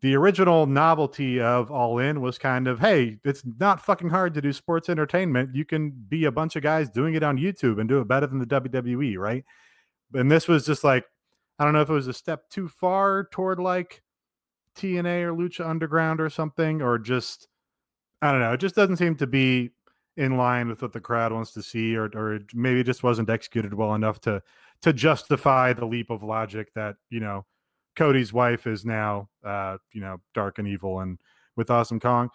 the 0.00 0.14
original 0.14 0.66
novelty 0.66 1.40
of 1.40 1.70
All 1.70 1.98
In 1.98 2.20
was 2.20 2.38
kind 2.38 2.68
of, 2.68 2.78
hey, 2.78 3.16
it's 3.24 3.42
not 3.58 3.84
fucking 3.84 4.10
hard 4.10 4.34
to 4.34 4.40
do 4.40 4.52
sports 4.52 4.88
entertainment. 4.88 5.54
You 5.54 5.64
can 5.64 5.90
be 5.90 6.24
a 6.24 6.32
bunch 6.32 6.54
of 6.56 6.62
guys 6.62 6.88
doing 6.88 7.14
it 7.14 7.22
on 7.22 7.36
YouTube 7.36 7.80
and 7.80 7.88
do 7.88 8.00
it 8.00 8.06
better 8.06 8.26
than 8.26 8.38
the 8.38 8.46
WWE, 8.46 9.18
right? 9.18 9.44
And 10.14 10.30
this 10.30 10.46
was 10.46 10.64
just 10.64 10.84
like, 10.84 11.04
I 11.58 11.64
don't 11.64 11.72
know 11.72 11.80
if 11.80 11.90
it 11.90 11.94
was 11.94 12.06
a 12.06 12.12
step 12.12 12.48
too 12.48 12.68
far 12.68 13.28
toward 13.32 13.58
like 13.58 14.02
TNA 14.76 15.22
or 15.22 15.32
Lucha 15.32 15.68
Underground 15.68 16.20
or 16.20 16.30
something, 16.30 16.80
or 16.80 16.98
just 16.98 17.48
I 18.22 18.30
don't 18.30 18.40
know. 18.40 18.52
It 18.52 18.60
just 18.60 18.76
doesn't 18.76 18.96
seem 18.96 19.16
to 19.16 19.26
be 19.26 19.70
in 20.18 20.36
line 20.36 20.68
with 20.68 20.82
what 20.82 20.92
the 20.92 21.00
crowd 21.00 21.32
wants 21.32 21.52
to 21.52 21.62
see, 21.62 21.96
or 21.96 22.10
or 22.14 22.40
maybe 22.52 22.80
it 22.80 22.84
just 22.84 23.04
wasn't 23.04 23.30
executed 23.30 23.72
well 23.72 23.94
enough 23.94 24.20
to 24.22 24.42
to 24.82 24.92
justify 24.92 25.72
the 25.72 25.86
leap 25.86 26.10
of 26.10 26.22
logic 26.22 26.74
that 26.74 26.96
you 27.08 27.20
know 27.20 27.46
Cody's 27.96 28.32
wife 28.32 28.66
is 28.66 28.84
now 28.84 29.28
uh, 29.44 29.78
you 29.92 30.00
know 30.00 30.18
dark 30.34 30.58
and 30.58 30.66
evil 30.66 31.00
and 31.00 31.18
with 31.56 31.70
Awesome 31.70 32.00
Kong. 32.00 32.30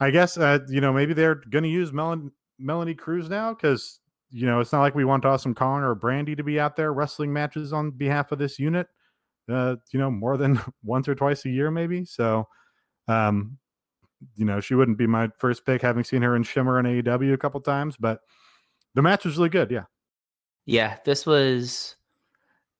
I 0.00 0.10
guess 0.10 0.38
uh, 0.38 0.60
you 0.68 0.80
know 0.80 0.92
maybe 0.92 1.12
they're 1.12 1.36
going 1.36 1.64
to 1.64 1.70
use 1.70 1.92
Melanie 1.92 2.30
Melanie 2.58 2.94
Cruz 2.94 3.28
now 3.28 3.52
because 3.52 4.00
you 4.30 4.46
know 4.46 4.60
it's 4.60 4.72
not 4.72 4.80
like 4.80 4.94
we 4.94 5.04
want 5.04 5.26
Awesome 5.26 5.54
Kong 5.54 5.82
or 5.82 5.94
Brandi 5.94 6.34
to 6.36 6.42
be 6.42 6.58
out 6.58 6.76
there 6.76 6.94
wrestling 6.94 7.32
matches 7.32 7.74
on 7.74 7.90
behalf 7.90 8.32
of 8.32 8.38
this 8.38 8.58
unit. 8.58 8.88
Uh, 9.50 9.76
you 9.92 10.00
know 10.00 10.10
more 10.10 10.38
than 10.38 10.60
once 10.82 11.08
or 11.08 11.14
twice 11.14 11.44
a 11.44 11.50
year 11.50 11.70
maybe. 11.70 12.06
So 12.06 12.48
um, 13.06 13.58
you 14.34 14.44
know, 14.44 14.60
she 14.60 14.74
wouldn't 14.74 14.98
be 14.98 15.06
my 15.06 15.28
first 15.38 15.64
pick, 15.64 15.82
having 15.82 16.04
seen 16.04 16.22
her 16.22 16.36
in 16.36 16.42
Shimmer 16.42 16.78
and 16.78 16.86
AEW 16.86 17.32
a 17.32 17.38
couple 17.38 17.60
times, 17.60 17.96
but 17.96 18.20
the 18.94 19.02
match 19.02 19.24
was 19.24 19.36
really 19.36 19.48
good. 19.48 19.70
Yeah. 19.70 19.84
Yeah. 20.66 20.98
This 21.04 21.24
was, 21.24 21.96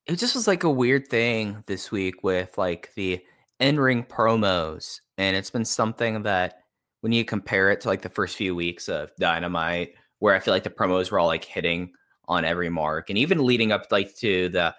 it 0.06 0.16
just 0.16 0.34
was 0.34 0.46
like 0.46 0.64
a 0.64 0.70
weird 0.70 1.08
thing 1.08 1.62
this 1.66 1.90
week 1.90 2.22
with 2.22 2.58
like 2.58 2.90
the 2.96 3.20
in 3.60 3.78
ring 3.78 4.04
promos. 4.04 5.00
And 5.16 5.36
it's 5.36 5.50
been 5.50 5.64
something 5.64 6.22
that 6.22 6.62
when 7.00 7.12
you 7.12 7.24
compare 7.24 7.70
it 7.70 7.80
to 7.82 7.88
like 7.88 8.02
the 8.02 8.08
first 8.08 8.36
few 8.36 8.54
weeks 8.54 8.88
of 8.88 9.14
Dynamite, 9.16 9.94
where 10.18 10.34
I 10.34 10.40
feel 10.40 10.52
like 10.52 10.64
the 10.64 10.70
promos 10.70 11.10
were 11.10 11.18
all 11.18 11.26
like 11.26 11.44
hitting 11.44 11.92
on 12.26 12.44
every 12.44 12.68
mark, 12.68 13.08
and 13.08 13.18
even 13.18 13.44
leading 13.44 13.72
up 13.72 13.86
like 13.90 14.14
to 14.16 14.48
the 14.48 14.74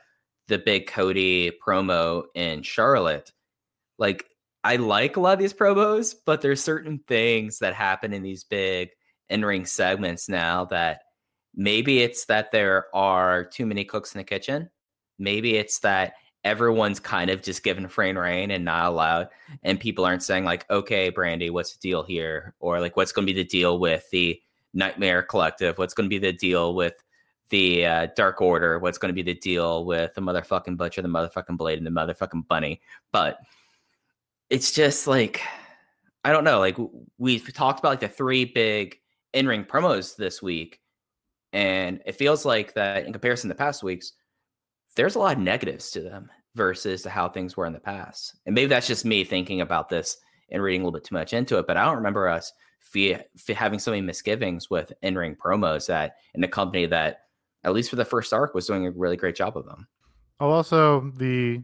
the 0.48 0.60
big 0.60 0.88
Cody 0.88 1.52
promo 1.66 2.24
in 2.36 2.64
Charlotte, 2.64 3.32
like 3.98 4.26
I 4.70 4.76
like 4.76 5.18
a 5.18 5.20
lot 5.20 5.34
of 5.34 5.40
these 5.40 5.52
promos, 5.52 6.14
but 6.28 6.42
there's 6.42 6.64
certain 6.64 7.00
things 7.08 7.58
that 7.58 7.74
happen 7.74 8.14
in 8.14 8.22
these 8.22 8.44
big 8.44 8.92
in-ring 9.28 9.66
segments 9.66 10.30
now 10.30 10.66
that 10.66 11.02
maybe 11.56 12.04
it's 12.04 12.26
that 12.26 12.52
there 12.52 12.86
are 12.94 13.46
too 13.46 13.66
many 13.66 13.84
cooks 13.84 14.14
in 14.14 14.20
the 14.20 14.24
kitchen. 14.24 14.70
Maybe 15.18 15.56
it's 15.56 15.80
that 15.80 16.14
everyone's 16.44 17.00
kind 17.00 17.32
of 17.32 17.42
just 17.42 17.64
given 17.64 17.88
free 17.88 18.12
reign 18.12 18.52
and 18.52 18.64
not 18.64 18.86
allowed, 18.86 19.30
and 19.64 19.80
people 19.80 20.06
aren't 20.06 20.22
saying 20.22 20.46
like, 20.46 20.70
"Okay, 20.70 21.10
Brandi, 21.10 21.50
what's 21.50 21.74
the 21.74 21.80
deal 21.80 22.04
here?" 22.04 22.54
or 22.60 22.80
like, 22.80 22.96
"What's 22.96 23.12
going 23.12 23.26
to 23.26 23.34
be 23.34 23.42
the 23.42 23.50
deal 23.50 23.80
with 23.80 24.08
the 24.12 24.40
Nightmare 24.76 25.24
Collective? 25.24 25.80
What's 25.80 25.96
going 25.96 26.08
to 26.08 26.14
be 26.14 26.20
the 26.20 26.32
deal 26.32 26.76
with 26.76 27.04
the 27.50 27.88
uh, 27.88 28.08
Dark 28.16 28.40
Order? 28.40 28.78
What's 28.78 29.00
going 29.00 29.10
to 29.10 29.24
be 29.24 29.24
the 29.24 29.40
deal 29.40 29.84
with 29.84 30.14
the 30.14 30.22
motherfucking 30.22 30.78
Butcher, 30.78 31.02
the 31.02 31.08
motherfucking 31.08 31.58
Blade, 31.58 31.80
and 31.80 31.88
the 31.88 31.92
motherfucking 31.92 32.48
Bunny?" 32.48 32.82
But 33.12 33.40
it's 34.50 34.72
just 34.72 35.08
like 35.08 35.42
I 36.24 36.32
don't 36.32 36.44
know. 36.44 36.60
Like 36.60 36.78
we've 37.18 37.54
talked 37.54 37.80
about 37.80 37.90
like 37.90 38.00
the 38.02 38.08
three 38.08 38.46
big 38.46 38.98
in-ring 39.34 39.64
promos 39.64 40.16
this 40.16 40.42
week, 40.42 40.80
and 41.54 42.02
it 42.06 42.16
feels 42.16 42.46
like 42.46 42.74
that 42.74 43.06
in 43.06 43.14
comparison 43.14 43.50
to 43.50 43.56
past 43.56 43.84
weeks, 43.84 44.14
there's 44.96 45.16
a 45.16 45.20
lot 45.20 45.38
of 45.38 45.44
negatives 45.44 45.92
to 45.92 46.02
them 46.02 46.30
versus 46.56 47.04
to 47.04 47.10
how 47.10 47.30
things 47.30 47.56
were 47.56 47.66
in 47.66 47.74
the 47.74 47.80
past. 47.80 48.36
And 48.46 48.54
maybe 48.54 48.68
that's 48.68 48.88
just 48.88 49.06
me 49.06 49.24
thinking 49.24 49.62
about 49.62 49.88
this 49.88 50.18
and 50.50 50.62
reading 50.62 50.82
a 50.82 50.84
little 50.84 51.00
bit 51.00 51.06
too 51.06 51.16
much 51.16 51.34
into 51.34 51.58
it. 51.58 51.68
But 51.68 51.78
I 51.78 51.86
don't 51.86 51.98
remember 51.98 52.28
us 52.28 52.52
having 53.48 53.80
so 53.80 53.92
many 53.92 54.02
misgivings 54.02 54.70
with 54.70 54.92
in-ring 55.04 55.36
promos 55.36 55.86
that 55.88 56.16
in 56.34 56.44
a 56.44 56.48
company 56.48 56.86
that, 56.88 57.26
at 57.64 57.74
least 57.74 57.92
for 57.92 57.98
the 57.98 58.06
first 58.06 58.34
arc, 58.34 58.56
was 58.56 58.66
doing 58.66 58.88
a 58.88 58.92
really 58.92 59.16
great 59.16 59.36
job 59.36 59.56
of 59.56 59.66
them. 59.66 59.88
Oh, 60.40 60.50
also 60.50 61.12
the 61.18 61.62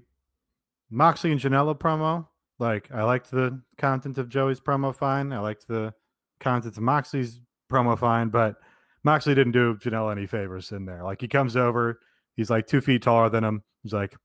Moxley 0.91 1.31
and 1.31 1.41
Janela 1.41 1.77
promo 1.77 2.27
like 2.59 2.89
I 2.93 3.03
liked 3.03 3.31
the 3.31 3.61
content 3.77 4.17
of 4.17 4.29
Joey's 4.29 4.59
promo 4.59 4.95
fine. 4.95 5.33
I 5.33 5.39
liked 5.39 5.67
the 5.67 5.93
content 6.39 6.77
of 6.77 6.83
Moxley's 6.83 7.39
promo 7.71 7.97
fine, 7.97 8.29
but 8.29 8.55
Moxley 9.03 9.35
didn't 9.35 9.53
do 9.53 9.75
Janela 9.75 10.11
any 10.11 10.25
favors 10.25 10.71
in 10.71 10.85
there. 10.85 11.03
Like 11.03 11.21
he 11.21 11.27
comes 11.27 11.55
over, 11.55 11.99
he's 12.35 12.49
like 12.49 12.67
two 12.67 12.81
feet 12.81 13.03
taller 13.03 13.29
than 13.29 13.43
him. 13.43 13.63
He's 13.83 13.93
like, 13.93 14.15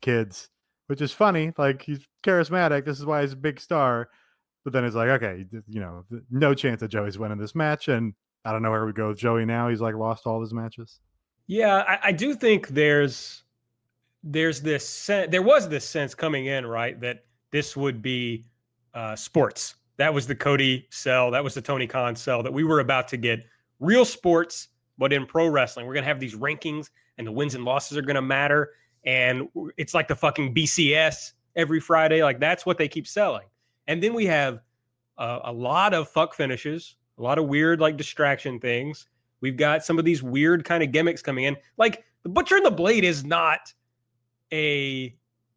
kids, 0.00 0.48
which 0.86 1.00
is 1.00 1.12
funny. 1.12 1.52
Like 1.56 1.82
he's 1.82 2.06
charismatic. 2.22 2.84
This 2.84 2.98
is 2.98 3.06
why 3.06 3.22
he's 3.22 3.32
a 3.32 3.36
big 3.36 3.60
star. 3.60 4.08
But 4.64 4.72
then 4.72 4.84
it's 4.84 4.96
like, 4.96 5.08
okay, 5.08 5.44
you 5.68 5.80
know, 5.80 6.04
no 6.30 6.54
chance 6.54 6.80
that 6.80 6.88
Joey's 6.88 7.18
winning 7.18 7.38
this 7.38 7.54
match. 7.54 7.88
And 7.88 8.14
I 8.44 8.52
don't 8.52 8.62
know 8.62 8.70
where 8.70 8.86
we 8.86 8.92
go 8.92 9.08
with 9.08 9.18
Joey 9.18 9.44
now. 9.44 9.68
He's 9.68 9.80
like 9.80 9.94
lost 9.94 10.26
all 10.26 10.40
his 10.40 10.52
matches. 10.52 11.00
Yeah, 11.46 11.84
I, 11.86 12.08
I 12.08 12.12
do 12.12 12.34
think 12.34 12.68
there's 12.68 13.44
there's 14.24 14.60
this 14.60 14.88
sen- 14.88 15.30
there 15.30 15.42
was 15.42 15.68
this 15.68 15.88
sense 15.88 16.14
coming 16.14 16.46
in 16.46 16.66
right 16.66 17.00
that 17.00 17.24
this 17.56 17.74
would 17.74 18.02
be 18.02 18.44
uh, 18.92 19.16
sports. 19.16 19.76
That 19.96 20.12
was 20.12 20.26
the 20.26 20.34
Cody 20.34 20.86
sell. 20.90 21.30
That 21.30 21.42
was 21.42 21.54
the 21.54 21.62
Tony 21.62 21.86
Khan 21.86 22.14
sell. 22.14 22.42
That 22.42 22.52
we 22.52 22.64
were 22.64 22.80
about 22.80 23.08
to 23.08 23.16
get 23.16 23.46
real 23.80 24.04
sports, 24.04 24.68
but 24.98 25.10
in 25.10 25.24
pro 25.24 25.48
wrestling, 25.48 25.86
we're 25.86 25.94
gonna 25.94 26.06
have 26.06 26.20
these 26.20 26.34
rankings, 26.34 26.90
and 27.16 27.26
the 27.26 27.32
wins 27.32 27.54
and 27.54 27.64
losses 27.64 27.96
are 27.96 28.02
gonna 28.02 28.20
matter. 28.20 28.72
And 29.06 29.48
it's 29.78 29.94
like 29.94 30.06
the 30.06 30.14
fucking 30.14 30.54
BCS 30.54 31.32
every 31.54 31.80
Friday. 31.80 32.22
Like 32.22 32.40
that's 32.40 32.66
what 32.66 32.76
they 32.76 32.88
keep 32.88 33.06
selling. 33.06 33.46
And 33.86 34.02
then 34.02 34.12
we 34.12 34.26
have 34.26 34.60
uh, 35.16 35.38
a 35.44 35.52
lot 35.52 35.94
of 35.94 36.10
fuck 36.10 36.34
finishes, 36.34 36.96
a 37.16 37.22
lot 37.22 37.38
of 37.38 37.46
weird 37.46 37.80
like 37.80 37.96
distraction 37.96 38.60
things. 38.60 39.06
We've 39.40 39.56
got 39.56 39.82
some 39.82 39.98
of 39.98 40.04
these 40.04 40.22
weird 40.22 40.62
kind 40.62 40.82
of 40.82 40.92
gimmicks 40.92 41.22
coming 41.22 41.44
in. 41.44 41.56
Like 41.78 42.04
the 42.22 42.28
Butcher 42.28 42.56
and 42.56 42.66
the 42.66 42.70
Blade 42.70 43.04
is 43.04 43.24
not 43.24 43.72
a, 44.52 45.16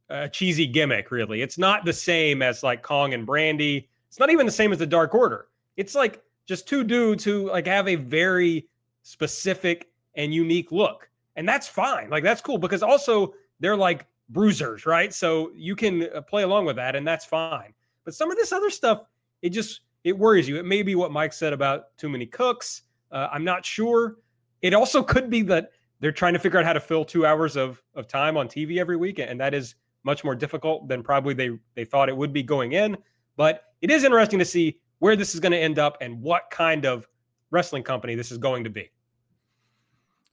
a 0.09 0.27
cheesy 0.27 0.67
gimmick, 0.67 1.11
really. 1.11 1.41
It's 1.41 1.57
not 1.57 1.85
the 1.85 1.93
same 1.93 2.41
as 2.41 2.63
like 2.63 2.81
Kong 2.81 3.13
and 3.13 3.27
Brandi. 3.27 3.87
It's 4.07 4.19
not 4.19 4.29
even 4.29 4.45
the 4.45 4.51
same 4.51 4.71
as 4.71 4.79
the 4.79 4.85
Dark 4.85 5.13
Order. 5.13 5.47
It's 5.77 5.95
like 5.95 6.21
just 6.45 6.67
two 6.67 6.83
dudes 6.83 7.23
who 7.23 7.49
like 7.49 7.67
have 7.67 7.87
a 7.87 7.95
very 7.95 8.67
specific 9.03 9.89
and 10.15 10.33
unique 10.33 10.71
look. 10.71 11.09
And 11.35 11.47
that's 11.47 11.67
fine. 11.67 12.09
Like 12.09 12.23
that's 12.23 12.41
cool 12.41 12.57
because 12.57 12.83
also 12.83 13.33
they're 13.59 13.77
like 13.77 14.07
bruisers, 14.29 14.85
right? 14.85 15.13
So 15.13 15.51
you 15.55 15.75
can 15.75 16.07
uh, 16.13 16.21
play 16.21 16.43
along 16.43 16.65
with 16.65 16.75
that 16.77 16.95
and 16.95 17.07
that's 17.07 17.25
fine. 17.25 17.73
But 18.03 18.15
some 18.15 18.31
of 18.31 18.37
this 18.37 18.51
other 18.51 18.69
stuff, 18.69 19.03
it 19.41 19.49
just 19.49 19.81
it 20.03 20.17
worries 20.17 20.47
you. 20.47 20.57
It 20.57 20.65
may 20.65 20.81
be 20.81 20.95
what 20.95 21.11
Mike 21.11 21.33
said 21.33 21.53
about 21.53 21.97
too 21.97 22.09
many 22.09 22.25
cooks. 22.25 22.83
Uh, 23.11 23.27
I'm 23.31 23.43
not 23.43 23.65
sure. 23.65 24.17
It 24.61 24.73
also 24.73 25.03
could 25.03 25.29
be 25.29 25.41
that 25.43 25.71
they're 25.99 26.11
trying 26.11 26.33
to 26.33 26.39
figure 26.39 26.59
out 26.59 26.65
how 26.65 26.73
to 26.73 26.79
fill 26.79 27.05
two 27.05 27.25
hours 27.25 27.55
of 27.55 27.81
of 27.95 28.07
time 28.07 28.37
on 28.37 28.47
TV 28.47 28.77
every 28.77 28.97
week, 28.97 29.19
and 29.19 29.39
that 29.39 29.53
is 29.53 29.75
much 30.03 30.23
more 30.23 30.35
difficult 30.35 30.87
than 30.87 31.03
probably 31.03 31.33
they 31.33 31.51
they 31.75 31.85
thought 31.85 32.09
it 32.09 32.15
would 32.17 32.33
be 32.33 32.43
going 32.43 32.73
in. 32.73 32.97
But 33.35 33.63
it 33.81 33.91
is 33.91 34.03
interesting 34.03 34.39
to 34.39 34.45
see 34.45 34.79
where 34.99 35.15
this 35.15 35.33
is 35.33 35.39
going 35.39 35.51
to 35.53 35.57
end 35.57 35.79
up 35.79 35.97
and 36.01 36.21
what 36.21 36.43
kind 36.51 36.85
of 36.85 37.07
wrestling 37.51 37.83
company 37.83 38.15
this 38.15 38.31
is 38.31 38.37
going 38.37 38.63
to 38.65 38.69
be. 38.69 38.89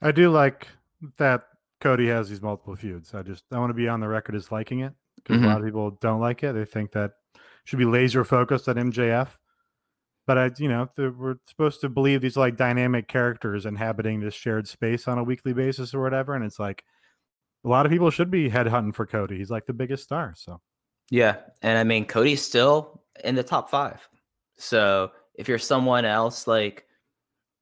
I 0.03 0.13
do 0.13 0.31
like 0.31 0.69
that 1.17 1.45
Cody 1.81 2.09
has 2.09 2.29
these 2.29 2.43
multiple 2.43 2.75
feuds. 2.77 3.15
I 3.15 3.23
just 3.23 3.45
I 3.53 3.59
want 3.59 3.71
to 3.71 3.75
be 3.75 3.89
on 3.89 4.01
the 4.01 4.09
record 4.09 4.35
as 4.35 4.51
liking 4.51 4.81
it 4.81 4.93
because 5.17 5.41
Mhm. 5.41 5.45
a 5.45 5.47
lot 5.47 5.59
of 5.61 5.65
people 5.65 5.91
don't 6.01 6.21
like 6.21 6.43
it. 6.43 6.53
They 6.53 6.65
think 6.65 6.93
that 6.93 7.13
should 7.65 7.79
be 7.79 7.85
laser 7.85 8.25
focused 8.25 8.69
on 8.69 8.77
MJF. 8.79 9.39
But 10.27 10.39
I, 10.39 10.51
you 10.59 10.69
know, 10.69 10.89
we're 10.97 11.37
supposed 11.47 11.81
to 11.83 11.89
believe 11.89 12.21
these 12.21 12.37
like 12.37 12.57
dynamic 12.57 13.07
characters 13.07 13.65
inhabiting 13.65 14.21
this 14.21 14.35
shared 14.35 14.67
space 14.67 15.07
on 15.07 15.19
a 15.19 15.25
weekly 15.25 15.53
basis 15.53 15.95
or 15.95 16.01
whatever, 16.03 16.35
and 16.35 16.45
it's 16.45 16.59
like 16.59 16.85
a 17.67 17.69
lot 17.69 17.85
of 17.85 17.93
people 17.93 18.11
should 18.11 18.31
be 18.31 18.49
headhunting 18.49 18.95
for 18.95 19.07
Cody. 19.07 19.37
He's 19.37 19.51
like 19.51 19.67
the 19.67 19.73
biggest 19.73 20.05
star. 20.05 20.35
So 20.37 20.61
Yeah, 21.11 21.37
and 21.63 21.77
I 21.77 21.85
mean 21.85 22.07
Cody's 22.07 22.41
still 22.41 23.03
in 23.25 23.35
the 23.35 23.43
top 23.43 23.69
five. 23.69 24.09
So 24.57 25.11
if 25.35 25.49
you're 25.49 25.59
someone 25.59 26.05
else, 26.05 26.47
like 26.47 26.87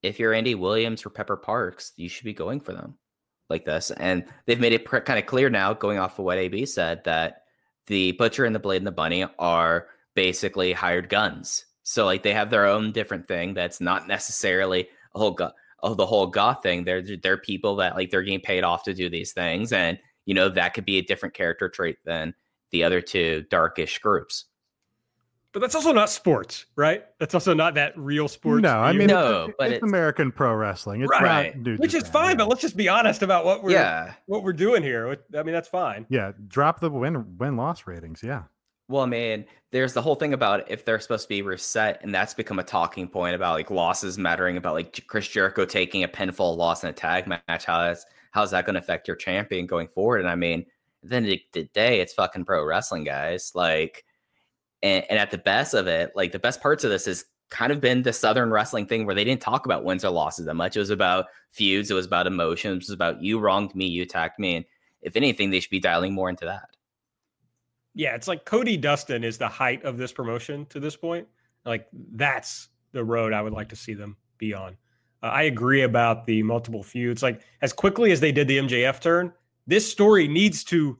if 0.02 0.18
you're 0.18 0.34
Andy 0.34 0.54
Williams 0.54 1.04
or 1.04 1.10
Pepper 1.10 1.38
Parks, 1.38 1.92
you 1.96 2.08
should 2.10 2.26
be 2.26 2.34
going 2.34 2.60
for 2.60 2.72
them 2.72 2.98
like 3.48 3.64
this. 3.64 3.90
And 3.92 4.24
they've 4.44 4.60
made 4.60 4.74
it 4.74 4.84
kind 4.84 5.18
of 5.18 5.26
clear 5.26 5.48
now, 5.48 5.72
going 5.72 5.98
off 5.98 6.18
of 6.18 6.26
what 6.26 6.38
AB 6.38 6.66
said, 6.66 7.02
that 7.04 7.44
the 7.86 8.12
Butcher 8.12 8.44
and 8.44 8.54
the 8.54 8.60
Blade 8.60 8.78
and 8.78 8.86
the 8.86 8.92
Bunny 8.92 9.24
are 9.38 9.88
basically 10.14 10.72
hired 10.72 11.08
guns. 11.08 11.64
So 11.82 12.04
like 12.04 12.22
they 12.22 12.34
have 12.34 12.50
their 12.50 12.66
own 12.66 12.92
different 12.92 13.26
thing 13.26 13.54
that's 13.54 13.80
not 13.80 14.06
necessarily 14.06 14.88
a 15.14 15.18
whole 15.18 15.32
go- 15.32 15.52
oh, 15.84 15.94
the 15.94 16.06
whole 16.06 16.26
goth 16.26 16.62
thing. 16.62 16.82
They're 16.84 17.02
they're 17.22 17.36
people 17.36 17.76
that 17.76 17.94
like 17.94 18.10
they're 18.10 18.22
getting 18.22 18.40
paid 18.40 18.64
off 18.64 18.82
to 18.84 18.94
do 18.94 19.08
these 19.08 19.32
things, 19.32 19.72
and 19.72 19.98
you 20.26 20.34
know 20.34 20.48
that 20.48 20.74
could 20.74 20.84
be 20.84 20.98
a 20.98 21.02
different 21.02 21.34
character 21.34 21.68
trait 21.68 21.98
than 22.04 22.34
the 22.72 22.82
other 22.82 23.00
two 23.00 23.44
darkish 23.50 23.98
groups. 24.00 24.46
But 25.52 25.60
that's 25.60 25.76
also 25.76 25.92
not 25.92 26.10
sports, 26.10 26.66
right? 26.74 27.04
That's 27.20 27.32
also 27.32 27.54
not 27.54 27.74
that 27.74 27.96
real 27.96 28.26
sports. 28.26 28.60
no, 28.60 28.70
I 28.80 28.92
mean, 28.92 29.06
No, 29.06 29.44
it's, 29.44 29.54
but 29.56 29.66
it's 29.68 29.76
it's- 29.76 29.88
American 29.88 30.32
pro 30.32 30.52
wrestling. 30.52 31.02
It's 31.02 31.10
Right. 31.10 31.56
not 31.56 31.78
which 31.78 31.94
is 31.94 32.02
Japan, 32.02 32.12
fine. 32.12 32.30
yeah. 32.30 32.34
But 32.38 32.48
let's 32.48 32.60
just 32.60 32.76
be 32.76 32.88
honest 32.88 33.22
about 33.22 33.44
what 33.44 33.62
we're 33.62 33.70
yeah. 33.70 34.14
what 34.26 34.42
we're 34.42 34.52
doing 34.52 34.82
here. 34.82 35.16
I 35.38 35.42
mean, 35.44 35.52
that's 35.54 35.68
fine. 35.68 36.06
yeah, 36.08 36.32
drop 36.48 36.80
the 36.80 36.90
win 36.90 37.38
win 37.38 37.56
loss 37.56 37.86
ratings. 37.86 38.20
Yeah. 38.20 38.42
Well, 38.88 39.02
I 39.02 39.06
mean, 39.06 39.46
there's 39.72 39.94
the 39.94 40.02
whole 40.02 40.14
thing 40.14 40.34
about 40.34 40.70
if 40.70 40.84
they're 40.84 41.00
supposed 41.00 41.24
to 41.24 41.28
be 41.28 41.42
reset, 41.42 42.00
and 42.02 42.14
that's 42.14 42.34
become 42.34 42.58
a 42.58 42.62
talking 42.64 43.08
point 43.08 43.34
about 43.34 43.54
like 43.54 43.70
losses 43.70 44.18
mattering, 44.18 44.56
about 44.56 44.74
like 44.74 45.06
Chris 45.06 45.26
Jericho 45.28 45.64
taking 45.64 46.04
a 46.04 46.08
pinfall 46.08 46.56
loss 46.56 46.84
in 46.84 46.90
a 46.90 46.92
tag 46.92 47.26
match. 47.26 47.64
How 47.64 47.90
is 47.90 48.04
how's 48.32 48.50
that 48.50 48.66
going 48.66 48.74
to 48.74 48.80
affect 48.80 49.08
your 49.08 49.16
champion 49.16 49.66
going 49.66 49.88
forward? 49.88 50.20
And 50.20 50.28
I 50.28 50.34
mean, 50.34 50.66
at 51.10 51.22
the 51.22 51.42
the 51.52 51.64
day, 51.64 52.00
it's 52.00 52.12
fucking 52.12 52.44
pro 52.44 52.64
wrestling, 52.64 53.04
guys. 53.04 53.52
Like, 53.54 54.04
and, 54.82 55.04
and 55.08 55.18
at 55.18 55.30
the 55.30 55.38
best 55.38 55.74
of 55.74 55.86
it, 55.86 56.12
like 56.14 56.32
the 56.32 56.38
best 56.38 56.60
parts 56.60 56.84
of 56.84 56.90
this 56.90 57.06
is 57.08 57.24
kind 57.50 57.72
of 57.72 57.80
been 57.80 58.02
the 58.02 58.12
Southern 58.12 58.50
wrestling 58.50 58.86
thing 58.86 59.06
where 59.06 59.14
they 59.14 59.24
didn't 59.24 59.40
talk 59.40 59.64
about 59.64 59.84
wins 59.84 60.04
or 60.04 60.10
losses 60.10 60.46
that 60.46 60.54
much. 60.54 60.76
It 60.76 60.80
was 60.80 60.90
about 60.90 61.26
feuds, 61.50 61.90
it 61.90 61.94
was 61.94 62.06
about 62.06 62.26
emotions, 62.26 62.84
it 62.84 62.90
was 62.90 62.94
about 62.94 63.22
you 63.22 63.38
wronged 63.38 63.74
me, 63.74 63.86
you 63.86 64.02
attacked 64.02 64.38
me, 64.38 64.56
and 64.56 64.64
if 65.02 65.16
anything, 65.16 65.50
they 65.50 65.60
should 65.60 65.70
be 65.70 65.80
dialing 65.80 66.12
more 66.12 66.28
into 66.28 66.44
that. 66.46 66.73
Yeah, 67.94 68.14
it's 68.14 68.28
like 68.28 68.44
Cody 68.44 68.76
Dustin 68.76 69.22
is 69.22 69.38
the 69.38 69.48
height 69.48 69.84
of 69.84 69.96
this 69.96 70.12
promotion 70.12 70.66
to 70.66 70.80
this 70.80 70.96
point. 70.96 71.26
Like 71.64 71.86
that's 72.12 72.68
the 72.92 73.04
road 73.04 73.32
I 73.32 73.42
would 73.42 73.52
like 73.52 73.68
to 73.70 73.76
see 73.76 73.94
them 73.94 74.16
be 74.38 74.52
on. 74.52 74.76
Uh, 75.22 75.26
I 75.26 75.42
agree 75.44 75.82
about 75.82 76.24
the 76.24 76.42
multiple 76.42 76.82
feuds. 76.82 77.22
Like 77.22 77.42
as 77.62 77.72
quickly 77.72 78.12
as 78.12 78.20
they 78.20 78.32
did 78.32 78.48
the 78.48 78.58
MJF 78.58 79.00
turn, 79.00 79.32
this 79.66 79.90
story 79.90 80.28
needs 80.28 80.64
to 80.64 80.98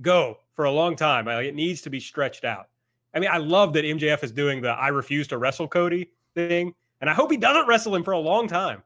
go 0.00 0.38
for 0.54 0.64
a 0.64 0.72
long 0.72 0.96
time. 0.96 1.26
Like, 1.26 1.46
it 1.46 1.54
needs 1.54 1.82
to 1.82 1.90
be 1.90 2.00
stretched 2.00 2.44
out. 2.44 2.68
I 3.14 3.18
mean, 3.18 3.30
I 3.30 3.38
love 3.38 3.72
that 3.74 3.84
MJF 3.84 4.24
is 4.24 4.32
doing 4.32 4.62
the 4.62 4.70
"I 4.70 4.88
refuse 4.88 5.28
to 5.28 5.38
wrestle 5.38 5.68
Cody" 5.68 6.10
thing, 6.34 6.74
and 7.00 7.10
I 7.10 7.14
hope 7.14 7.30
he 7.30 7.36
doesn't 7.36 7.66
wrestle 7.66 7.94
him 7.94 8.02
for 8.02 8.12
a 8.12 8.18
long 8.18 8.48
time. 8.48 8.82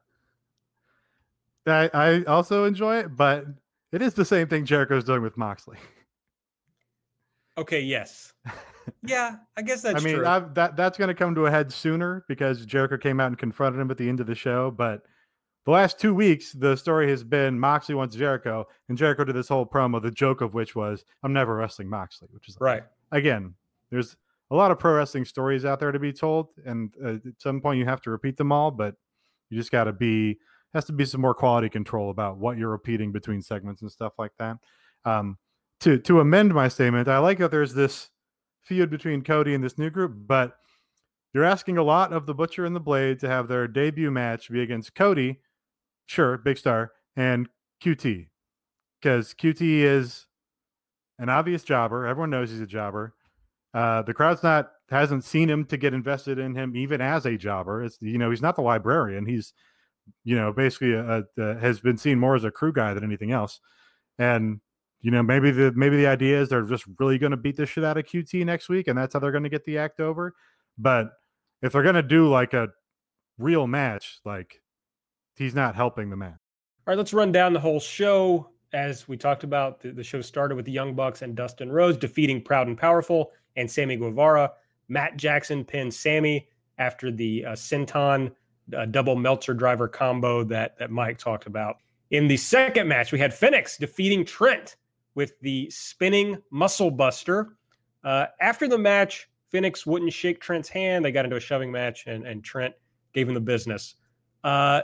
I, 1.65 1.89
I 1.93 2.23
also 2.23 2.65
enjoy 2.65 2.97
it, 2.97 3.15
but 3.15 3.45
it 3.91 4.01
is 4.01 4.13
the 4.13 4.25
same 4.25 4.47
thing 4.47 4.65
Jericho's 4.65 5.03
doing 5.03 5.21
with 5.21 5.37
Moxley. 5.37 5.77
Okay, 7.57 7.81
yes, 7.81 8.33
yeah, 9.03 9.37
I 9.55 9.61
guess 9.61 9.81
that's 9.81 10.01
I 10.01 10.05
mean, 10.05 10.21
that 10.21 10.75
that's 10.75 10.97
going 10.97 11.07
to 11.07 11.13
come 11.13 11.35
to 11.35 11.45
a 11.45 11.51
head 11.51 11.71
sooner 11.71 12.23
because 12.27 12.65
Jericho 12.65 12.97
came 12.97 13.19
out 13.19 13.27
and 13.27 13.37
confronted 13.37 13.81
him 13.81 13.89
at 13.91 13.97
the 13.97 14.07
end 14.07 14.19
of 14.19 14.27
the 14.27 14.35
show. 14.35 14.71
But 14.71 15.03
the 15.65 15.71
last 15.71 15.99
two 15.99 16.13
weeks, 16.13 16.53
the 16.53 16.75
story 16.75 17.09
has 17.09 17.23
been 17.23 17.59
Moxley 17.59 17.95
wants 17.95 18.15
Jericho, 18.15 18.65
and 18.89 18.97
Jericho 18.97 19.23
did 19.23 19.35
this 19.35 19.49
whole 19.49 19.65
promo. 19.65 20.01
The 20.01 20.11
joke 20.11 20.41
of 20.41 20.53
which 20.53 20.75
was, 20.75 21.03
"I'm 21.23 21.33
never 21.33 21.55
wrestling 21.55 21.89
Moxley," 21.89 22.27
which 22.31 22.47
is 22.47 22.55
like, 22.59 22.61
right. 22.61 22.83
again, 23.11 23.55
there's 23.89 24.15
a 24.51 24.55
lot 24.55 24.71
of 24.71 24.79
pro 24.79 24.93
wrestling 24.93 25.25
stories 25.25 25.65
out 25.65 25.79
there 25.79 25.91
to 25.91 25.99
be 25.99 26.13
told, 26.13 26.49
and 26.65 26.93
uh, 27.03 27.15
at 27.15 27.39
some 27.39 27.59
point 27.59 27.79
you 27.79 27.85
have 27.85 28.01
to 28.01 28.11
repeat 28.11 28.37
them 28.37 28.51
all. 28.51 28.71
But 28.71 28.95
you 29.49 29.57
just 29.57 29.71
got 29.71 29.85
to 29.85 29.93
be 29.93 30.37
has 30.73 30.85
to 30.85 30.93
be 30.93 31.05
some 31.05 31.21
more 31.21 31.33
quality 31.33 31.69
control 31.69 32.09
about 32.09 32.37
what 32.37 32.57
you're 32.57 32.69
repeating 32.69 33.11
between 33.11 33.41
segments 33.41 33.81
and 33.81 33.91
stuff 33.91 34.13
like 34.19 34.31
that. 34.37 34.57
Um, 35.05 35.37
to 35.81 35.97
to 35.99 36.19
amend 36.19 36.53
my 36.53 36.67
statement, 36.67 37.07
I 37.07 37.19
like 37.19 37.37
that 37.39 37.51
there's 37.51 37.73
this 37.73 38.09
feud 38.63 38.89
between 38.89 39.23
Cody 39.23 39.53
and 39.53 39.63
this 39.63 39.77
new 39.77 39.89
group, 39.89 40.13
but 40.15 40.57
you're 41.33 41.43
asking 41.43 41.77
a 41.77 41.83
lot 41.83 42.13
of 42.13 42.25
the 42.25 42.33
Butcher 42.33 42.65
and 42.65 42.75
the 42.75 42.79
Blade 42.79 43.19
to 43.19 43.27
have 43.27 43.47
their 43.47 43.67
debut 43.67 44.11
match 44.11 44.49
be 44.49 44.61
against 44.61 44.95
Cody, 44.95 45.39
sure, 46.05 46.37
big 46.37 46.57
star, 46.57 46.91
and 47.15 47.47
QT, 47.83 48.27
because 49.01 49.33
QT 49.33 49.61
is 49.61 50.25
an 51.19 51.29
obvious 51.29 51.63
jobber. 51.63 52.05
Everyone 52.05 52.29
knows 52.29 52.49
he's 52.49 52.61
a 52.61 52.67
jobber. 52.67 53.13
Uh, 53.73 54.01
the 54.01 54.13
crowd's 54.13 54.43
not 54.43 54.71
hasn't 54.89 55.23
seen 55.23 55.49
him 55.49 55.65
to 55.65 55.77
get 55.77 55.93
invested 55.93 56.39
in 56.39 56.55
him 56.55 56.75
even 56.75 57.01
as 57.01 57.25
a 57.25 57.37
jobber. 57.37 57.83
It's 57.83 57.97
you 58.01 58.17
know 58.17 58.29
he's 58.29 58.41
not 58.41 58.55
the 58.55 58.61
librarian. 58.61 59.25
He's 59.25 59.53
you 60.23 60.35
know 60.35 60.53
basically 60.53 60.93
a, 60.93 61.23
a, 61.37 61.59
has 61.59 61.79
been 61.79 61.97
seen 61.97 62.19
more 62.19 62.35
as 62.35 62.43
a 62.43 62.51
crew 62.51 62.71
guy 62.73 62.93
than 62.93 63.03
anything 63.03 63.31
else. 63.31 63.59
And 64.17 64.61
you 65.01 65.11
know 65.11 65.23
maybe 65.23 65.51
the 65.51 65.71
maybe 65.75 65.97
the 65.97 66.07
idea 66.07 66.41
is 66.41 66.49
they're 66.49 66.63
just 66.63 66.85
really 66.99 67.17
going 67.17 67.31
to 67.31 67.37
beat 67.37 67.55
the 67.55 67.65
shit 67.65 67.83
out 67.83 67.97
of 67.97 68.05
QT 68.05 68.45
next 68.45 68.69
week, 68.69 68.87
and 68.87 68.97
that's 68.97 69.13
how 69.13 69.19
they're 69.19 69.31
going 69.31 69.43
to 69.43 69.49
get 69.49 69.65
the 69.65 69.77
act 69.77 69.99
over. 69.99 70.33
But 70.77 71.09
if 71.61 71.73
they're 71.73 71.83
going 71.83 71.95
to 71.95 72.03
do 72.03 72.29
like 72.29 72.53
a 72.53 72.69
real 73.37 73.67
match, 73.67 74.19
like 74.25 74.61
he's 75.35 75.55
not 75.55 75.75
helping 75.75 76.09
the 76.09 76.15
match. 76.15 76.31
All 76.31 76.91
right, 76.91 76.97
let's 76.97 77.13
run 77.13 77.31
down 77.31 77.53
the 77.53 77.59
whole 77.59 77.79
show. 77.79 78.49
As 78.73 79.07
we 79.07 79.15
talked 79.15 79.43
about, 79.43 79.79
the, 79.79 79.91
the 79.91 80.03
show 80.03 80.19
started 80.21 80.55
with 80.55 80.65
the 80.65 80.71
Young 80.71 80.93
Bucks 80.93 81.21
and 81.21 81.35
Dustin 81.35 81.71
Rhodes 81.71 81.97
defeating 81.97 82.41
Proud 82.41 82.67
and 82.67 82.77
Powerful 82.77 83.31
and 83.55 83.69
Sammy 83.69 83.95
Guevara. 83.95 84.51
Matt 84.89 85.17
Jackson 85.17 85.63
pinned 85.63 85.93
Sammy 85.93 86.47
after 86.77 87.11
the 87.11 87.45
uh, 87.45 87.51
Senton 87.53 88.31
uh, 88.75 88.85
double 88.85 89.15
Meltzer 89.15 89.53
driver 89.53 89.87
combo 89.87 90.43
that, 90.43 90.77
that 90.79 90.91
Mike 90.91 91.17
talked 91.17 91.47
about. 91.47 91.77
In 92.11 92.27
the 92.27 92.37
second 92.37 92.87
match, 92.87 93.11
we 93.11 93.19
had 93.19 93.33
Fenix 93.33 93.77
defeating 93.77 94.25
Trent 94.25 94.75
with 95.17 95.39
the 95.39 95.67
spinning 95.71 96.37
muscle 96.51 96.91
buster. 96.91 97.57
Uh, 98.03 98.27
after 98.39 98.67
the 98.67 98.77
match, 98.77 99.27
Fenix 99.49 99.83
wouldn't 99.83 100.13
shake 100.13 100.39
Trent's 100.39 100.69
hand. 100.69 101.03
They 101.03 101.11
got 101.11 101.25
into 101.25 101.37
a 101.37 101.39
shoving 101.39 101.71
match, 101.71 102.05
and, 102.05 102.25
and 102.27 102.43
Trent 102.43 102.75
gave 103.13 103.27
him 103.27 103.33
the 103.33 103.41
business. 103.41 103.95
Uh, 104.43 104.81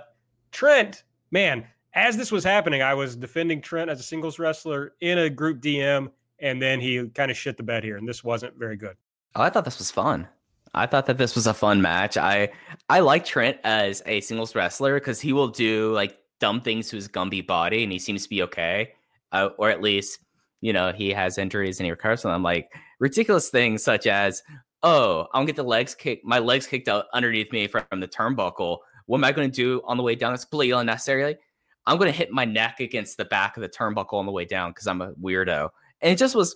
Trent, 0.52 1.04
man, 1.30 1.68
as 1.94 2.18
this 2.18 2.32
was 2.32 2.44
happening, 2.44 2.82
I 2.82 2.96
was 2.96 3.16
defending 3.16 3.62
Trent 3.62 3.92
as 3.92 4.00
a 4.00 4.04
singles 4.04 4.40
wrestler 4.40 4.96
in 5.02 5.20
a 5.20 5.30
group 5.30 5.62
DM, 5.62 6.10
and 6.40 6.60
then 6.60 6.82
he 6.82 7.08
kind 7.10 7.30
of 7.30 7.38
shit 7.38 7.56
the 7.56 7.62
bed 7.62 7.84
here, 7.84 7.98
and 7.98 8.10
this 8.10 8.24
wasn't 8.24 8.58
very 8.58 8.76
good. 8.76 8.98
Oh, 9.36 9.44
I 9.44 9.52
thought 9.52 9.66
this 9.66 9.78
was 9.78 9.92
fun. 9.92 10.28
I 10.74 10.88
thought 10.88 11.06
that 11.06 11.20
this 11.20 11.36
was 11.36 11.46
a 11.46 11.54
fun 11.54 11.80
match. 11.84 12.18
I 12.18 12.50
I 12.90 13.02
like 13.02 13.24
Trent 13.24 13.60
as 13.64 14.02
a 14.08 14.22
singles 14.22 14.56
wrestler 14.56 14.96
because 14.96 15.22
he 15.22 15.32
will 15.32 15.50
do 15.50 15.94
like 15.94 16.18
dumb 16.40 16.60
things 16.60 16.90
to 16.90 16.96
his 16.96 17.08
Gumby 17.08 17.46
body, 17.46 17.84
and 17.84 17.92
he 17.92 18.00
seems 18.00 18.24
to 18.24 18.30
be 18.30 18.42
okay, 18.42 18.94
uh, 19.34 19.50
or 19.58 19.70
at 19.70 19.82
least 19.82 20.20
you 20.62 20.72
know 20.72 20.94
he 20.94 21.10
has 21.10 21.38
injuries 21.38 21.80
and 21.80 21.86
he 21.86 21.92
recovers 21.92 22.22
from 22.22 22.32
them. 22.32 22.44
Like 22.44 22.70
ridiculous 23.00 23.50
things 23.50 23.84
such 23.84 24.08
as, 24.08 24.42
oh, 24.82 25.28
I'm 25.34 25.42
gonna 25.42 25.48
get 25.48 25.56
the 25.58 25.64
legs 25.64 25.94
kicked, 25.94 26.24
my 26.26 26.40
legs 26.40 26.66
kicked 26.68 26.88
out 26.88 27.06
underneath 27.14 27.52
me 27.52 27.68
from 27.68 27.84
the 28.00 28.08
turnbuckle. 28.08 28.78
What 29.06 29.18
am 29.18 29.24
I 29.24 29.32
going 29.32 29.50
to 29.52 29.56
do 29.56 29.82
on 29.86 29.98
the 29.98 30.04
way 30.04 30.16
down? 30.16 30.34
It's 30.34 30.46
completely 30.46 30.80
unnecessary. 30.80 31.38
I'm 31.86 31.98
going 31.98 32.12
to 32.12 32.18
hit 32.18 32.32
my 32.32 32.46
neck 32.46 32.80
against 32.80 33.18
the 33.18 33.26
back 33.26 33.58
of 33.58 33.62
the 33.62 33.70
turnbuckle 33.70 34.14
on 34.14 34.26
the 34.26 34.32
way 34.32 34.46
down 34.46 34.72
because 34.72 34.88
I'm 34.88 35.02
a 35.02 35.14
weirdo. 35.14 35.70
And 36.02 36.14
it 36.14 36.18
just 36.18 36.36
was, 36.36 36.56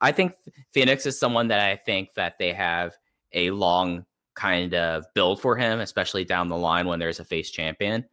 I 0.00 0.12
think 0.12 0.32
Fenix 0.72 1.06
is 1.06 1.18
someone 1.18 1.48
that 1.48 1.60
I 1.60 1.76
think 1.76 2.14
that 2.14 2.34
they 2.38 2.52
have 2.52 2.92
a 3.32 3.50
long 3.50 4.04
kind 4.36 4.74
of 4.74 5.04
build 5.14 5.40
for 5.40 5.56
him, 5.56 5.80
especially 5.80 6.24
down 6.24 6.48
the 6.48 6.56
line 6.56 6.86
when 6.86 7.00
there's 7.00 7.18
a 7.18 7.24
face 7.24 7.50
champion. 7.50 8.04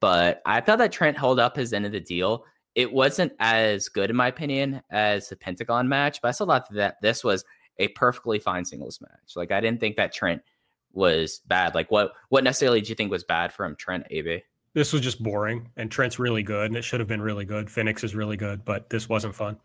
But 0.00 0.42
I 0.44 0.60
thought 0.60 0.78
that 0.78 0.92
Trent 0.92 1.16
held 1.16 1.38
up 1.38 1.56
his 1.56 1.72
end 1.72 1.86
of 1.86 1.92
the 1.92 2.00
deal. 2.00 2.44
It 2.78 2.92
wasn't 2.92 3.32
as 3.40 3.88
good, 3.88 4.08
in 4.08 4.14
my 4.14 4.28
opinion, 4.28 4.82
as 4.88 5.28
the 5.28 5.34
Pentagon 5.34 5.88
match, 5.88 6.22
but 6.22 6.28
I 6.28 6.30
still 6.30 6.46
thought 6.46 6.72
that 6.74 7.02
this 7.02 7.24
was 7.24 7.44
a 7.80 7.88
perfectly 7.88 8.38
fine 8.38 8.64
singles 8.64 9.00
match. 9.00 9.34
Like 9.34 9.50
I 9.50 9.60
didn't 9.60 9.80
think 9.80 9.96
that 9.96 10.14
Trent 10.14 10.42
was 10.92 11.40
bad. 11.48 11.74
Like 11.74 11.90
what 11.90 12.12
what 12.28 12.44
necessarily 12.44 12.80
do 12.80 12.88
you 12.88 12.94
think 12.94 13.10
was 13.10 13.24
bad 13.24 13.52
from 13.52 13.74
Trent 13.74 14.06
AB? 14.12 14.44
This 14.74 14.92
was 14.92 15.02
just 15.02 15.20
boring, 15.20 15.68
and 15.76 15.90
Trent's 15.90 16.20
really 16.20 16.44
good, 16.44 16.66
and 16.66 16.76
it 16.76 16.82
should 16.82 17.00
have 17.00 17.08
been 17.08 17.20
really 17.20 17.44
good. 17.44 17.68
Fenix 17.68 18.04
is 18.04 18.14
really 18.14 18.36
good, 18.36 18.64
but 18.64 18.88
this 18.90 19.08
wasn't 19.08 19.34
fun. 19.34 19.56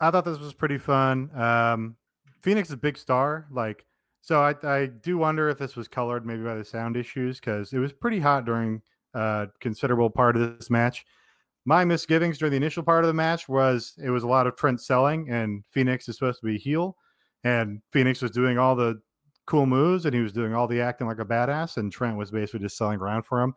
I 0.00 0.12
thought 0.12 0.24
this 0.24 0.38
was 0.38 0.54
pretty 0.54 0.78
fun. 0.78 1.28
Um, 1.34 1.96
Fenix 2.40 2.68
is 2.68 2.74
a 2.74 2.76
big 2.76 2.96
star, 2.98 3.48
like 3.50 3.84
so. 4.20 4.40
I 4.40 4.54
I 4.62 4.86
do 4.86 5.18
wonder 5.18 5.48
if 5.48 5.58
this 5.58 5.74
was 5.74 5.88
colored 5.88 6.24
maybe 6.24 6.44
by 6.44 6.54
the 6.54 6.64
sound 6.64 6.96
issues 6.96 7.40
because 7.40 7.72
it 7.72 7.80
was 7.80 7.92
pretty 7.92 8.20
hot 8.20 8.44
during 8.44 8.80
a 9.12 9.18
uh, 9.18 9.46
considerable 9.58 10.08
part 10.08 10.36
of 10.36 10.56
this 10.56 10.70
match. 10.70 11.04
My 11.64 11.84
misgivings 11.84 12.38
during 12.38 12.50
the 12.50 12.56
initial 12.56 12.82
part 12.82 13.04
of 13.04 13.08
the 13.08 13.14
match 13.14 13.48
was 13.48 13.94
it 14.02 14.10
was 14.10 14.24
a 14.24 14.28
lot 14.28 14.46
of 14.46 14.56
Trent 14.56 14.80
selling, 14.80 15.30
and 15.30 15.64
Fenix 15.70 16.08
is 16.08 16.16
supposed 16.16 16.40
to 16.40 16.46
be 16.46 16.58
heel, 16.58 16.96
and 17.44 17.80
Fenix 17.92 18.20
was 18.20 18.32
doing 18.32 18.58
all 18.58 18.74
the 18.74 19.00
cool 19.46 19.66
moves, 19.66 20.06
and 20.06 20.14
he 20.14 20.20
was 20.20 20.32
doing 20.32 20.54
all 20.54 20.66
the 20.66 20.80
acting 20.80 21.06
like 21.06 21.20
a 21.20 21.24
badass, 21.24 21.76
and 21.76 21.92
Trent 21.92 22.16
was 22.16 22.30
basically 22.30 22.60
just 22.60 22.76
selling 22.76 22.98
around 22.98 23.24
for 23.24 23.40
him 23.40 23.54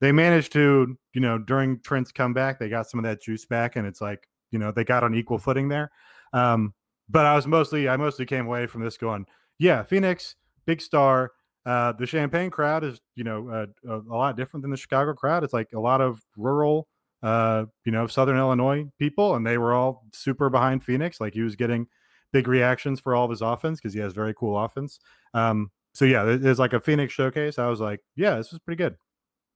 they 0.00 0.12
managed 0.12 0.52
to, 0.52 0.96
you 1.12 1.20
know, 1.20 1.38
during 1.38 1.80
Trent's 1.80 2.12
comeback, 2.12 2.58
they 2.58 2.68
got 2.68 2.88
some 2.88 2.98
of 2.98 3.04
that 3.04 3.20
juice 3.20 3.44
back, 3.44 3.76
and 3.76 3.86
it's 3.86 4.00
like, 4.00 4.28
you 4.50 4.58
know, 4.58 4.70
they 4.70 4.84
got 4.84 5.02
on 5.02 5.14
equal 5.14 5.38
footing 5.38 5.68
there. 5.68 5.90
Um, 6.32 6.74
but 7.08 7.26
I 7.26 7.34
was 7.34 7.46
mostly, 7.46 7.88
I 7.88 7.96
mostly 7.96 8.24
came 8.24 8.46
away 8.46 8.66
from 8.66 8.82
this 8.82 8.96
going, 8.96 9.26
yeah, 9.58 9.82
Fenix, 9.82 10.36
big 10.66 10.80
star. 10.80 11.32
Uh, 11.66 11.92
the 11.92 12.06
Champaign 12.06 12.50
crowd 12.50 12.84
is, 12.84 13.00
you 13.16 13.24
know, 13.24 13.48
uh, 13.48 13.66
a, 13.88 14.14
lot 14.14 14.36
different 14.36 14.62
than 14.62 14.70
the 14.70 14.76
Chicago 14.76 15.12
crowd. 15.12 15.42
It's 15.42 15.52
like 15.52 15.68
a 15.74 15.80
lot 15.80 16.00
of 16.00 16.22
rural, 16.36 16.86
uh, 17.22 17.64
you 17.84 17.92
know, 17.92 18.06
Southern 18.06 18.38
Illinois 18.38 18.86
people, 18.98 19.34
and 19.34 19.46
they 19.46 19.58
were 19.58 19.74
all 19.74 20.04
super 20.12 20.50
behind 20.50 20.84
Fenix. 20.84 21.20
Like 21.20 21.34
he 21.34 21.42
was 21.42 21.56
getting 21.56 21.86
big 22.32 22.46
reactions 22.46 23.00
for 23.00 23.14
all 23.14 23.24
of 23.24 23.30
his 23.30 23.42
offense 23.42 23.80
because 23.80 23.94
he 23.94 24.00
has 24.00 24.12
very 24.12 24.34
cool 24.34 24.58
offense. 24.58 25.00
Um, 25.34 25.70
so 25.94 26.04
yeah, 26.04 26.24
there's 26.24 26.58
like 26.58 26.74
a 26.74 26.80
Fenix 26.80 27.12
showcase. 27.12 27.58
I 27.58 27.66
was 27.68 27.80
like, 27.80 28.00
yeah, 28.14 28.36
this 28.36 28.52
was 28.52 28.60
pretty 28.60 28.76
good. 28.76 28.96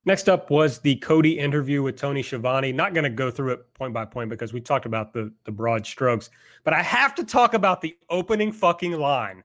Next 0.05 0.29
up 0.29 0.51
was 0.51 0.81
the 0.81 0.97
Cody 0.97 1.39
interview 1.39 1.83
with 1.83 1.97
Tony 1.97 2.25
Schiavone. 2.25 2.73
Not 2.73 2.93
going 2.93 3.05
to 3.05 3.11
go 3.11 3.31
through 3.31 3.53
it 3.53 3.75
point 3.75 3.95
by 3.95 4.05
point 4.05 4.31
because 4.31 4.53
we 4.53 4.61
talked 4.61 4.87
about 4.87 5.13
the, 5.13 5.33
the 5.45 5.53
broad 5.53 5.87
strokes, 5.87 6.31
but 6.65 6.75
I 6.75 6.83
have 6.83 7.15
to 7.17 7.25
talk 7.25 7.55
about 7.55 7.81
the 7.81 7.97
opening 8.11 8.51
fucking 8.51 8.93
line. 8.93 9.45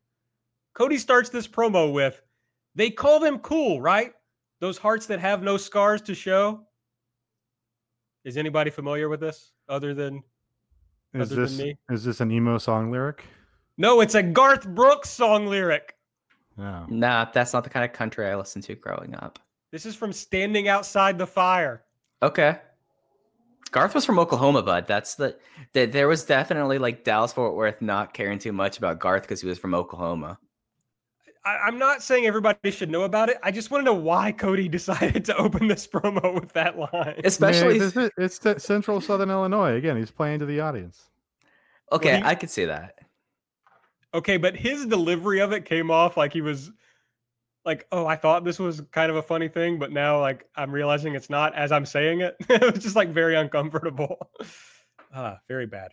Cody 0.73 0.97
starts 0.97 1.29
this 1.29 1.47
promo 1.47 1.93
with, 1.93 2.21
they 2.73 2.89
call 2.89 3.19
them 3.19 3.37
cool, 3.39 3.79
right? 3.81 4.13
Those 4.59 4.79
hearts 4.79 5.05
that 5.07 5.19
have 5.19 5.43
no 5.43 5.57
scars 5.57 6.01
to 6.03 6.15
show. 6.15 6.66
Is 8.27 8.35
anybody 8.35 8.69
familiar 8.69 9.07
with 9.07 9.21
this 9.21 9.53
other 9.69 9.93
than, 9.93 10.21
is 11.13 11.31
other 11.31 11.43
this, 11.43 11.55
than 11.55 11.67
me? 11.67 11.77
Is 11.89 12.03
this 12.03 12.19
an 12.19 12.29
emo 12.29 12.57
song 12.57 12.91
lyric? 12.91 13.23
No, 13.77 14.01
it's 14.01 14.15
a 14.15 14.21
Garth 14.21 14.67
Brooks 14.67 15.09
song 15.09 15.47
lyric. 15.47 15.93
No. 16.57 16.85
Nah, 16.89 17.27
that's 17.33 17.53
not 17.53 17.63
the 17.63 17.69
kind 17.69 17.85
of 17.85 17.93
country 17.93 18.27
I 18.27 18.35
listened 18.35 18.65
to 18.65 18.75
growing 18.75 19.15
up. 19.15 19.39
This 19.71 19.85
is 19.85 19.95
from 19.95 20.11
Standing 20.11 20.67
Outside 20.67 21.17
the 21.17 21.25
Fire. 21.25 21.85
Okay. 22.21 22.57
Garth 23.71 23.95
was 23.95 24.03
from 24.03 24.19
Oklahoma, 24.19 24.61
bud. 24.61 24.87
That's 24.87 25.15
the, 25.15 25.37
the 25.71 25.85
there 25.85 26.09
was 26.09 26.25
definitely 26.25 26.79
like 26.79 27.05
Dallas 27.05 27.31
Fort 27.31 27.55
Worth 27.55 27.81
not 27.81 28.13
caring 28.13 28.39
too 28.39 28.51
much 28.51 28.77
about 28.77 28.99
Garth 28.99 29.21
because 29.21 29.39
he 29.39 29.47
was 29.47 29.57
from 29.57 29.73
Oklahoma. 29.73 30.37
I, 31.47 31.67
am 31.67 31.79
not 31.79 32.03
saying 32.03 32.25
everybody 32.25 32.71
should 32.71 32.91
know 32.91 33.03
about 33.03 33.29
it. 33.29 33.37
I 33.41 33.51
just 33.51 33.71
want 33.71 33.81
to 33.81 33.85
know 33.85 33.97
why 33.97 34.33
Cody 34.33 34.67
decided 34.67 35.23
to 35.25 35.37
open 35.37 35.67
this 35.67 35.87
promo 35.87 36.33
with 36.33 36.51
that 36.53 36.77
line. 36.77 37.21
Especially, 37.23 37.79
Man, 37.79 38.11
it's, 38.17 38.39
it's 38.45 38.63
Central 38.63 38.99
Southern 38.99 39.29
Illinois. 39.29 39.75
Again, 39.75 39.97
he's 39.97 40.11
playing 40.11 40.39
to 40.39 40.45
the 40.45 40.59
audience. 40.59 41.09
Okay, 41.91 42.13
well, 42.13 42.21
he, 42.23 42.27
I 42.27 42.35
could 42.35 42.49
see 42.49 42.65
that. 42.65 42.95
Okay, 44.13 44.37
but 44.37 44.57
his 44.57 44.85
delivery 44.85 45.39
of 45.39 45.53
it 45.53 45.63
came 45.63 45.89
off 45.89 46.17
like 46.17 46.33
he 46.33 46.41
was 46.41 46.71
like, 47.63 47.87
oh, 47.91 48.05
I 48.05 48.15
thought 48.15 48.43
this 48.43 48.59
was 48.59 48.81
kind 48.91 49.09
of 49.09 49.17
a 49.17 49.21
funny 49.21 49.47
thing, 49.47 49.79
but 49.79 49.91
now 49.91 50.19
like 50.19 50.45
I'm 50.55 50.71
realizing 50.71 51.15
it's 51.15 51.29
not 51.29 51.55
as 51.55 51.71
I'm 51.71 51.85
saying 51.85 52.21
it. 52.21 52.35
it 52.49 52.73
was 52.73 52.83
just 52.83 52.95
like 52.95 53.09
very 53.09 53.35
uncomfortable. 53.35 54.17
ah, 55.13 55.39
very 55.47 55.65
bad. 55.65 55.91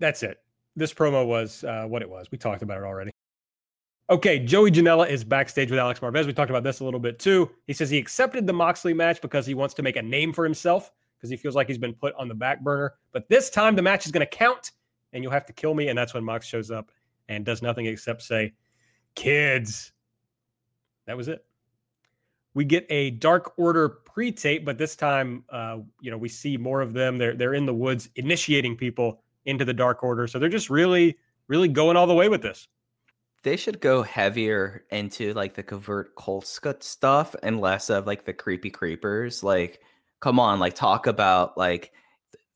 That's 0.00 0.22
it. 0.22 0.38
This 0.76 0.94
promo 0.94 1.26
was 1.26 1.62
uh, 1.62 1.84
what 1.86 2.02
it 2.02 2.10
was. 2.10 2.28
We 2.32 2.38
talked 2.38 2.62
about 2.62 2.78
it 2.78 2.84
already. 2.84 3.10
Okay, 4.10 4.40
Joey 4.40 4.72
Janela 4.72 5.08
is 5.08 5.22
backstage 5.22 5.70
with 5.70 5.78
Alex 5.78 6.00
Marvez. 6.00 6.26
We 6.26 6.32
talked 6.32 6.50
about 6.50 6.64
this 6.64 6.80
a 6.80 6.84
little 6.84 6.98
bit 6.98 7.20
too. 7.20 7.48
He 7.68 7.72
says 7.72 7.90
he 7.90 7.98
accepted 7.98 8.44
the 8.44 8.52
Moxley 8.52 8.92
match 8.92 9.20
because 9.20 9.46
he 9.46 9.54
wants 9.54 9.72
to 9.74 9.82
make 9.82 9.94
a 9.94 10.02
name 10.02 10.32
for 10.32 10.42
himself 10.42 10.90
because 11.16 11.30
he 11.30 11.36
feels 11.36 11.54
like 11.54 11.68
he's 11.68 11.78
been 11.78 11.94
put 11.94 12.12
on 12.16 12.26
the 12.26 12.34
back 12.34 12.60
burner. 12.60 12.94
But 13.12 13.28
this 13.28 13.50
time 13.50 13.76
the 13.76 13.82
match 13.82 14.06
is 14.06 14.10
going 14.10 14.26
to 14.26 14.36
count 14.36 14.72
and 15.12 15.22
you'll 15.22 15.30
have 15.30 15.46
to 15.46 15.52
kill 15.52 15.74
me. 15.74 15.90
And 15.90 15.96
that's 15.96 16.12
when 16.12 16.24
Mox 16.24 16.44
shows 16.44 16.72
up 16.72 16.90
and 17.28 17.44
does 17.44 17.62
nothing 17.62 17.86
except 17.86 18.22
say, 18.22 18.52
Kids, 19.14 19.92
that 21.06 21.16
was 21.16 21.28
it. 21.28 21.44
We 22.54 22.64
get 22.64 22.86
a 22.90 23.10
Dark 23.10 23.52
Order 23.58 23.88
pre-tape, 23.88 24.64
but 24.64 24.76
this 24.76 24.96
time, 24.96 25.44
uh, 25.50 25.78
you 26.00 26.10
know, 26.10 26.18
we 26.18 26.28
see 26.28 26.56
more 26.56 26.80
of 26.80 26.94
them. 26.94 27.16
They're 27.16 27.34
they're 27.34 27.54
in 27.54 27.64
the 27.64 27.74
woods, 27.74 28.08
initiating 28.16 28.76
people 28.76 29.22
into 29.44 29.64
the 29.64 29.74
Dark 29.74 30.02
Order. 30.02 30.26
So 30.26 30.40
they're 30.40 30.48
just 30.48 30.68
really, 30.68 31.16
really 31.46 31.68
going 31.68 31.96
all 31.96 32.08
the 32.08 32.14
way 32.14 32.28
with 32.28 32.42
this. 32.42 32.66
They 33.42 33.56
should 33.56 33.80
go 33.80 34.02
heavier 34.02 34.84
into 34.90 35.32
like 35.32 35.54
the 35.54 35.62
covert 35.62 36.14
cult 36.16 36.46
stuff 36.46 37.34
and 37.42 37.60
less 37.60 37.88
of 37.88 38.06
like 38.06 38.24
the 38.24 38.34
creepy 38.34 38.70
creepers. 38.70 39.42
Like, 39.42 39.80
come 40.20 40.38
on, 40.38 40.58
like 40.58 40.74
talk 40.74 41.06
about 41.06 41.56
like 41.56 41.92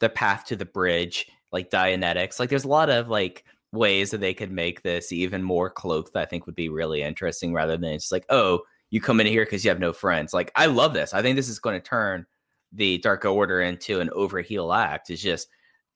the 0.00 0.10
path 0.10 0.44
to 0.46 0.56
the 0.56 0.66
bridge, 0.66 1.26
like 1.52 1.70
Dianetics. 1.70 2.38
Like, 2.38 2.50
there's 2.50 2.64
a 2.64 2.68
lot 2.68 2.90
of 2.90 3.08
like 3.08 3.44
ways 3.72 4.10
that 4.10 4.20
they 4.20 4.34
could 4.34 4.50
make 4.50 4.82
this 4.82 5.10
even 5.10 5.42
more 5.42 5.70
cloaked 5.70 6.12
that 6.12 6.20
I 6.20 6.26
think 6.26 6.46
would 6.46 6.54
be 6.54 6.68
really 6.68 7.02
interesting 7.02 7.54
rather 7.54 7.76
than 7.76 7.92
it's 7.92 8.12
like, 8.12 8.26
oh, 8.28 8.60
you 8.90 9.00
come 9.00 9.20
in 9.20 9.26
here 9.26 9.44
because 9.44 9.64
you 9.64 9.70
have 9.70 9.80
no 9.80 9.92
friends. 9.92 10.34
Like, 10.34 10.52
I 10.54 10.66
love 10.66 10.92
this. 10.92 11.14
I 11.14 11.22
think 11.22 11.36
this 11.36 11.48
is 11.48 11.58
going 11.58 11.80
to 11.80 11.88
turn 11.88 12.26
the 12.72 12.98
Dark 12.98 13.24
Order 13.24 13.62
into 13.62 14.00
an 14.00 14.10
overheal 14.10 14.76
act. 14.76 15.08
It's 15.10 15.22
just, 15.22 15.48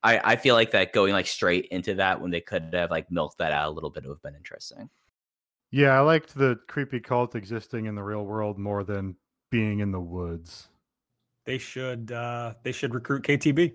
I, 0.03 0.33
I 0.33 0.37
feel 0.37 0.55
like 0.55 0.71
that 0.73 0.93
going 0.93 1.13
like 1.13 1.27
straight 1.27 1.67
into 1.67 1.95
that 1.95 2.21
when 2.21 2.31
they 2.31 2.41
could 2.41 2.71
have 2.73 2.91
like 2.91 3.11
milked 3.11 3.39
that 3.39 3.53
out 3.53 3.69
a 3.69 3.71
little 3.71 3.91
bit 3.91 4.05
would 4.05 4.15
have 4.15 4.23
been 4.23 4.37
interesting. 4.37 4.89
Yeah, 5.71 5.91
I 5.91 6.01
liked 6.01 6.35
the 6.35 6.59
creepy 6.69 7.01
cult 7.01 7.35
existing 7.35 7.87
in 7.87 7.95
the 7.95 8.03
real 8.03 8.25
world 8.25 8.59
more 8.59 8.85
than 8.85 9.17
being 9.51 9.81
in 9.81 9.91
the 9.91 10.01
woods. 10.01 10.69
They 11.45 11.59
should 11.59 12.13
uh 12.13 12.55
they 12.63 12.73
should 12.73 12.95
recruit 12.95 13.25
KTB. 13.25 13.73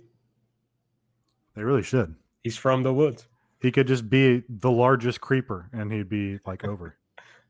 They 1.55 1.63
really 1.63 1.83
should. 1.83 2.15
He's 2.43 2.57
from 2.57 2.83
the 2.83 2.93
woods. 2.93 3.27
He 3.61 3.71
could 3.71 3.87
just 3.87 4.09
be 4.09 4.43
the 4.49 4.71
largest 4.71 5.21
creeper 5.21 5.69
and 5.73 5.91
he'd 5.91 6.09
be 6.09 6.39
like 6.45 6.63
over. 6.67 6.97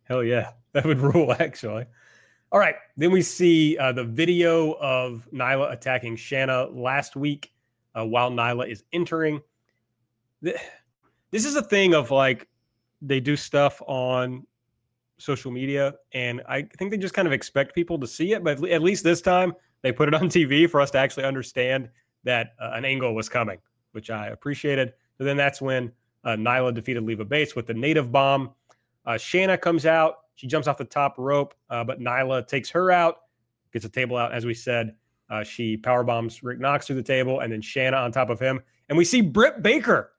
Hell 0.04 0.24
yeah. 0.24 0.52
That 0.74 0.86
would 0.86 1.00
rule, 1.14 1.36
actually. 1.40 1.86
All 2.52 2.60
right. 2.60 2.76
Then 2.98 3.12
we 3.12 3.22
see 3.22 3.78
uh, 3.78 3.92
the 3.94 4.04
video 4.04 4.74
of 4.74 5.28
Nyla 5.34 5.72
attacking 5.72 6.18
Shanna 6.18 6.66
last 6.66 7.16
week 7.16 7.53
uh, 7.98 8.06
while 8.06 8.32
Nyla 8.32 8.70
is 8.70 8.84
entering. 8.94 9.42
This 10.42 11.46
is 11.46 11.56
a 11.56 11.62
thing 11.62 11.94
of 11.94 12.12
like 12.12 12.48
they 13.02 13.20
do 13.20 13.36
stuff 13.36 13.82
on 13.88 14.46
social 15.18 15.52
media, 15.52 15.94
and 16.14 16.42
I 16.48 16.64
think 16.78 16.92
they 16.92 16.98
just 16.98 17.14
kind 17.14 17.28
of 17.28 17.34
expect 17.34 17.74
people 17.74 18.00
to 18.00 18.08
see 18.08 18.34
it. 18.34 18.44
But 18.44 18.64
at 18.70 18.82
least 18.82 19.04
this 19.04 19.22
time, 19.22 19.54
they 19.82 19.92
put 19.92 20.08
it 20.08 20.14
on 20.14 20.30
TV 20.30 20.70
for 20.70 20.82
us 20.82 20.92
to 20.92 20.98
actually 20.98 21.26
understand 21.26 21.90
that 22.24 22.54
uh, 22.60 22.72
an 22.74 22.86
angle 22.86 23.14
was 23.14 23.30
coming, 23.30 23.60
which 23.92 24.10
I 24.10 24.28
appreciated. 24.28 24.94
So 25.18 25.24
then 25.24 25.38
that's 25.38 25.62
when 25.62 25.92
uh, 26.24 26.32
Nyla 26.32 26.74
defeated 26.74 27.04
Leva 27.04 27.26
Bates 27.26 27.56
with 27.56 27.68
the 27.68 27.74
native 27.74 28.12
bomb. 28.12 28.52
Uh, 29.06 29.18
Shanna 29.18 29.58
comes 29.58 29.86
out. 29.86 30.16
She 30.36 30.48
jumps 30.48 30.68
off 30.68 30.78
the 30.78 30.86
top 30.86 31.16
rope, 31.18 31.54
uh, 31.70 31.84
but 31.84 32.00
Nyla 32.00 32.48
takes 32.48 32.70
her 32.72 32.92
out, 32.92 33.18
gets 33.72 33.86
a 33.86 33.90
table 33.90 34.18
out, 34.18 34.34
as 34.34 34.46
we 34.46 34.54
said. 34.54 34.96
Uh, 35.34 35.44
she 35.44 35.76
power 35.76 36.04
bombs 36.04 36.44
Rick 36.44 36.60
Knox 36.60 36.86
through 36.86 36.98
the 36.98 37.04
table, 37.04 37.40
and 37.40 37.52
then 37.52 37.60
Shanna 37.60 37.98
on 37.98 38.12
top 38.12 38.30
of 38.30 38.40
him, 38.40 38.62
and 38.90 38.96
we 38.96 39.04
see 39.04 39.20
Britt 39.20 39.64
Baker 39.64 40.12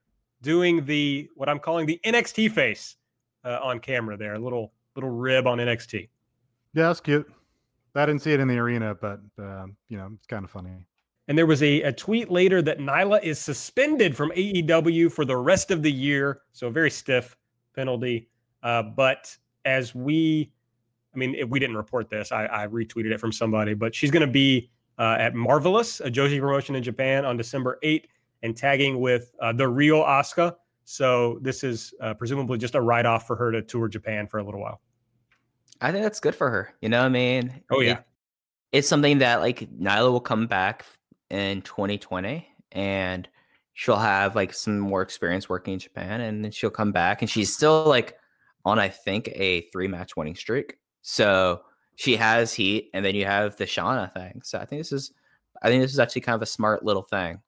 doing 0.43 0.85
the 0.85 1.29
what 1.37 1.49
I'm 1.49 1.61
calling 1.61 1.87
the 1.87 2.01
NXT 2.05 2.51
face 2.51 2.97
uh, 3.45 3.61
on 3.63 3.79
camera 3.79 4.17
there, 4.17 4.35
a 4.35 4.39
little 4.41 4.73
little 4.97 5.11
rib 5.11 5.47
on 5.47 5.59
NXT. 5.59 6.09
Yeah, 6.75 6.89
that's 6.89 7.01
cute. 7.01 7.33
I 7.95 8.07
didn't 8.07 8.23
see 8.23 8.33
it 8.33 8.41
in 8.41 8.49
the 8.49 8.59
arena, 8.59 8.97
but 8.97 9.21
um, 9.39 9.77
you 9.89 9.97
know, 9.97 10.11
it's 10.17 10.27
kind 10.27 10.45
of 10.45 10.51
funny. 10.51 10.71
And 11.29 11.39
there 11.39 11.47
was 11.47 11.63
a, 11.63 11.83
a 11.83 11.93
tweet 11.93 12.29
later 12.29 12.61
that 12.63 12.81
Nyla 12.81 13.23
is 13.23 13.39
suspended 13.39 14.17
from 14.17 14.33
AEW 14.33 15.13
for 15.13 15.25
the 15.25 15.37
rest 15.37 15.71
of 15.71 15.81
the 15.85 15.93
year. 15.93 16.41
So 16.53 16.67
a 16.67 16.71
very 16.73 16.91
stiff 16.91 17.37
penalty. 17.77 18.29
Uh, 18.65 18.83
but 18.83 19.35
as 19.65 19.95
we, 19.95 20.53
I 21.15 21.19
mean, 21.19 21.49
we 21.49 21.61
didn't 21.61 21.77
report 21.77 22.11
this. 22.11 22.33
I, 22.33 22.47
I 22.47 22.67
retweeted 22.67 23.13
it 23.13 23.21
from 23.21 23.33
somebody, 23.33 23.75
but 23.75 23.95
she's 23.95 24.11
going 24.11 24.27
to 24.27 24.33
be 24.33 24.71
uh, 24.99 25.17
at 25.19 25.35
Marvelous, 25.35 26.01
a 26.01 26.11
Joshi 26.11 26.41
promotion 26.41 26.75
in 26.75 26.83
Japan 26.83 27.25
on 27.25 27.37
December 27.37 27.79
8th 27.83 28.05
and 28.43 28.57
tagging 28.57 29.01
with 29.01 29.35
uh, 29.41 29.53
the 29.53 29.67
real 29.67 30.03
Asuka. 30.03 30.57
So 30.85 31.39
this 31.41 31.65
is 31.65 31.95
uh, 32.01 32.15
presumably 32.15 32.59
just 32.59 32.75
a 32.75 32.81
write 32.81 33.07
off 33.07 33.27
for 33.27 33.37
her 33.37 33.51
to 33.51 33.63
tour 33.63 33.89
Japan 33.89 34.27
for 34.27 34.39
a 34.39 34.45
little 34.45 34.61
while. 34.61 34.81
I 35.81 35.93
think 35.93 36.05
that's 36.05 36.21
good 36.21 36.35
for 36.35 36.51
her. 36.51 36.75
You 36.81 36.89
know 36.89 37.01
what 37.01 37.07
I 37.07 37.11
mean? 37.11 37.63
Oh, 37.71 37.81
yeah. 37.81 37.93
It, 37.93 38.05
it's 38.73 38.89
something 38.89 39.19
that 39.19 39.41
like 39.41 39.61
Nyla 39.71 40.11
will 40.11 40.21
come 40.21 40.47
back 40.47 40.85
in 41.31 41.63
2020 41.63 42.47
and 42.73 43.29
she'll 43.73 43.97
have 43.97 44.37
like 44.37 44.53
some 44.53 44.79
more 44.79 45.03
experience 45.03 45.49
working 45.49 45.75
in 45.75 45.81
Japan 45.81 46.21
and 46.21 46.45
then 46.45 46.53
she'll 46.53 46.71
come 46.71 46.93
back 46.93 47.23
and 47.23 47.31
she's 47.31 47.53
still 47.53 47.85
like 47.85 48.17
on 48.65 48.79
I 48.79 48.89
think 48.89 49.29
a 49.35 49.63
three 49.73 49.89
match 49.89 50.17
winning 50.17 50.37
streak. 50.37 50.77
So 51.03 51.63
she 51.97 52.17
has 52.17 52.53
heat 52.53 52.91
and 52.95 53.05
then 53.05 53.15
you 53.15 53.25
have 53.25 53.57
the 53.57 53.67
Shanna 53.67 54.11
thing. 54.15 54.41
So 54.45 54.59
I 54.59 54.65
think 54.65 54.81
this 54.81 54.93
is 54.93 55.13
I 55.63 55.69
think 55.69 55.83
this 55.83 55.93
is 55.93 55.99
actually 55.99 56.23
kind 56.23 56.35
of 56.35 56.43
a 56.43 56.47
smart 56.47 56.85
little 56.85 57.03
thing. 57.03 57.41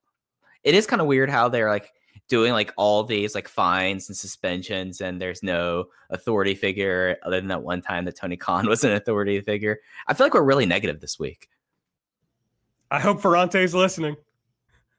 It 0.63 0.73
is 0.73 0.87
kind 0.87 1.01
of 1.01 1.07
weird 1.07 1.29
how 1.29 1.49
they're 1.49 1.69
like 1.69 1.91
doing 2.27 2.51
like 2.51 2.73
all 2.77 3.03
these 3.03 3.35
like 3.35 3.47
fines 3.47 4.09
and 4.09 4.17
suspensions 4.17 4.99
and 5.01 5.21
there's 5.21 5.43
no 5.43 5.85
authority 6.09 6.55
figure 6.55 7.17
other 7.23 7.39
than 7.39 7.47
that 7.47 7.61
one 7.61 7.81
time 7.81 8.05
that 8.05 8.17
Tony 8.17 8.37
Khan 8.37 8.67
was 8.69 8.83
an 8.83 8.91
authority 8.91 9.39
figure. 9.41 9.79
I 10.07 10.13
feel 10.13 10.25
like 10.25 10.33
we're 10.33 10.41
really 10.41 10.65
negative 10.65 10.99
this 10.99 11.19
week. 11.19 11.49
I 12.89 12.99
hope 12.99 13.21
Ferrante's 13.21 13.73
listening. 13.73 14.15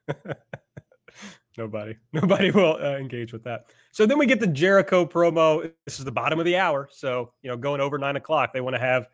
nobody, 1.57 1.95
nobody 2.13 2.51
will 2.51 2.77
uh, 2.81 2.97
engage 2.97 3.33
with 3.33 3.43
that. 3.43 3.65
So 3.91 4.05
then 4.05 4.17
we 4.17 4.25
get 4.25 4.39
the 4.39 4.47
Jericho 4.47 5.05
promo. 5.05 5.71
This 5.85 5.99
is 5.99 6.05
the 6.05 6.11
bottom 6.11 6.39
of 6.39 6.45
the 6.45 6.57
hour, 6.57 6.87
so 6.91 7.33
you 7.41 7.49
know, 7.49 7.57
going 7.57 7.81
over 7.81 7.97
nine 7.97 8.15
o'clock, 8.15 8.53
they 8.53 8.61
want 8.61 8.75
to 8.75 8.79
have 8.79 9.07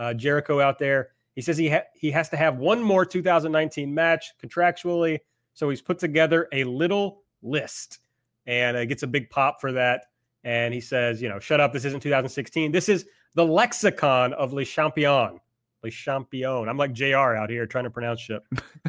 uh, 0.00 0.14
Jericho 0.14 0.60
out 0.60 0.78
there. 0.78 1.10
He 1.36 1.42
says 1.42 1.56
he 1.56 1.68
ha- 1.68 1.84
he 1.94 2.10
has 2.10 2.28
to 2.30 2.36
have 2.36 2.56
one 2.56 2.82
more 2.82 3.04
2019 3.04 3.94
match 3.94 4.32
contractually, 4.42 5.18
so 5.52 5.68
he's 5.68 5.82
put 5.82 5.98
together 5.98 6.48
a 6.52 6.64
little 6.64 7.22
list, 7.42 8.00
and 8.46 8.76
uh, 8.76 8.84
gets 8.86 9.02
a 9.02 9.06
big 9.06 9.30
pop 9.30 9.60
for 9.60 9.70
that. 9.72 10.06
And 10.42 10.72
he 10.72 10.80
says, 10.80 11.20
you 11.20 11.28
know, 11.28 11.38
shut 11.38 11.60
up. 11.60 11.72
This 11.72 11.84
isn't 11.84 12.00
2016. 12.00 12.72
This 12.72 12.88
is 12.88 13.04
the 13.34 13.44
lexicon 13.44 14.32
of 14.32 14.54
Le 14.54 14.64
Champion. 14.64 15.38
Le 15.84 15.90
Champion. 15.90 16.68
I'm 16.68 16.78
like 16.78 16.92
JR 16.92 17.36
out 17.36 17.50
here 17.50 17.66
trying 17.66 17.84
to 17.84 17.90
pronounce 17.90 18.20
shit. 18.20 18.42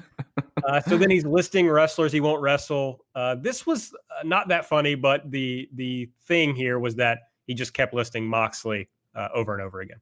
uh, 0.65 0.79
so 0.79 0.97
then 0.97 1.09
he's 1.09 1.25
listing 1.25 1.69
wrestlers 1.69 2.13
he 2.13 2.21
won't 2.21 2.41
wrestle. 2.41 3.05
Uh, 3.15 3.35
this 3.35 3.67
was 3.67 3.93
uh, 3.93 4.23
not 4.23 4.47
that 4.47 4.65
funny, 4.65 4.95
but 4.95 5.29
the 5.29 5.69
the 5.73 6.09
thing 6.25 6.55
here 6.55 6.79
was 6.79 6.95
that 6.95 7.19
he 7.47 7.53
just 7.53 7.73
kept 7.73 7.93
listing 7.93 8.25
Moxley 8.25 8.87
uh, 9.13 9.27
over 9.33 9.53
and 9.53 9.61
over 9.61 9.81
again. 9.81 9.99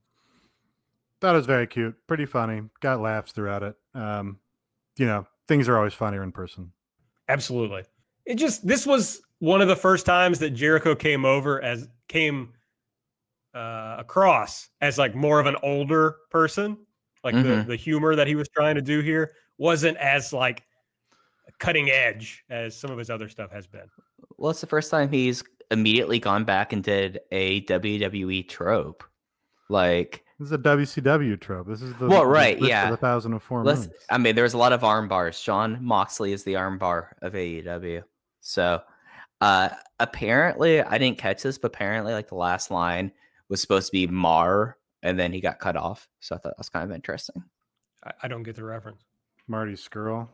That 1.22 1.34
was 1.34 1.46
very 1.46 1.68
cute, 1.68 1.96
pretty 2.08 2.26
funny. 2.26 2.62
Got 2.80 3.02
laughs 3.02 3.32
throughout 3.32 3.64
it. 3.64 3.76
Um, 3.94 4.40
you 4.98 5.06
know, 5.06 5.28
things 5.48 5.68
are 5.68 5.78
always 5.78 5.94
funnier 5.94 6.24
in 6.24 6.32
person. 6.32 6.72
Absolutely. 7.28 7.84
It 8.26 8.36
just 8.36 8.66
this 8.66 8.86
was 8.86 9.22
one 9.40 9.62
of 9.62 9.68
the 9.68 9.76
first 9.76 10.06
times 10.06 10.40
that 10.40 10.52
Jericho 10.52 10.96
came 10.96 11.26
over 11.26 11.62
as 11.62 11.88
came 12.08 12.54
uh, 13.54 13.98
across 14.00 14.70
as 14.82 14.98
like 14.98 15.16
more 15.16 15.40
of 15.40 15.46
an 15.46 15.56
older 15.64 16.18
person. 16.30 16.78
Like 17.24 17.36
mm-hmm. 17.36 17.60
the 17.60 17.64
the 17.64 17.76
humor 17.76 18.16
that 18.16 18.28
he 18.28 18.36
was 18.36 18.48
trying 18.50 18.76
to 18.76 18.82
do 18.82 19.02
here 19.02 19.32
wasn't 19.58 19.98
as 19.98 20.32
like 20.32 20.64
cutting 21.60 21.90
edge 21.90 22.44
as 22.50 22.78
some 22.78 22.92
of 22.92 22.98
his 22.98 23.10
other 23.10 23.28
stuff 23.28 23.52
has 23.52 23.68
been. 23.68 23.90
Well, 24.38 24.52
it's 24.52 24.62
the 24.62 24.68
first 24.68 24.90
time 24.90 25.12
he's 25.12 25.44
immediately 25.72 26.20
gone 26.20 26.46
back 26.46 26.72
and 26.74 26.84
did 26.84 27.20
a 27.32 27.62
WWE 27.66 28.48
trope. 28.48 29.04
Like 29.70 30.24
this 30.40 30.48
is 30.48 30.52
a 30.54 30.58
WCW 30.58 31.40
trope. 31.40 31.68
This 31.68 31.82
is 31.82 31.94
the 31.96 32.08
well, 32.08 32.26
right? 32.26 32.58
yeah, 32.62 32.90
the 32.90 32.96
thousand 32.96 33.34
and 33.34 33.42
four. 33.42 33.64
Let's, 33.66 33.90
I 34.10 34.18
mean, 34.18 34.36
there's 34.36 34.54
a 34.54 34.58
lot 34.58 34.72
of 34.72 34.86
arm 34.86 35.10
bars. 35.10 35.42
Jon 35.42 35.78
Moxley 35.82 36.32
is 36.32 36.46
the 36.46 36.56
arm 36.56 36.78
bar 36.78 37.16
of 37.22 37.34
AEW. 37.34 38.04
So, 38.40 38.82
uh, 39.42 39.70
apparently, 40.00 40.82
I 40.82 40.98
didn't 40.98 41.18
catch 41.18 41.44
this, 41.44 41.58
but 41.58 41.74
apparently, 41.74 42.14
like 42.14 42.30
the 42.30 42.36
last 42.36 42.72
line 42.72 43.12
was 43.50 43.60
supposed 43.60 43.88
to 43.88 43.92
be 43.92 44.08
Mar, 44.08 44.78
and 45.04 45.20
then 45.20 45.34
he 45.34 45.42
got 45.42 45.60
cut 45.60 45.76
off. 45.76 46.08
So 46.22 46.36
I 46.36 46.38
thought 46.38 46.52
that 46.52 46.58
was 46.58 46.70
kind 46.70 46.90
of 46.90 46.96
interesting. 46.96 47.44
I, 48.06 48.12
I 48.24 48.28
don't 48.30 48.44
get 48.44 48.56
the 48.56 48.64
reference. 48.64 49.04
Marty 49.48 49.74
Scurll. 49.74 50.30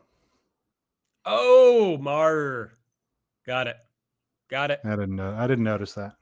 Oh, 1.24 1.98
Mar. 1.98 2.70
Got 3.44 3.66
it. 3.66 3.76
Got 4.48 4.70
it. 4.70 4.80
I 4.84 4.90
didn't 4.90 5.16
know. 5.16 5.34
I 5.36 5.48
didn't 5.48 5.64
notice 5.64 5.94
that. 5.94 6.14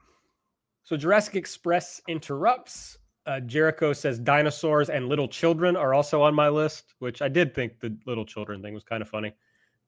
So 0.84 0.96
Jurassic 0.96 1.34
Express 1.34 2.00
interrupts. 2.08 2.98
Uh, 3.26 3.40
Jericho 3.40 3.92
says 3.92 4.18
dinosaurs 4.18 4.90
and 4.90 5.08
little 5.08 5.28
children 5.28 5.76
are 5.76 5.94
also 5.94 6.20
on 6.22 6.34
my 6.34 6.48
list, 6.48 6.94
which 6.98 7.22
I 7.22 7.28
did 7.28 7.54
think 7.54 7.80
the 7.80 7.96
little 8.06 8.26
children 8.26 8.60
thing 8.60 8.74
was 8.74 8.84
kind 8.84 9.00
of 9.00 9.08
funny. 9.08 9.32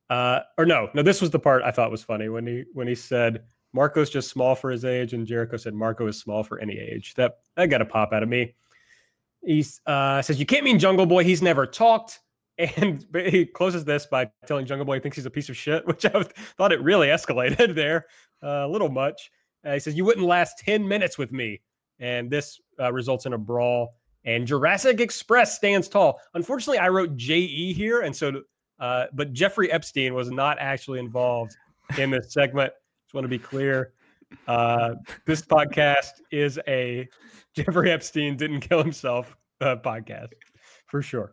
Uh, 0.09 0.41
or 0.57 0.65
no, 0.65 0.89
no, 0.95 1.03
this 1.03 1.21
was 1.21 1.31
the 1.31 1.39
part 1.39 1.63
I 1.63 1.71
thought 1.71 1.91
was 1.91 2.03
funny 2.03 2.29
when 2.29 2.47
he 2.47 2.65
when 2.73 2.87
he 2.87 2.95
said 2.95 3.43
Marco's 3.73 4.09
just 4.09 4.31
small 4.31 4.55
for 4.55 4.71
his 4.71 4.85
age, 4.85 5.13
and 5.13 5.27
Jericho 5.27 5.57
said 5.57 5.75
Marco 5.75 6.07
is 6.07 6.19
small 6.19 6.43
for 6.43 6.59
any 6.61 6.79
age. 6.79 7.15
That 7.15 7.39
that 7.57 7.67
got 7.67 7.83
a 7.83 7.85
pop 7.85 8.13
out 8.13 8.23
of 8.23 8.29
me. 8.29 8.55
He 9.45 9.65
uh, 9.87 10.23
says 10.23 10.39
you 10.39 10.47
can't 10.47 10.65
mean 10.65 10.79
Jungle 10.79 11.07
Boy. 11.07 11.25
He's 11.25 11.43
never 11.43 11.67
talked, 11.67 12.21
and 12.59 13.05
he 13.15 13.45
closes 13.45 13.85
this 13.85 14.07
by 14.07 14.31
telling 14.47 14.65
Jungle 14.65 14.87
Boy 14.87 14.95
he 14.95 15.01
thinks 15.01 15.17
he's 15.17 15.27
a 15.27 15.31
piece 15.31 15.49
of 15.49 15.57
shit, 15.57 15.87
which 15.89 16.05
I 16.05 16.23
thought 16.57 16.73
it 16.73 16.81
really 16.83 17.09
escalated 17.09 17.75
there 17.75 18.07
uh, 18.43 18.65
a 18.65 18.69
little 18.69 18.89
much. 18.89 19.31
Uh, 19.65 19.75
he 19.75 19.81
says 19.81 19.97
you 19.97 20.05
wouldn't 20.05 20.27
last 20.27 20.59
ten 20.59 20.87
minutes 20.87 21.19
with 21.19 21.33
me, 21.33 21.61
and 21.99 22.31
this 22.31 22.61
uh, 22.81 22.93
results 22.93 23.27
in 23.27 23.33
a 23.33 23.39
brawl. 23.39 23.95
And 24.25 24.47
Jurassic 24.47 25.01
Express 25.01 25.55
stands 25.55 25.89
tall. 25.89 26.21
Unfortunately, 26.35 26.79
I 26.79 26.89
wrote 26.89 27.17
JE 27.17 27.73
here, 27.73 28.01
and 28.01 28.15
so 28.15 28.43
uh, 28.79 29.07
but 29.13 29.33
Jeffrey 29.33 29.71
Epstein 29.71 30.15
was 30.15 30.31
not 30.31 30.59
actually 30.59 30.99
involved 30.99 31.57
in 31.99 32.11
this 32.11 32.33
segment. 32.33 32.73
Just 33.05 33.15
want 33.15 33.25
to 33.25 33.29
be 33.29 33.39
clear. 33.39 33.93
Uh, 34.49 34.95
this 35.25 35.43
podcast 35.43 36.21
is 36.31 36.59
a 36.67 37.09
Jeffrey 37.55 37.91
Epstein 37.91 38.37
didn't 38.37 38.61
kill 38.61 38.83
himself 38.83 39.37
uh, 39.61 39.77
podcast 39.77 40.29
for 40.87 41.01
sure. 41.01 41.33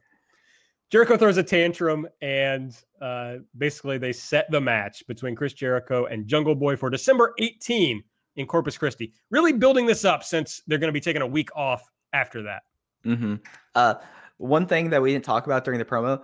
Jericho 0.92 1.18
throws 1.18 1.38
a 1.38 1.44
tantrum, 1.44 2.08
and 2.22 2.78
uh, 3.02 3.38
basically 3.58 3.98
they 3.98 4.14
set 4.14 4.50
the 4.52 4.62
match 4.62 5.06
between 5.08 5.36
Chris 5.36 5.54
Jericho 5.54 6.06
and 6.06 6.28
Jungle 6.28 6.54
Boy 6.54 6.76
for 6.76 6.92
December 6.92 7.34
18 7.40 8.04
in 8.36 8.46
Corpus 8.46 8.78
Christi. 8.78 9.14
Really 9.30 9.54
building 9.54 9.86
this 9.86 10.06
up 10.06 10.24
since 10.24 10.62
they're 10.68 10.78
going 10.78 10.90
to 10.90 10.94
be 10.94 11.02
taking 11.02 11.22
a 11.22 11.28
week 11.28 11.50
off 11.56 11.90
after 12.14 12.42
that. 12.44 12.64
Mm-hmm. 13.06 13.36
Uh, 13.76 13.96
one 14.38 14.66
thing 14.66 14.90
that 14.90 15.02
we 15.02 15.14
didn't 15.14 15.26
talk 15.26 15.46
about 15.46 15.64
during 15.64 15.78
the 15.78 15.86
promo, 15.86 16.22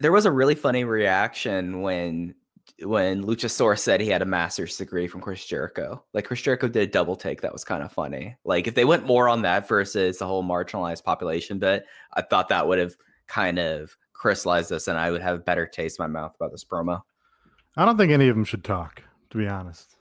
there 0.00 0.12
was 0.12 0.26
a 0.26 0.30
really 0.30 0.54
funny 0.54 0.84
reaction 0.84 1.82
when 1.82 2.34
when 2.82 3.22
Luchasaurus 3.22 3.80
said 3.80 4.00
he 4.00 4.08
had 4.08 4.22
a 4.22 4.26
master's 4.26 4.76
degree 4.76 5.06
from 5.06 5.20
Chris 5.20 5.44
Jericho. 5.44 6.02
Like 6.12 6.24
Chris 6.24 6.40
Jericho 6.40 6.66
did 6.66 6.82
a 6.82 6.90
double 6.90 7.14
take 7.14 7.40
that 7.42 7.52
was 7.52 7.62
kind 7.62 7.82
of 7.82 7.92
funny. 7.92 8.36
Like 8.44 8.66
if 8.66 8.74
they 8.74 8.84
went 8.84 9.06
more 9.06 9.28
on 9.28 9.42
that 9.42 9.68
versus 9.68 10.18
the 10.18 10.26
whole 10.26 10.42
marginalized 10.42 11.04
population 11.04 11.58
bit, 11.58 11.84
I 12.14 12.22
thought 12.22 12.48
that 12.48 12.66
would 12.66 12.78
have 12.78 12.96
kind 13.26 13.58
of 13.58 13.96
crystallized 14.12 14.70
this 14.70 14.88
and 14.88 14.98
I 14.98 15.10
would 15.10 15.22
have 15.22 15.36
a 15.36 15.42
better 15.42 15.66
taste 15.66 15.98
in 15.98 16.04
my 16.04 16.20
mouth 16.20 16.34
about 16.34 16.50
this 16.52 16.64
promo. 16.64 17.02
I 17.76 17.84
don't 17.84 17.98
think 17.98 18.12
any 18.12 18.28
of 18.28 18.34
them 18.34 18.44
should 18.44 18.64
talk, 18.64 19.02
to 19.30 19.38
be 19.38 19.46
honest. 19.46 19.93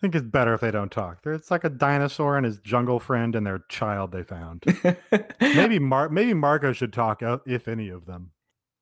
I 0.00 0.06
think 0.06 0.14
it's 0.14 0.24
better 0.24 0.54
if 0.54 0.62
they 0.62 0.70
don't 0.70 0.90
talk. 0.90 1.18
It's 1.26 1.50
like 1.50 1.62
a 1.62 1.68
dinosaur 1.68 2.38
and 2.38 2.46
his 2.46 2.58
jungle 2.58 2.98
friend 2.98 3.36
and 3.36 3.46
their 3.46 3.64
child 3.68 4.12
they 4.12 4.22
found. 4.22 4.64
maybe 5.42 5.78
Mar- 5.78 6.08
maybe 6.08 6.32
Marco 6.32 6.72
should 6.72 6.94
talk, 6.94 7.22
uh, 7.22 7.38
if 7.44 7.68
any 7.68 7.90
of 7.90 8.06
them. 8.06 8.30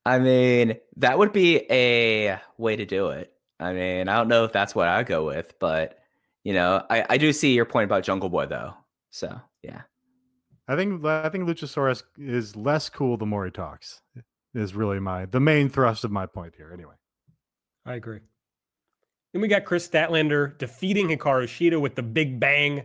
I 0.07 0.21
mean, 0.21 0.77
that 0.97 1.19
would 1.19 1.33
be 1.33 1.66
a 1.73 2.41
way 2.57 2.77
to 2.77 2.87
do 2.87 3.09
it. 3.09 3.33
I 3.59 3.73
mean, 3.73 4.09
I 4.09 4.16
don't 4.16 4.29
know 4.29 4.45
if 4.45 4.53
that's 4.53 4.77
what 4.77 4.87
I 4.87 5.03
go 5.03 5.27
with, 5.27 5.59
but 5.59 5.99
you 6.45 6.53
know, 6.53 6.87
I, 6.89 7.05
I 7.11 7.19
do 7.19 7.33
see 7.33 7.53
your 7.53 7.64
point 7.64 7.87
about 7.87 8.05
Jungle 8.05 8.29
Boy 8.29 8.47
though. 8.47 8.75
So 9.11 9.41
yeah. 9.64 9.83
I 10.69 10.77
think 10.77 11.05
I 11.05 11.29
think 11.31 11.49
Luchasaurus 11.49 12.05
is 12.16 12.55
less 12.55 12.89
cool 12.89 13.16
the 13.16 13.27
more 13.27 13.45
he 13.45 13.51
talks. 13.51 14.03
Is 14.55 14.73
really 14.73 15.01
my 15.01 15.27
the 15.27 15.41
main 15.41 15.69
thrust 15.69 16.05
of 16.05 16.12
my 16.12 16.27
point 16.27 16.55
here. 16.57 16.71
Anyway, 16.73 16.95
I 17.85 17.95
agree. 17.95 18.21
Then 19.33 19.43
we 19.43 19.49
got 19.49 19.64
Kris 19.64 19.87
Statlander 19.87 20.57
defeating 20.59 21.09
Hikaru 21.09 21.45
Shida 21.45 21.81
with 21.81 21.95
the 21.95 22.03
Big 22.03 22.41
Bang, 22.41 22.81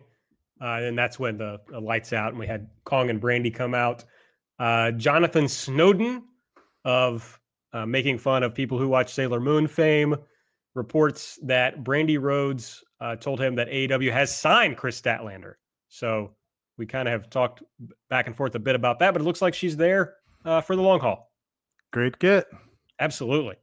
uh, 0.62 0.82
and 0.82 0.98
that's 0.98 1.18
when 1.18 1.38
the, 1.38 1.62
the 1.70 1.80
lights 1.80 2.14
out, 2.14 2.30
and 2.30 2.40
we 2.40 2.48
had 2.48 2.68
Kong 2.84 3.10
and 3.10 3.22
Brandi 3.22 3.54
come 3.54 3.74
out. 3.74 4.04
Uh, 4.60 4.92
Jonathan 4.92 5.48
Snowden 5.48 6.24
of 6.86 7.40
uh, 7.72 7.86
making 7.86 8.18
fun 8.18 8.44
of 8.44 8.54
people 8.54 8.78
who 8.78 8.88
watch 8.88 9.14
Sailor 9.14 9.40
Moon 9.40 9.68
fame 9.68 10.16
reports 10.76 11.40
that 11.44 11.84
Brandi 11.84 12.20
Rhodes 12.22 12.84
uh, 13.00 13.16
told 13.16 13.40
him 13.40 13.56
that 13.56 13.70
AEW 13.70 14.12
has 14.12 14.36
signed 14.36 14.78
Kris 14.78 15.00
Statlander. 15.00 15.54
So 15.90 16.32
we 16.78 16.86
kind 16.86 17.08
of 17.08 17.12
have 17.12 17.30
talked 17.30 17.64
back 18.10 18.28
and 18.28 18.36
forth 18.36 18.56
a 18.56 18.60
bit 18.60 18.76
about 18.76 19.00
that, 19.00 19.14
but 19.14 19.22
it 19.22 19.26
looks 19.26 19.42
like 19.42 19.54
she's 19.54 19.78
there 19.78 20.16
uh, 20.46 20.62
for 20.62 20.76
the 20.76 20.82
long 20.82 21.00
haul. 21.00 21.32
Great 21.92 22.18
get. 22.20 22.48
Absolutely. 23.00 23.56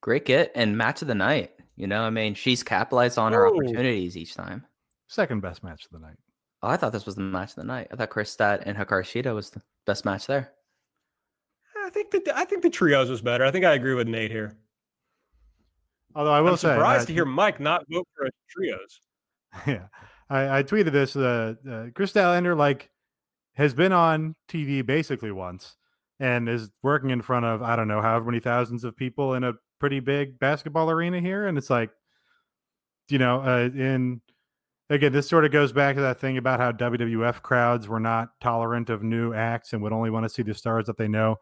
Great 0.00 0.24
get 0.24 0.52
and 0.54 0.76
match 0.76 1.02
of 1.02 1.08
the 1.08 1.14
night. 1.14 1.52
You 1.80 1.86
know, 1.86 2.02
I 2.02 2.10
mean, 2.10 2.34
she's 2.34 2.62
capitalized 2.62 3.16
on 3.16 3.32
her 3.32 3.46
Oh. 3.46 3.54
opportunities 3.54 4.14
each 4.14 4.34
time. 4.34 4.66
Second 5.08 5.40
best 5.40 5.64
match 5.64 5.86
of 5.86 5.92
the 5.92 5.98
night. 5.98 6.18
Oh, 6.62 6.68
I 6.68 6.76
thought 6.76 6.92
this 6.92 7.06
was 7.06 7.14
the 7.14 7.22
match 7.22 7.50
of 7.50 7.56
the 7.56 7.64
night. 7.64 7.88
I 7.90 7.96
thought 7.96 8.10
Kris 8.10 8.30
Stat 8.30 8.64
and 8.66 8.76
Hikaru 8.76 9.02
Shida 9.02 9.34
was 9.34 9.48
the 9.48 9.62
best 9.86 10.04
match 10.04 10.26
there. 10.26 10.52
I 11.82 11.88
think 11.88 12.10
that 12.10 12.28
I 12.36 12.44
think 12.44 12.60
the 12.62 12.68
trios 12.68 13.08
was 13.08 13.22
better. 13.22 13.46
I 13.46 13.50
think 13.50 13.64
I 13.64 13.72
agree 13.72 13.94
with 13.94 14.08
Nate 14.08 14.30
here. 14.30 14.58
Although 16.14 16.32
I 16.34 16.42
will 16.42 16.50
I'm 16.50 16.56
say, 16.58 16.68
surprised 16.74 17.06
to 17.06 17.14
hear 17.14 17.24
Mike 17.24 17.60
not 17.60 17.82
vote 17.90 18.06
for 18.14 18.26
a 18.26 18.30
trios. 18.50 19.00
yeah, 19.66 19.86
I, 20.28 20.58
I 20.58 20.62
tweeted 20.62 20.92
this. 20.92 21.16
Uh, 21.16 21.54
uh, 21.66 21.86
Kris 21.94 22.12
Statlander 22.12 22.54
like 22.56 22.90
has 23.54 23.72
been 23.72 23.92
on 23.92 24.36
TV 24.48 24.84
basically 24.84 25.32
once 25.32 25.76
and 26.20 26.46
is 26.46 26.70
working 26.82 27.08
in 27.08 27.22
front 27.22 27.46
of 27.46 27.62
I 27.62 27.74
don't 27.74 27.88
know 27.88 28.02
however 28.02 28.26
many 28.26 28.40
thousands 28.40 28.84
of 28.84 28.94
people 28.98 29.32
in 29.32 29.44
a 29.44 29.54
pretty 29.80 30.00
big 30.00 30.38
basketball 30.38 30.90
arena 30.90 31.20
here, 31.20 31.46
and 31.46 31.58
it's 31.58 31.70
like, 31.70 31.90
you 33.08 33.18
know, 33.18 33.40
uh, 33.40 33.70
in 33.74 34.20
again, 34.90 35.12
this 35.12 35.28
sort 35.28 35.44
of 35.44 35.50
goes 35.52 35.72
back 35.72 35.96
to 35.96 36.02
that 36.02 36.20
thing 36.20 36.36
about 36.36 36.60
how 36.60 36.72
WWF 36.72 37.42
crowds 37.42 37.88
were 37.88 38.00
not 38.00 38.40
tolerant 38.40 38.90
of 38.90 39.02
new 39.02 39.32
acts 39.34 39.72
and 39.72 39.82
would 39.82 39.92
only 39.92 40.10
want 40.10 40.24
to 40.24 40.28
see 40.28 40.42
the 40.42 40.54
stars 40.54 40.86
that 40.86 40.96
they 40.96 41.08
know. 41.08 41.36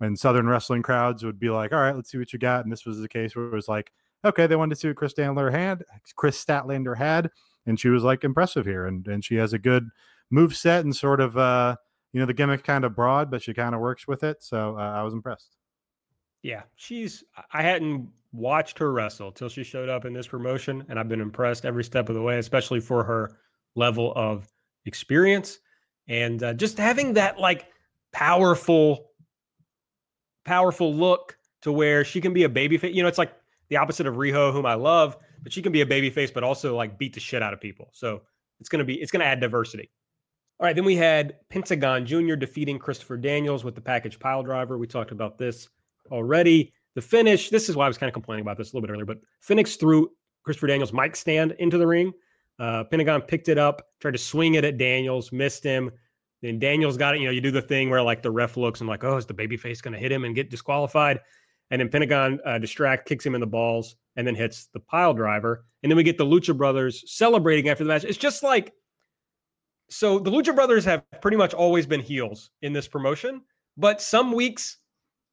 And 0.00 0.18
Southern 0.18 0.48
wrestling 0.48 0.82
crowds 0.82 1.24
would 1.24 1.40
be 1.40 1.50
like, 1.50 1.72
"All 1.72 1.80
right, 1.80 1.96
let's 1.96 2.10
see 2.10 2.18
what 2.18 2.32
you 2.32 2.38
got," 2.38 2.64
and 2.64 2.72
this 2.72 2.86
was 2.86 3.00
the 3.00 3.08
case 3.08 3.34
where 3.34 3.46
it 3.46 3.52
was 3.52 3.68
like, 3.68 3.92
"Okay, 4.24 4.46
they 4.46 4.56
wanted 4.56 4.74
to 4.76 4.80
see 4.80 4.88
what 4.88 4.96
Kris 4.96 5.14
Statlander 5.14 5.50
had, 5.50 5.84
Kris 6.16 6.42
Statlander 6.44 6.96
had, 6.96 7.30
and 7.66 7.80
she 7.80 7.88
was 7.88 8.04
like 8.04 8.22
impressive 8.24 8.66
here, 8.66 8.86
and 8.86 9.06
and 9.08 9.24
she 9.24 9.36
has 9.36 9.52
a 9.52 9.58
good 9.58 9.88
move 10.30 10.56
set 10.56 10.84
and 10.84 10.94
sort 10.94 11.20
of 11.20 11.36
uh, 11.36 11.76
you 12.12 12.20
know, 12.20 12.26
the 12.26 12.34
gimmick 12.34 12.64
kind 12.64 12.84
of 12.84 12.94
broad, 12.94 13.30
but 13.30 13.42
she 13.42 13.54
kind 13.54 13.74
of 13.74 13.80
works 13.80 14.08
with 14.08 14.22
it. 14.22 14.42
So 14.42 14.76
uh, 14.78 14.80
I 14.80 15.02
was 15.02 15.14
impressed. 15.14 15.57
Yeah, 16.42 16.62
she's. 16.76 17.24
I 17.52 17.62
hadn't 17.62 18.08
watched 18.32 18.78
her 18.78 18.92
wrestle 18.92 19.32
till 19.32 19.48
she 19.48 19.64
showed 19.64 19.88
up 19.88 20.04
in 20.04 20.12
this 20.12 20.28
promotion, 20.28 20.84
and 20.88 20.98
I've 20.98 21.08
been 21.08 21.20
impressed 21.20 21.64
every 21.64 21.84
step 21.84 22.08
of 22.08 22.14
the 22.14 22.22
way, 22.22 22.38
especially 22.38 22.80
for 22.80 23.02
her 23.04 23.38
level 23.74 24.12
of 24.16 24.48
experience 24.86 25.58
and 26.08 26.42
uh, 26.42 26.54
just 26.54 26.78
having 26.78 27.12
that 27.14 27.38
like 27.38 27.66
powerful, 28.12 29.10
powerful 30.44 30.94
look 30.94 31.36
to 31.62 31.72
where 31.72 32.04
she 32.04 32.20
can 32.20 32.32
be 32.32 32.44
a 32.44 32.48
baby 32.48 32.78
face. 32.78 32.94
You 32.94 33.02
know, 33.02 33.08
it's 33.08 33.18
like 33.18 33.32
the 33.68 33.76
opposite 33.76 34.06
of 34.06 34.14
Riho, 34.14 34.52
whom 34.52 34.66
I 34.66 34.74
love, 34.74 35.16
but 35.42 35.52
she 35.52 35.62
can 35.62 35.72
be 35.72 35.82
a 35.82 35.86
baby 35.86 36.10
face, 36.10 36.30
but 36.30 36.42
also 36.42 36.74
like 36.74 36.98
beat 36.98 37.14
the 37.14 37.20
shit 37.20 37.42
out 37.42 37.52
of 37.52 37.60
people. 37.60 37.90
So 37.92 38.22
it's 38.60 38.68
gonna 38.68 38.84
be 38.84 38.94
it's 38.94 39.10
gonna 39.10 39.24
add 39.24 39.40
diversity. 39.40 39.90
All 40.60 40.66
right, 40.66 40.74
then 40.74 40.84
we 40.84 40.96
had 40.96 41.36
Pentagon 41.50 42.04
Jr. 42.04 42.34
defeating 42.34 42.80
Christopher 42.80 43.16
Daniels 43.16 43.62
with 43.62 43.76
the 43.76 43.80
package 43.80 44.18
pile 44.18 44.42
driver. 44.42 44.76
We 44.76 44.88
talked 44.88 45.12
about 45.12 45.38
this 45.38 45.68
already. 46.10 46.72
The 46.94 47.02
finish, 47.02 47.50
this 47.50 47.68
is 47.68 47.76
why 47.76 47.84
I 47.84 47.88
was 47.88 47.98
kind 47.98 48.08
of 48.08 48.14
complaining 48.14 48.42
about 48.42 48.56
this 48.56 48.72
a 48.72 48.76
little 48.76 48.86
bit 48.86 48.92
earlier, 48.92 49.06
but 49.06 49.18
Fenix 49.40 49.76
threw 49.76 50.10
Christopher 50.44 50.66
Daniels' 50.66 50.92
mic 50.92 51.14
stand 51.14 51.54
into 51.58 51.78
the 51.78 51.86
ring. 51.86 52.12
Uh, 52.58 52.84
Pentagon 52.84 53.22
picked 53.22 53.48
it 53.48 53.58
up, 53.58 53.86
tried 54.00 54.12
to 54.12 54.18
swing 54.18 54.54
it 54.54 54.64
at 54.64 54.78
Daniels, 54.78 55.30
missed 55.30 55.62
him. 55.62 55.90
Then 56.42 56.58
Daniels 56.58 56.96
got 56.96 57.14
it. 57.14 57.20
You 57.20 57.26
know, 57.26 57.32
you 57.32 57.40
do 57.40 57.50
the 57.50 57.62
thing 57.62 57.90
where 57.90 58.02
like 58.02 58.22
the 58.22 58.30
ref 58.30 58.56
looks 58.56 58.80
and 58.80 58.88
like, 58.88 59.04
oh, 59.04 59.16
is 59.16 59.26
the 59.26 59.34
babyface 59.34 59.82
going 59.82 59.92
to 59.92 59.98
hit 59.98 60.10
him 60.10 60.24
and 60.24 60.34
get 60.34 60.50
disqualified? 60.50 61.20
And 61.70 61.80
then 61.80 61.88
Pentagon 61.88 62.40
uh, 62.46 62.58
distract, 62.58 63.06
kicks 63.06 63.26
him 63.26 63.34
in 63.34 63.40
the 63.40 63.46
balls, 63.46 63.96
and 64.16 64.26
then 64.26 64.34
hits 64.34 64.66
the 64.72 64.80
pile 64.80 65.14
driver. 65.14 65.64
And 65.82 65.90
then 65.90 65.96
we 65.96 66.02
get 66.02 66.18
the 66.18 66.24
Lucha 66.24 66.56
Brothers 66.56 67.04
celebrating 67.06 67.68
after 67.68 67.84
the 67.84 67.88
match. 67.88 68.04
It's 68.04 68.18
just 68.18 68.42
like, 68.42 68.72
so 69.90 70.18
the 70.18 70.30
Lucha 70.30 70.54
Brothers 70.54 70.84
have 70.84 71.04
pretty 71.20 71.36
much 71.36 71.54
always 71.54 71.86
been 71.86 72.00
heels 72.00 72.50
in 72.62 72.72
this 72.72 72.88
promotion, 72.88 73.42
but 73.76 74.02
some 74.02 74.32
weeks 74.32 74.78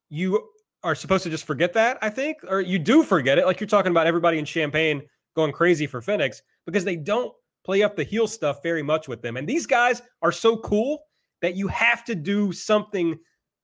you 0.10 0.50
are 0.86 0.96
supposed 0.96 1.24
to 1.24 1.30
just 1.32 1.46
forget 1.46 1.74
that, 1.74 1.98
I 2.02 2.10
think, 2.10 2.38
or 2.48 2.62
you 2.62 2.78
do 2.78 3.04
forget 3.04 3.40
it. 3.40 3.48
Like 3.48 3.60
you're 3.60 3.68
talking 3.68 3.92
about 3.92 4.06
everybody 4.06 4.38
in 4.38 4.46
Champaign 4.46 5.02
going 5.36 5.52
crazy 5.52 5.88
for 5.88 6.00
Fenix 6.00 6.44
because 6.66 6.86
they 6.86 6.96
don't 6.96 7.34
play 7.66 7.82
up 7.82 7.96
the 7.96 8.04
heel 8.04 8.28
stuff 8.28 8.62
very 8.62 8.84
much 8.84 9.08
with 9.08 9.24
them. 9.24 9.36
And 9.36 9.50
these 9.50 9.66
guys 9.66 10.04
are 10.22 10.32
so 10.32 10.58
cool 10.58 11.00
that 11.42 11.56
you 11.56 11.68
have 11.70 12.06
to 12.06 12.14
do 12.14 12.52
something 12.52 13.18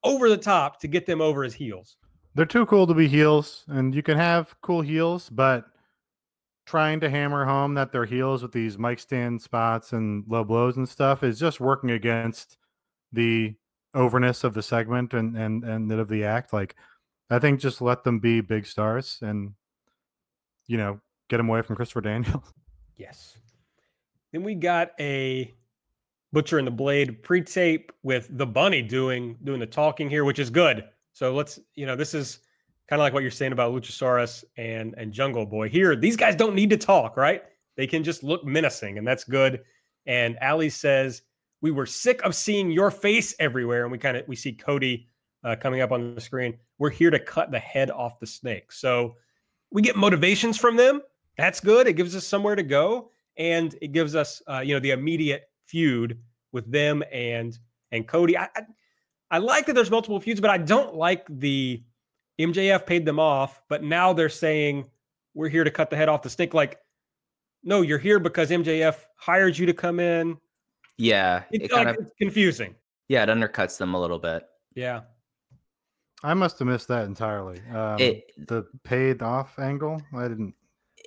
over 0.03 0.29
the 0.29 0.37
top 0.37 0.79
to 0.81 0.87
get 0.87 1.05
them 1.05 1.21
over 1.21 1.43
as 1.43 1.53
heels. 1.53 1.95
They're 2.33 2.45
too 2.45 2.65
cool 2.65 2.87
to 2.87 2.93
be 2.95 3.07
heels, 3.07 3.65
and 3.67 3.93
you 3.93 4.01
can 4.01 4.17
have 4.17 4.55
cool 4.61 4.81
heels, 4.81 5.29
but 5.29 5.65
trying 6.65 6.99
to 7.01 7.09
hammer 7.09 7.45
home 7.45 7.75
that 7.75 7.91
they're 7.91 8.05
heels 8.05 8.41
with 8.41 8.51
these 8.51 8.79
mic 8.79 8.99
stand 8.99 9.41
spots 9.41 9.93
and 9.93 10.23
low 10.27 10.43
blows 10.43 10.77
and 10.77 10.89
stuff 10.89 11.21
is 11.21 11.39
just 11.39 11.59
working 11.59 11.91
against 11.91 12.57
the 13.11 13.53
overness 13.93 14.43
of 14.43 14.53
the 14.53 14.63
segment 14.63 15.13
and 15.13 15.37
and 15.37 15.63
and 15.63 15.91
of 15.91 16.07
the 16.07 16.23
act. 16.23 16.53
Like, 16.53 16.75
I 17.31 17.39
think 17.39 17.59
just 17.59 17.81
let 17.81 18.03
them 18.03 18.19
be 18.19 18.41
big 18.41 18.65
stars 18.65 19.17
and 19.21 19.53
you 20.67 20.77
know 20.77 20.99
get 21.29 21.37
them 21.37 21.49
away 21.49 21.61
from 21.61 21.75
Christopher 21.75 22.01
Daniels. 22.01 22.53
Yes. 22.97 23.35
Then 24.31 24.43
we 24.43 24.53
got 24.53 24.91
a 24.99 25.51
Butcher 26.33 26.59
and 26.59 26.67
the 26.67 26.71
Blade 26.71 27.23
pre-tape 27.23 27.91
with 28.03 28.27
the 28.37 28.45
bunny 28.45 28.83
doing 28.83 29.39
doing 29.43 29.59
the 29.59 29.65
talking 29.65 30.07
here, 30.07 30.23
which 30.23 30.37
is 30.37 30.51
good. 30.51 30.83
So 31.13 31.33
let's, 31.33 31.59
you 31.73 31.87
know, 31.87 31.95
this 31.95 32.13
is 32.13 32.39
kind 32.87 33.01
of 33.01 33.03
like 33.03 33.13
what 33.13 33.23
you're 33.23 33.31
saying 33.31 33.53
about 33.53 33.73
Luchasaurus 33.73 34.43
and 34.57 34.93
and 34.97 35.11
Jungle 35.11 35.47
Boy. 35.47 35.67
Here, 35.67 35.95
these 35.95 36.15
guys 36.15 36.35
don't 36.35 36.53
need 36.53 36.69
to 36.69 36.77
talk, 36.77 37.17
right? 37.17 37.41
They 37.75 37.87
can 37.87 38.03
just 38.03 38.23
look 38.23 38.45
menacing, 38.45 38.99
and 38.99 39.07
that's 39.07 39.23
good. 39.23 39.61
And 40.05 40.37
Allie 40.41 40.69
says, 40.69 41.23
"We 41.61 41.71
were 41.71 41.87
sick 41.87 42.21
of 42.21 42.35
seeing 42.35 42.69
your 42.69 42.91
face 42.91 43.33
everywhere," 43.39 43.83
and 43.83 43.91
we 43.91 43.97
kind 43.97 44.15
of 44.15 44.27
we 44.27 44.35
see 44.35 44.53
Cody 44.53 45.07
uh, 45.43 45.55
coming 45.59 45.81
up 45.81 45.91
on 45.91 46.13
the 46.15 46.21
screen. 46.21 46.57
We're 46.81 46.89
here 46.89 47.11
to 47.11 47.19
cut 47.19 47.51
the 47.51 47.59
head 47.59 47.91
off 47.91 48.19
the 48.19 48.25
snake. 48.25 48.71
So 48.71 49.15
we 49.69 49.83
get 49.83 49.95
motivations 49.95 50.57
from 50.57 50.75
them. 50.75 51.03
That's 51.37 51.59
good. 51.59 51.85
It 51.85 51.93
gives 51.93 52.15
us 52.15 52.25
somewhere 52.25 52.55
to 52.55 52.63
go, 52.63 53.11
and 53.37 53.75
it 53.83 53.91
gives 53.91 54.15
us, 54.15 54.41
uh, 54.49 54.61
you 54.61 54.73
know, 54.73 54.79
the 54.79 54.89
immediate 54.89 55.43
feud 55.67 56.17
with 56.53 56.71
them 56.71 57.03
and 57.11 57.55
and 57.91 58.07
Cody. 58.07 58.35
I, 58.35 58.45
I 58.55 58.63
I 59.29 59.37
like 59.37 59.67
that 59.67 59.73
there's 59.73 59.91
multiple 59.91 60.19
feuds, 60.19 60.41
but 60.41 60.49
I 60.49 60.57
don't 60.57 60.95
like 60.95 61.27
the 61.29 61.83
MJF 62.39 62.87
paid 62.87 63.05
them 63.05 63.19
off, 63.19 63.61
but 63.69 63.83
now 63.83 64.11
they're 64.11 64.27
saying 64.27 64.89
we're 65.35 65.49
here 65.49 65.63
to 65.63 65.69
cut 65.69 65.91
the 65.91 65.95
head 65.95 66.09
off 66.09 66.23
the 66.23 66.31
snake. 66.31 66.55
Like, 66.55 66.79
no, 67.63 67.83
you're 67.83 67.99
here 67.99 68.17
because 68.17 68.49
MJF 68.49 68.95
hired 69.17 69.55
you 69.55 69.67
to 69.67 69.73
come 69.73 69.99
in. 69.99 70.35
Yeah, 70.97 71.43
It, 71.51 71.61
it 71.61 71.71
like, 71.71 71.85
kind 71.85 71.89
of 71.89 71.95
it's 72.07 72.11
confusing. 72.19 72.73
yeah, 73.07 73.21
it 73.21 73.29
undercuts 73.29 73.77
them 73.77 73.93
a 73.93 74.01
little 74.01 74.17
bit. 74.17 74.43
Yeah. 74.73 75.01
I 76.23 76.33
must 76.33 76.59
have 76.59 76.67
missed 76.67 76.87
that 76.89 77.05
entirely. 77.05 77.61
Um, 77.73 77.99
It 77.99 78.31
the 78.47 78.65
paid 78.83 79.21
off 79.21 79.57
angle, 79.59 80.01
I 80.15 80.27
didn't. 80.27 80.53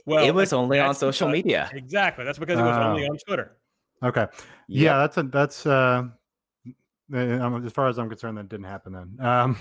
Well, 0.07 0.25
it 0.25 0.35
was 0.35 0.53
only 0.53 0.81
on 0.81 0.95
social 0.95 1.29
because- 1.29 1.45
media. 1.45 1.71
Exactly. 1.73 2.25
That's 2.25 2.39
because 2.39 2.59
it 2.59 2.63
was 2.63 2.77
only 2.77 3.05
Oh. 3.07 3.11
on 3.13 3.19
Twitter. 3.27 3.57
Okay. 4.03 4.27
Yeah, 4.69 4.99
that's 4.99 5.17
a 5.17 5.23
that's 5.23 5.67
uh 5.67 6.05
uh, 7.13 7.19
um, 7.19 7.65
as 7.65 7.73
far 7.73 7.89
as 7.89 7.99
I'm 7.99 8.09
concerned, 8.09 8.39
that 8.39 8.49
didn't 8.49 8.67
happen 8.67 8.93
then. 8.93 9.17
Um, 9.27 9.57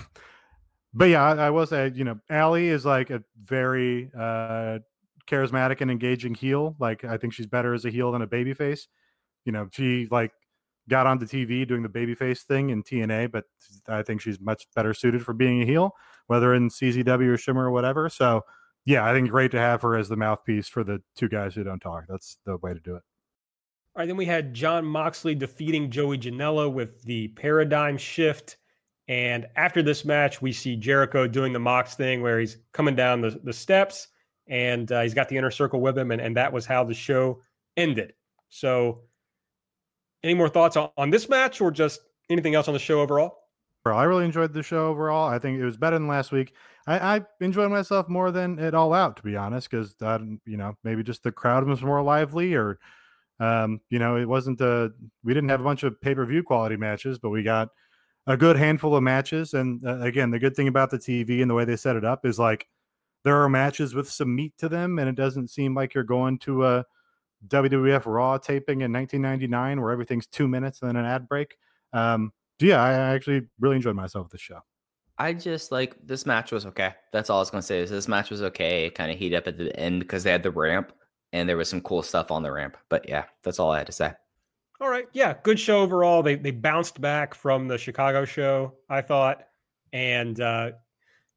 but 0.92 1.06
yeah, 1.06 1.22
I, 1.22 1.46
I 1.46 1.50
will 1.50 1.66
say, 1.66 1.92
you 1.94 2.04
know, 2.04 2.18
Allie 2.30 2.68
is 2.68 2.84
like 2.84 3.10
a 3.10 3.22
very 3.42 4.10
uh 4.18 4.78
charismatic 5.26 5.80
and 5.80 5.90
engaging 5.90 6.34
heel. 6.34 6.76
Like 6.78 7.04
I 7.04 7.16
think 7.16 7.32
she's 7.32 7.46
better 7.46 7.72
as 7.74 7.84
a 7.84 7.90
heel 7.90 8.12
than 8.12 8.22
a 8.22 8.26
babyface. 8.26 8.86
You 9.44 9.52
know, 9.52 9.68
she 9.70 10.08
like 10.10 10.32
got 10.88 11.06
onto 11.06 11.26
TV 11.26 11.66
doing 11.66 11.82
the 11.82 11.88
babyface 11.88 12.42
thing 12.42 12.70
in 12.70 12.82
TNA, 12.82 13.32
but 13.32 13.44
I 13.88 14.02
think 14.02 14.20
she's 14.20 14.40
much 14.40 14.66
better 14.74 14.94
suited 14.94 15.24
for 15.24 15.32
being 15.32 15.62
a 15.62 15.66
heel, 15.66 15.94
whether 16.26 16.54
in 16.54 16.68
CZW 16.68 17.34
or 17.34 17.38
Shimmer 17.38 17.66
or 17.66 17.70
whatever. 17.70 18.08
So 18.08 18.42
yeah, 18.84 19.08
I 19.08 19.12
think 19.12 19.30
great 19.30 19.50
to 19.52 19.58
have 19.58 19.82
her 19.82 19.96
as 19.96 20.08
the 20.08 20.16
mouthpiece 20.16 20.68
for 20.68 20.84
the 20.84 21.02
two 21.16 21.28
guys 21.28 21.54
who 21.54 21.64
don't 21.64 21.80
talk. 21.80 22.04
That's 22.08 22.38
the 22.44 22.58
way 22.58 22.74
to 22.74 22.80
do 22.80 22.96
it. 22.96 23.02
All 23.96 24.00
right, 24.00 24.06
then 24.06 24.16
we 24.16 24.26
had 24.26 24.52
Jon 24.52 24.84
Moxley 24.84 25.34
defeating 25.34 25.90
Joey 25.90 26.18
Janela 26.18 26.70
with 26.70 27.02
the 27.02 27.28
paradigm 27.28 27.96
shift. 27.96 28.56
And 29.06 29.46
after 29.56 29.82
this 29.82 30.04
match, 30.04 30.42
we 30.42 30.52
see 30.52 30.76
Jericho 30.76 31.26
doing 31.26 31.52
the 31.52 31.60
Mox 31.60 31.94
thing 31.94 32.20
where 32.20 32.40
he's 32.40 32.58
coming 32.72 32.96
down 32.96 33.20
the, 33.20 33.38
the 33.44 33.52
steps 33.52 34.08
and 34.48 34.90
uh, 34.90 35.02
he's 35.02 35.14
got 35.14 35.28
the 35.28 35.36
inner 35.36 35.50
circle 35.50 35.80
with 35.80 35.96
him. 35.96 36.10
And, 36.10 36.20
and 36.20 36.36
that 36.36 36.52
was 36.52 36.66
how 36.66 36.84
the 36.84 36.94
show 36.94 37.40
ended. 37.76 38.14
So, 38.48 39.02
any 40.24 40.34
more 40.34 40.48
thoughts 40.48 40.76
on, 40.76 40.90
on 40.96 41.10
this 41.10 41.28
match 41.28 41.60
or 41.60 41.70
just 41.70 42.00
anything 42.30 42.54
else 42.56 42.66
on 42.66 42.74
the 42.74 42.80
show 42.80 43.00
overall? 43.00 43.38
I 43.86 44.04
really 44.04 44.24
enjoyed 44.24 44.54
the 44.54 44.62
show 44.62 44.86
overall. 44.86 45.28
I 45.28 45.38
think 45.38 45.58
it 45.60 45.64
was 45.64 45.76
better 45.76 45.98
than 45.98 46.08
last 46.08 46.32
week. 46.32 46.54
I, 46.86 47.16
I 47.16 47.20
enjoyed 47.40 47.70
myself 47.70 48.08
more 48.08 48.30
than 48.30 48.58
it 48.58 48.74
all 48.74 48.94
out, 48.94 49.16
to 49.18 49.22
be 49.22 49.36
honest, 49.36 49.70
because 49.70 49.94
you 50.46 50.56
know 50.56 50.74
maybe 50.84 51.02
just 51.02 51.22
the 51.22 51.32
crowd 51.32 51.64
was 51.64 51.82
more 51.82 52.02
lively, 52.02 52.54
or 52.54 52.78
um, 53.40 53.80
you 53.90 53.98
know 53.98 54.16
it 54.16 54.26
wasn't 54.26 54.60
a 54.62 54.90
we 55.22 55.34
didn't 55.34 55.50
have 55.50 55.60
a 55.60 55.64
bunch 55.64 55.82
of 55.82 56.00
pay 56.00 56.14
per 56.14 56.24
view 56.24 56.42
quality 56.42 56.76
matches, 56.76 57.18
but 57.18 57.28
we 57.28 57.42
got 57.42 57.68
a 58.26 58.38
good 58.38 58.56
handful 58.56 58.96
of 58.96 59.02
matches. 59.02 59.52
And 59.52 59.86
uh, 59.86 60.00
again, 60.00 60.30
the 60.30 60.38
good 60.38 60.56
thing 60.56 60.68
about 60.68 60.90
the 60.90 60.98
TV 60.98 61.42
and 61.42 61.50
the 61.50 61.54
way 61.54 61.66
they 61.66 61.76
set 61.76 61.96
it 61.96 62.06
up 62.06 62.24
is 62.24 62.38
like 62.38 62.66
there 63.22 63.42
are 63.42 63.50
matches 63.50 63.94
with 63.94 64.10
some 64.10 64.34
meat 64.34 64.54
to 64.58 64.70
them, 64.70 64.98
and 64.98 65.10
it 65.10 65.14
doesn't 65.14 65.48
seem 65.48 65.74
like 65.74 65.92
you're 65.92 66.04
going 66.04 66.38
to 66.40 66.64
a 66.64 66.86
WWF 67.48 68.02
Raw 68.06 68.38
taping 68.38 68.80
in 68.80 68.92
1999 68.92 69.80
where 69.80 69.90
everything's 69.90 70.26
two 70.26 70.48
minutes 70.48 70.80
and 70.82 70.90
then 70.90 70.96
an 70.96 71.04
ad 71.04 71.28
break. 71.28 71.56
Um, 71.92 72.32
yeah, 72.60 72.82
I 72.82 72.92
actually 73.14 73.42
really 73.60 73.76
enjoyed 73.76 73.96
myself 73.96 74.26
with 74.26 74.32
the 74.32 74.38
show. 74.38 74.60
I 75.18 75.32
just 75.32 75.70
like 75.70 75.94
this 76.04 76.26
match 76.26 76.50
was 76.50 76.66
okay. 76.66 76.94
That's 77.12 77.30
all 77.30 77.38
I 77.38 77.40
was 77.40 77.50
gonna 77.50 77.62
say. 77.62 77.78
Is 77.78 77.90
this 77.90 78.08
match 78.08 78.30
was 78.30 78.42
okay. 78.42 78.86
It 78.86 78.94
kind 78.94 79.12
of 79.12 79.18
heat 79.18 79.34
up 79.34 79.46
at 79.46 79.58
the 79.58 79.78
end 79.78 80.00
because 80.00 80.24
they 80.24 80.30
had 80.30 80.42
the 80.42 80.50
ramp 80.50 80.92
and 81.32 81.48
there 81.48 81.56
was 81.56 81.68
some 81.68 81.80
cool 81.80 82.02
stuff 82.02 82.30
on 82.30 82.42
the 82.42 82.50
ramp. 82.50 82.76
But 82.88 83.08
yeah, 83.08 83.24
that's 83.42 83.58
all 83.58 83.70
I 83.70 83.78
had 83.78 83.86
to 83.86 83.92
say. 83.92 84.12
All 84.80 84.88
right, 84.88 85.06
yeah, 85.12 85.34
good 85.42 85.58
show 85.58 85.80
overall. 85.80 86.22
They 86.22 86.34
they 86.34 86.50
bounced 86.50 87.00
back 87.00 87.34
from 87.34 87.68
the 87.68 87.78
Chicago 87.78 88.24
show, 88.24 88.74
I 88.88 89.02
thought, 89.02 89.44
and 89.92 90.40
uh, 90.40 90.72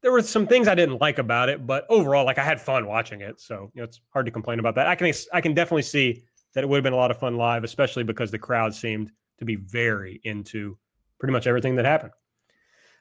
there 0.02 0.12
were 0.12 0.22
some 0.22 0.46
things 0.46 0.68
I 0.68 0.74
didn't 0.74 1.00
like 1.00 1.18
about 1.18 1.48
it, 1.48 1.66
but 1.66 1.84
overall, 1.88 2.24
like 2.24 2.38
I 2.38 2.44
had 2.44 2.60
fun 2.60 2.86
watching 2.86 3.20
it. 3.20 3.40
So 3.40 3.70
you 3.74 3.80
know, 3.80 3.84
it's 3.84 4.00
hard 4.12 4.26
to 4.26 4.32
complain 4.32 4.58
about 4.58 4.74
that. 4.76 4.86
I 4.86 4.94
can 4.94 5.12
I 5.32 5.40
can 5.40 5.54
definitely 5.54 5.82
see 5.82 6.22
that 6.54 6.64
it 6.64 6.68
would 6.68 6.76
have 6.76 6.84
been 6.84 6.92
a 6.92 6.96
lot 6.96 7.10
of 7.10 7.18
fun 7.18 7.36
live, 7.36 7.64
especially 7.64 8.04
because 8.04 8.30
the 8.30 8.38
crowd 8.38 8.74
seemed 8.74 9.10
to 9.38 9.44
be 9.44 9.56
very 9.56 10.20
into 10.24 10.76
pretty 11.18 11.32
much 11.32 11.46
everything 11.46 11.76
that 11.76 11.84
happened. 11.84 12.12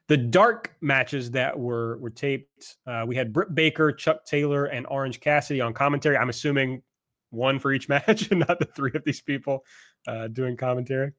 The 0.07 0.17
dark 0.17 0.73
matches 0.81 1.31
that 1.31 1.57
were 1.57 1.97
were 1.97 2.09
taped, 2.09 2.77
uh, 2.87 3.03
we 3.05 3.15
had 3.15 3.33
Britt 3.33 3.53
Baker, 3.53 3.91
Chuck 3.91 4.25
Taylor, 4.25 4.65
and 4.65 4.87
Orange 4.89 5.19
Cassidy 5.19 5.61
on 5.61 5.73
commentary. 5.73 6.17
I'm 6.17 6.29
assuming 6.29 6.81
one 7.29 7.59
for 7.59 7.71
each 7.71 7.89
match, 7.89 8.31
and 8.31 8.39
not 8.47 8.59
the 8.59 8.65
three 8.65 8.91
of 8.95 9.03
these 9.03 9.21
people 9.21 9.65
uh, 10.07 10.29
doing 10.29 10.57
commentary. 10.57 11.11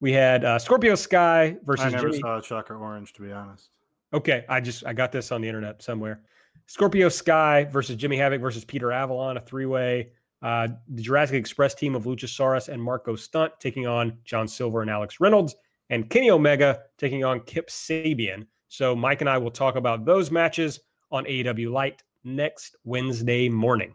We 0.00 0.12
had 0.12 0.44
uh, 0.44 0.58
Scorpio 0.58 0.94
Sky 0.94 1.56
versus 1.64 1.86
I 1.86 1.90
never 1.90 2.10
Jimmy. 2.10 2.20
saw 2.20 2.40
Chuck 2.40 2.70
or 2.70 2.76
Orange, 2.76 3.12
to 3.14 3.22
be 3.22 3.32
honest. 3.32 3.70
Okay, 4.16 4.46
I 4.48 4.60
just 4.62 4.86
I 4.86 4.94
got 4.94 5.12
this 5.12 5.30
on 5.30 5.42
the 5.42 5.46
internet 5.46 5.82
somewhere. 5.82 6.22
Scorpio 6.64 7.10
Sky 7.10 7.64
versus 7.64 7.96
Jimmy 7.96 8.16
Havoc 8.16 8.40
versus 8.40 8.64
Peter 8.64 8.90
Avalon, 8.90 9.36
a 9.36 9.40
three-way. 9.40 10.08
Uh, 10.40 10.68
the 10.88 11.02
Jurassic 11.02 11.36
Express 11.36 11.74
team 11.74 11.94
of 11.94 12.04
Luchasaurus 12.04 12.68
and 12.70 12.82
Marco 12.82 13.14
Stunt 13.14 13.52
taking 13.60 13.86
on 13.86 14.16
John 14.24 14.48
Silver 14.48 14.80
and 14.80 14.90
Alex 14.90 15.20
Reynolds, 15.20 15.54
and 15.90 16.08
Kenny 16.08 16.30
Omega 16.30 16.80
taking 16.96 17.24
on 17.24 17.40
Kip 17.40 17.68
Sabian. 17.68 18.46
So 18.68 18.96
Mike 18.96 19.20
and 19.20 19.28
I 19.28 19.36
will 19.36 19.50
talk 19.50 19.76
about 19.76 20.06
those 20.06 20.30
matches 20.30 20.80
on 21.12 21.26
AEW 21.26 21.70
Light 21.70 22.02
next 22.24 22.74
Wednesday 22.84 23.50
morning. 23.50 23.94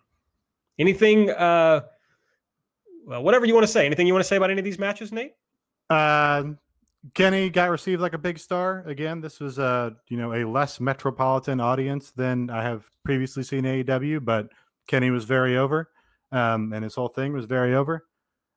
Anything, 0.78 1.32
uh, 1.32 1.82
well, 3.08 3.24
whatever 3.24 3.48
you 3.48 3.56
want 3.56 3.66
to 3.66 3.72
say. 3.72 3.88
Anything 3.88 4.06
you 4.06 4.14
want 4.14 4.24
to 4.24 4.28
say 4.28 4.36
about 4.36 4.52
any 4.52 4.60
of 4.60 4.66
these 4.66 4.80
matches, 4.80 5.12
Nate? 5.12 5.34
Um, 5.90 6.60
Kenny 7.14 7.50
got 7.50 7.70
received 7.70 8.02
like 8.02 8.14
a 8.14 8.18
big 8.18 8.38
star. 8.38 8.84
Again, 8.86 9.22
this 9.22 9.40
was 9.40 9.58
a 9.58 9.96
you 10.08 10.18
know 10.18 10.34
a 10.34 10.46
less 10.48 10.80
metropolitan 10.80 11.60
audience 11.60 12.12
than 12.12 12.50
I 12.50 12.64
have 12.64 12.90
previously 13.04 13.44
seen 13.44 13.64
AEW, 13.64 14.24
but 14.24 14.50
Kenny 14.88 15.10
was 15.10 15.26
very 15.26 15.58
over, 15.58 15.90
um, 16.32 16.74
and 16.74 16.84
his 16.84 16.96
whole 16.96 17.08
thing 17.08 17.34
was 17.34 17.46
very 17.46 17.76
over. 17.76 18.06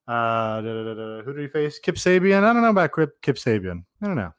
Uh, 0.07 0.61
da, 0.61 0.85
da, 0.85 0.95
da, 0.95 1.23
who 1.23 1.33
did 1.33 1.43
he 1.43 1.49
face? 1.49 1.79
Kip 1.79 1.95
Sabian. 1.97 2.45
I 2.45 2.53
don't 2.53 2.61
know 2.61 2.71
about 2.71 2.95
Kip, 2.95 3.21
Kip 3.23 3.37
Sabian. 3.37 3.85
I 4.03 4.07
don't 4.07 4.17
know. 4.17 4.35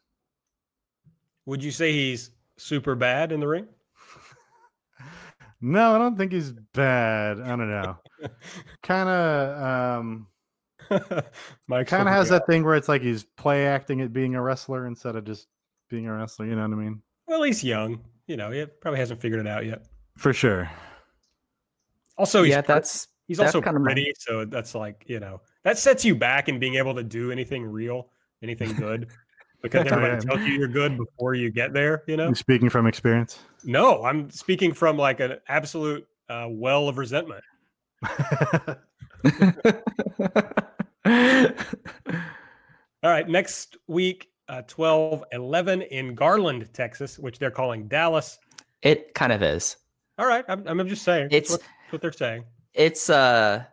Would 1.48 1.64
you 1.64 1.72
say 1.72 1.92
he's 1.92 2.32
super 2.58 2.94
bad 2.94 3.32
in 3.32 3.40
the 3.40 3.48
ring? 3.48 3.68
No, 5.62 5.96
I 5.96 5.98
don't 5.98 6.16
think 6.16 6.32
he's 6.34 6.52
bad. 6.52 7.40
I 7.40 7.48
don't 7.56 7.70
know. 7.70 7.98
kind 8.84 9.10
of. 9.10 9.64
um 9.64 10.28
Mike 11.68 11.88
kind 11.88 12.08
of 12.08 12.14
has 12.14 12.30
that 12.30 12.46
thing 12.48 12.64
where 12.64 12.76
it's 12.76 12.88
like 12.88 13.02
he's 13.02 13.24
play 13.24 13.68
acting 13.68 14.02
at 14.02 14.14
being 14.14 14.36
a 14.36 14.42
wrestler 14.42 14.88
instead 14.88 15.16
of 15.16 15.26
just 15.26 15.48
being 15.90 16.08
a 16.08 16.14
wrestler. 16.14 16.46
You 16.46 16.56
know 16.56 16.62
what 16.62 16.74
I 16.74 16.76
mean? 16.76 17.02
Well, 17.28 17.44
he's 17.44 17.64
young. 17.64 18.02
You 18.28 18.38
know, 18.38 18.52
he 18.52 18.66
probably 18.66 19.00
hasn't 19.00 19.20
figured 19.20 19.40
it 19.40 19.48
out 19.48 19.66
yet. 19.66 19.86
For 20.18 20.34
sure. 20.34 20.70
Also, 22.18 22.44
he's 22.44 22.52
yeah, 22.52 22.62
pre- 22.62 22.76
that's 22.76 23.08
he's 23.28 23.38
that's 23.38 23.50
also 23.50 23.62
kinda 23.62 23.80
my- 23.80 23.86
pretty, 23.86 24.14
so 24.18 24.46
that's 24.46 24.74
like 24.74 25.04
you 25.08 25.20
know 25.20 25.42
that 25.64 25.78
sets 25.78 26.06
you 26.06 26.16
back 26.16 26.48
in 26.48 26.60
being 26.60 26.76
able 26.76 26.96
to 26.96 27.04
do 27.04 27.32
anything 27.32 27.66
real, 27.66 28.10
anything 28.42 28.74
good, 28.74 29.10
because 29.62 29.86
everybody 29.88 30.26
tells 30.26 30.40
you 30.42 30.54
you're 30.54 30.68
good 30.68 30.98
before 30.98 31.34
you 31.34 31.52
get 31.52 31.74
there. 31.74 32.04
You 32.08 32.18
know? 32.18 32.28
I'm 32.28 32.36
speaking 32.36 32.70
from 32.70 32.88
experience. 32.88 33.40
No, 33.64 34.04
I'm 34.04 34.30
speaking 34.30 34.74
from 34.74 34.98
like 34.98 35.20
an 35.20 35.38
absolute 35.48 36.08
uh, 36.30 36.48
well 36.50 36.88
of 36.88 36.98
resentment. 36.98 37.44
All 41.06 41.52
right, 43.12 43.30
next 43.30 43.78
week, 43.88 44.30
uh, 44.50 44.64
12 44.68 45.24
11 45.32 45.82
in 45.84 46.16
Garland, 46.16 46.70
Texas, 46.74 47.20
which 47.20 47.40
they're 47.40 47.52
calling 47.52 47.88
Dallas. 47.88 48.40
it 48.82 49.14
kind 49.14 49.32
of 49.32 49.42
is. 49.42 49.78
All 50.18 50.26
right, 50.26 50.46
I'm, 50.48 50.68
I'm 50.68 50.88
just 50.88 51.04
saying. 51.04 51.30
It's 51.32 51.52
what, 51.52 51.62
what 51.90 52.02
they're 52.02 52.12
saying. 52.12 52.44
it's 52.74 53.10
uh 53.10 53.64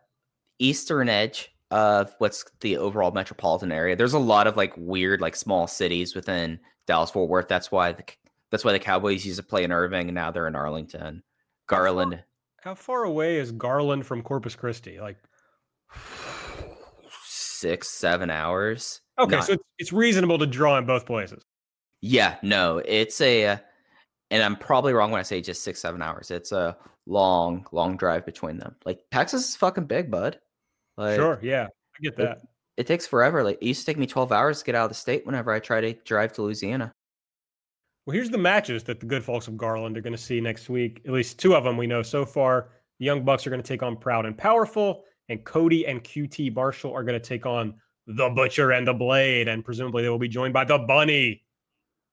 eastern 0.59 1.09
edge 1.09 1.49
of 1.71 2.15
what's 2.19 2.45
the 2.61 2.77
overall 2.77 3.11
metropolitan 3.11 3.73
area. 3.73 3.97
There's 3.97 4.13
a 4.13 4.19
lot 4.19 4.47
of 4.47 4.57
like 4.57 4.75
weird 4.77 5.21
like 5.21 5.35
small 5.35 5.67
cities 5.67 6.15
within 6.15 6.61
Dallas 6.87 7.11
Fort 7.11 7.31
Worth. 7.31 7.49
That's 7.49 7.73
why 7.73 7.93
the 7.93 8.05
that's 8.51 8.65
why 8.65 8.73
the 8.73 8.79
Cowboys 8.79 9.25
used 9.25 9.39
to 9.39 9.43
play 9.43 9.65
in 9.65 9.73
Irving 9.73 10.09
and 10.09 10.15
now 10.15 10.31
they're 10.31 10.47
in 10.47 10.55
Arlington. 10.55 11.23
Garland 11.67 12.23
How 12.63 12.75
far 12.75 13.05
away 13.05 13.39
is 13.39 13.53
Garland 13.53 14.05
from 14.05 14.21
Corpus 14.21 14.55
Christi? 14.55 15.01
Like, 15.01 15.17
six, 17.63 17.89
seven 17.89 18.29
hours. 18.29 19.01
okay, 19.19 19.37
Not- 19.37 19.45
so 19.45 19.53
it's, 19.55 19.65
it's 19.79 19.93
reasonable 19.93 20.39
to 20.39 20.47
draw 20.47 20.77
in 20.79 20.85
both 20.85 21.07
places. 21.07 21.43
Yeah, 22.01 22.37
no, 22.43 22.79
it's 22.85 23.21
a, 23.21 23.61
and 24.31 24.43
I'm 24.43 24.57
probably 24.57 24.93
wrong 24.93 25.11
when 25.13 25.21
I 25.21 25.23
say 25.23 25.41
just 25.41 25.63
six, 25.63 25.81
seven 25.81 26.03
hours. 26.03 26.31
It's 26.31 26.51
a 26.53 26.77
long, 27.07 27.65
long 27.73 27.97
drive 27.97 28.27
between 28.27 28.59
them. 28.59 28.75
Like 28.85 29.01
Texas 29.13 29.49
is 29.51 29.57
fucking 29.57 29.85
big, 29.85 30.11
bud. 30.11 30.39
Like, 30.97 31.17
sure, 31.17 31.39
yeah, 31.43 31.69
I 31.69 31.99
get 32.03 32.17
that. 32.17 32.43
It 32.77 32.87
takes 32.87 33.07
forever. 33.07 33.45
Like 33.45 33.59
it 33.61 33.67
used 33.67 33.81
to 33.81 33.87
take 33.87 33.99
me 33.99 34.07
12 34.07 34.33
hours 34.33 34.59
to 34.59 34.65
get 34.65 34.75
out 34.75 34.85
of 34.85 34.91
the 34.91 34.95
state 34.97 35.25
whenever 35.25 35.53
I 35.53 35.61
try 35.61 35.81
to 35.81 35.93
drive 36.05 36.33
to 36.35 36.43
Louisiana. 36.43 36.93
Well, 38.05 38.15
here's 38.15 38.31
the 38.31 38.39
matches 38.39 38.83
that 38.85 38.99
the 38.99 39.07
good 39.07 39.23
folks 39.23 39.47
of 39.47 39.57
Garland 39.57 39.97
are 39.97 40.01
going 40.01 40.13
to 40.15 40.19
see 40.19 40.41
next 40.41 40.69
week. 40.69 41.03
At 41.07 41.13
least 41.13 41.39
two 41.39 41.55
of 41.55 41.63
them 41.63 41.77
we 41.77 41.87
know 41.87 42.03
so 42.03 42.27
far. 42.27 42.71
The 42.99 43.05
Young 43.05 43.23
Bucks 43.25 43.47
are 43.47 43.51
going 43.51 43.63
to 43.63 43.67
take 43.69 43.83
on 43.83 43.97
Proud 43.97 44.27
and 44.27 44.37
Powerful, 44.37 45.05
and 45.29 45.45
Cody 45.45 45.87
and 45.87 46.03
QT 46.03 46.55
Marshall 46.55 46.93
are 46.93 47.05
going 47.05 47.21
to 47.21 47.27
take 47.27 47.47
on 47.47 47.75
the 48.07 48.29
Butcher 48.31 48.73
and 48.73 48.87
the 48.87 48.95
Blade, 48.95 49.49
and 49.49 49.65
presumably 49.65 50.03
they 50.03 50.09
will 50.09 50.19
be 50.19 50.29
joined 50.29 50.53
by 50.53 50.65
the 50.65 50.79
Bunny. 50.79 51.43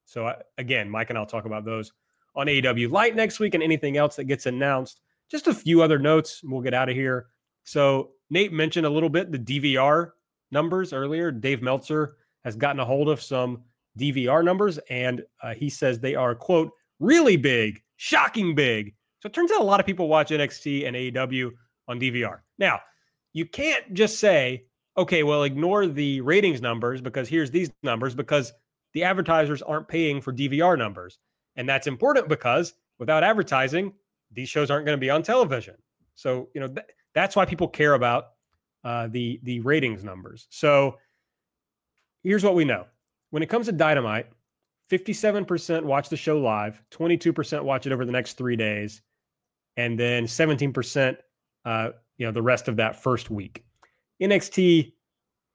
So 0.04 0.26
uh, 0.26 0.36
again, 0.58 0.88
Mike 0.88 1.10
and 1.10 1.18
I'll 1.18 1.26
talk 1.26 1.44
about 1.44 1.64
those 1.64 1.92
on 2.34 2.46
AEW 2.46 2.90
Light 2.90 3.16
next 3.16 3.40
week 3.40 3.54
and 3.54 3.62
anything 3.62 3.96
else 3.96 4.16
that 4.16 4.24
gets 4.24 4.46
announced. 4.46 5.00
Just 5.30 5.46
a 5.46 5.54
few 5.54 5.82
other 5.82 5.98
notes, 5.98 6.40
we'll 6.42 6.60
get 6.60 6.74
out 6.74 6.88
of 6.88 6.94
here. 6.94 7.26
So 7.64 8.10
Nate 8.30 8.52
mentioned 8.52 8.86
a 8.86 8.90
little 8.90 9.08
bit 9.08 9.30
the 9.30 9.38
DVR 9.38 10.12
numbers 10.50 10.92
earlier. 10.92 11.30
Dave 11.30 11.62
Meltzer 11.62 12.16
has 12.44 12.56
gotten 12.56 12.80
a 12.80 12.84
hold 12.84 13.08
of 13.08 13.20
some 13.20 13.62
DVR 13.98 14.44
numbers, 14.44 14.78
and 14.88 15.22
uh, 15.42 15.54
he 15.54 15.68
says 15.68 15.98
they 15.98 16.14
are 16.14 16.34
quote 16.34 16.70
really 17.00 17.36
big, 17.36 17.82
shocking 17.96 18.54
big. 18.54 18.94
So 19.20 19.26
it 19.26 19.32
turns 19.32 19.50
out 19.50 19.60
a 19.60 19.64
lot 19.64 19.80
of 19.80 19.86
people 19.86 20.08
watch 20.08 20.30
NXT 20.30 20.86
and 20.86 20.96
AEW 20.96 21.50
on 21.88 22.00
DVR. 22.00 22.38
Now, 22.58 22.80
you 23.32 23.46
can't 23.46 23.94
just 23.94 24.18
say, 24.18 24.64
okay, 24.96 25.22
well, 25.22 25.44
ignore 25.44 25.86
the 25.86 26.20
ratings 26.20 26.60
numbers 26.60 27.00
because 27.00 27.28
here's 27.28 27.50
these 27.50 27.70
numbers 27.82 28.14
because 28.14 28.52
the 28.92 29.04
advertisers 29.04 29.62
aren't 29.62 29.88
paying 29.88 30.20
for 30.20 30.32
DVR 30.32 30.76
numbers, 30.76 31.18
and 31.56 31.68
that's 31.68 31.86
important 31.86 32.28
because 32.28 32.74
without 32.98 33.22
advertising, 33.22 33.92
these 34.32 34.48
shows 34.48 34.70
aren't 34.70 34.86
going 34.86 34.96
to 34.96 35.00
be 35.00 35.10
on 35.10 35.22
television. 35.22 35.76
So 36.14 36.48
you 36.54 36.60
know 36.60 36.68
th- 36.68 36.86
that's 37.14 37.36
why 37.36 37.44
people 37.44 37.68
care 37.68 37.94
about 37.94 38.30
uh, 38.84 39.08
the 39.08 39.40
the 39.42 39.60
ratings 39.60 40.04
numbers. 40.04 40.46
So 40.50 40.98
here's 42.22 42.44
what 42.44 42.54
we 42.54 42.64
know 42.64 42.86
when 43.30 43.42
it 43.42 43.48
comes 43.48 43.66
to 43.66 43.72
Dynamite, 43.72 44.26
57% 44.90 45.84
watch 45.84 46.08
the 46.08 46.16
show 46.16 46.38
live, 46.40 46.82
22% 46.90 47.62
watch 47.62 47.86
it 47.86 47.92
over 47.92 48.04
the 48.04 48.12
next 48.12 48.34
three 48.34 48.56
days, 48.56 49.02
and 49.76 49.98
then 49.98 50.24
17%, 50.24 51.16
uh, 51.64 51.90
you 52.20 52.26
know, 52.26 52.32
the 52.32 52.42
rest 52.42 52.68
of 52.68 52.76
that 52.76 53.02
first 53.02 53.30
week. 53.30 53.64
NXT, 54.22 54.92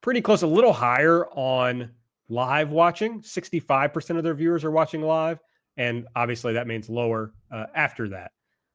pretty 0.01 0.19
close, 0.19 0.41
a 0.41 0.47
little 0.47 0.73
higher 0.73 1.27
on 1.27 1.91
live 2.27 2.71
watching. 2.71 3.21
65% 3.21 4.17
of 4.17 4.23
their 4.23 4.33
viewers 4.33 4.63
are 4.63 4.71
watching 4.71 5.03
live, 5.03 5.39
and 5.77 6.07
obviously 6.15 6.53
that 6.53 6.65
means 6.65 6.89
lower 6.89 7.35
uh, 7.51 7.67
after 7.75 8.09
that. 8.09 8.31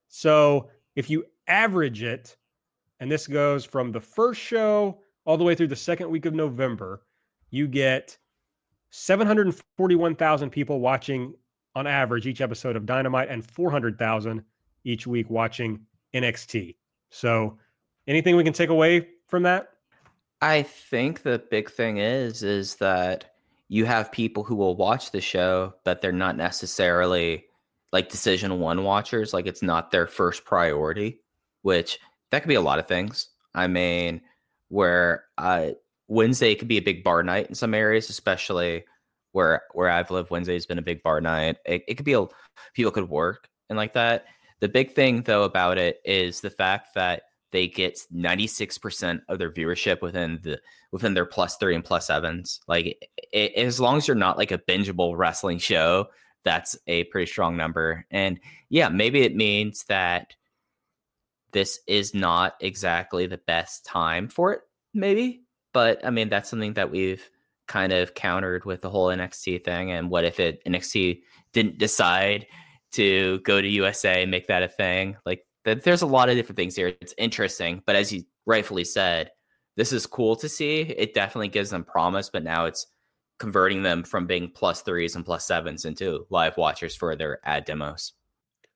So 0.06 0.70
if 0.94 1.10
you 1.10 1.24
average 1.48 2.04
it, 2.04 2.36
and 3.00 3.10
this 3.10 3.26
goes 3.26 3.64
from 3.64 3.90
the 3.90 4.00
first 4.00 4.40
show 4.40 5.00
all 5.24 5.36
the 5.36 5.42
way 5.42 5.56
through 5.56 5.66
the 5.66 5.76
second 5.76 6.08
week 6.10 6.26
of 6.26 6.34
November, 6.34 7.02
you 7.50 7.66
get 7.66 8.16
741,000 8.90 10.50
people 10.50 10.78
watching 10.78 11.34
on 11.74 11.88
average 11.88 12.28
each 12.28 12.40
episode 12.40 12.76
of 12.76 12.86
Dynamite 12.86 13.30
and 13.30 13.44
400,000 13.44 14.44
each 14.84 15.08
week 15.08 15.28
watching 15.28 15.80
NXT. 16.14 16.76
So, 17.10 17.58
anything 18.10 18.36
we 18.36 18.44
can 18.44 18.52
take 18.52 18.68
away 18.68 19.08
from 19.28 19.44
that? 19.44 19.70
I 20.42 20.62
think 20.62 21.22
the 21.22 21.42
big 21.50 21.70
thing 21.70 21.98
is 21.98 22.42
is 22.42 22.74
that 22.76 23.32
you 23.68 23.84
have 23.84 24.10
people 24.10 24.42
who 24.42 24.56
will 24.56 24.76
watch 24.76 25.12
the 25.12 25.20
show, 25.20 25.74
but 25.84 26.02
they're 26.02 26.12
not 26.12 26.36
necessarily 26.36 27.44
like 27.92 28.10
decision 28.10 28.58
one 28.58 28.82
watchers. 28.82 29.32
Like 29.32 29.46
it's 29.46 29.62
not 29.62 29.90
their 29.90 30.06
first 30.06 30.44
priority, 30.44 31.20
which 31.62 31.98
that 32.30 32.42
could 32.42 32.48
be 32.48 32.56
a 32.56 32.60
lot 32.60 32.78
of 32.78 32.88
things. 32.88 33.28
I 33.54 33.68
mean, 33.68 34.22
where 34.68 35.24
uh, 35.38 35.70
Wednesday 36.08 36.54
could 36.54 36.68
be 36.68 36.78
a 36.78 36.82
big 36.82 37.04
bar 37.04 37.22
night 37.22 37.48
in 37.48 37.54
some 37.54 37.74
areas, 37.74 38.10
especially 38.10 38.84
where 39.32 39.62
where 39.72 39.88
I've 39.88 40.10
lived. 40.10 40.30
Wednesday 40.30 40.54
has 40.54 40.66
been 40.66 40.78
a 40.78 40.82
big 40.82 41.02
bar 41.02 41.20
night. 41.20 41.58
It, 41.64 41.84
it 41.86 41.94
could 41.94 42.06
be 42.06 42.14
a 42.14 42.26
people 42.74 42.90
could 42.90 43.08
work 43.08 43.48
and 43.68 43.76
like 43.76 43.92
that. 43.92 44.24
The 44.58 44.68
big 44.68 44.92
thing 44.92 45.22
though 45.22 45.44
about 45.44 45.78
it 45.78 46.00
is 46.04 46.40
the 46.40 46.50
fact 46.50 46.94
that 46.94 47.22
they 47.52 47.68
get 47.68 47.98
96% 48.14 49.20
of 49.28 49.38
their 49.38 49.50
viewership 49.50 50.02
within 50.02 50.40
the 50.42 50.60
within 50.92 51.14
their 51.14 51.26
plus 51.26 51.56
three 51.56 51.74
and 51.74 51.84
plus 51.84 52.08
sevens. 52.08 52.60
Like 52.66 53.08
it, 53.32 53.54
as 53.54 53.80
long 53.80 53.96
as 53.96 54.08
you're 54.08 54.14
not 54.14 54.38
like 54.38 54.50
a 54.50 54.58
bingeable 54.58 55.16
wrestling 55.16 55.58
show 55.58 56.08
that's 56.42 56.76
a 56.86 57.04
pretty 57.04 57.30
strong 57.30 57.56
number. 57.56 58.06
And 58.10 58.40
yeah 58.68 58.88
maybe 58.88 59.22
it 59.22 59.34
means 59.36 59.84
that 59.84 60.34
this 61.52 61.80
is 61.86 62.14
not 62.14 62.54
exactly 62.60 63.26
the 63.26 63.38
best 63.38 63.84
time 63.84 64.28
for 64.28 64.52
it 64.52 64.60
maybe. 64.94 65.42
But 65.72 66.04
i 66.04 66.10
mean 66.10 66.28
that's 66.28 66.50
something 66.50 66.74
that 66.74 66.90
we've 66.90 67.28
kind 67.68 67.92
of 67.92 68.14
countered 68.14 68.64
with 68.64 68.80
the 68.80 68.90
whole 68.90 69.06
nxt 69.06 69.64
thing. 69.64 69.92
And 69.92 70.10
what 70.10 70.24
if 70.24 70.40
it 70.40 70.62
nxt 70.64 71.22
didn't 71.52 71.78
decide 71.78 72.46
to 72.92 73.38
go 73.40 73.60
to 73.60 73.68
usa 73.68 74.22
and 74.22 74.30
make 74.30 74.46
that 74.48 74.62
a 74.62 74.68
thing? 74.68 75.16
Like 75.24 75.44
that 75.64 75.82
there's 75.84 76.02
a 76.02 76.06
lot 76.06 76.28
of 76.28 76.36
different 76.36 76.56
things 76.56 76.76
here. 76.76 76.88
It's 77.00 77.14
interesting, 77.18 77.82
but 77.86 77.96
as 77.96 78.12
you 78.12 78.24
rightfully 78.46 78.84
said, 78.84 79.30
this 79.76 79.92
is 79.92 80.06
cool 80.06 80.36
to 80.36 80.48
see. 80.48 80.80
It 80.80 81.14
definitely 81.14 81.48
gives 81.48 81.70
them 81.70 81.84
promise, 81.84 82.30
but 82.30 82.44
now 82.44 82.66
it's 82.66 82.86
converting 83.38 83.82
them 83.82 84.02
from 84.02 84.26
being 84.26 84.50
plus 84.54 84.82
threes 84.82 85.16
and 85.16 85.24
plus 85.24 85.46
sevens 85.46 85.84
into 85.84 86.26
live 86.30 86.56
watchers 86.56 86.94
for 86.94 87.16
their 87.16 87.40
ad 87.44 87.64
demos. 87.64 88.12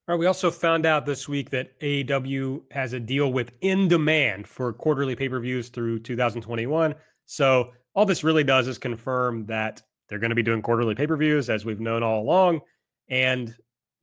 All 0.08 0.14
right. 0.14 0.18
We 0.18 0.26
also 0.26 0.50
found 0.50 0.84
out 0.84 1.06
this 1.06 1.28
week 1.28 1.50
that 1.50 1.78
AEW 1.80 2.62
has 2.70 2.92
a 2.92 3.00
deal 3.00 3.32
with 3.32 3.52
In 3.60 3.88
Demand 3.88 4.46
for 4.46 4.72
quarterly 4.72 5.16
pay 5.16 5.28
per 5.28 5.40
views 5.40 5.68
through 5.68 6.00
2021. 6.00 6.94
So 7.26 7.70
all 7.94 8.04
this 8.04 8.24
really 8.24 8.44
does 8.44 8.68
is 8.68 8.76
confirm 8.76 9.46
that 9.46 9.80
they're 10.08 10.18
going 10.18 10.30
to 10.30 10.34
be 10.34 10.42
doing 10.42 10.60
quarterly 10.60 10.94
pay 10.94 11.06
per 11.06 11.16
views 11.16 11.48
as 11.48 11.64
we've 11.64 11.80
known 11.80 12.02
all 12.02 12.20
along. 12.20 12.60
And 13.08 13.54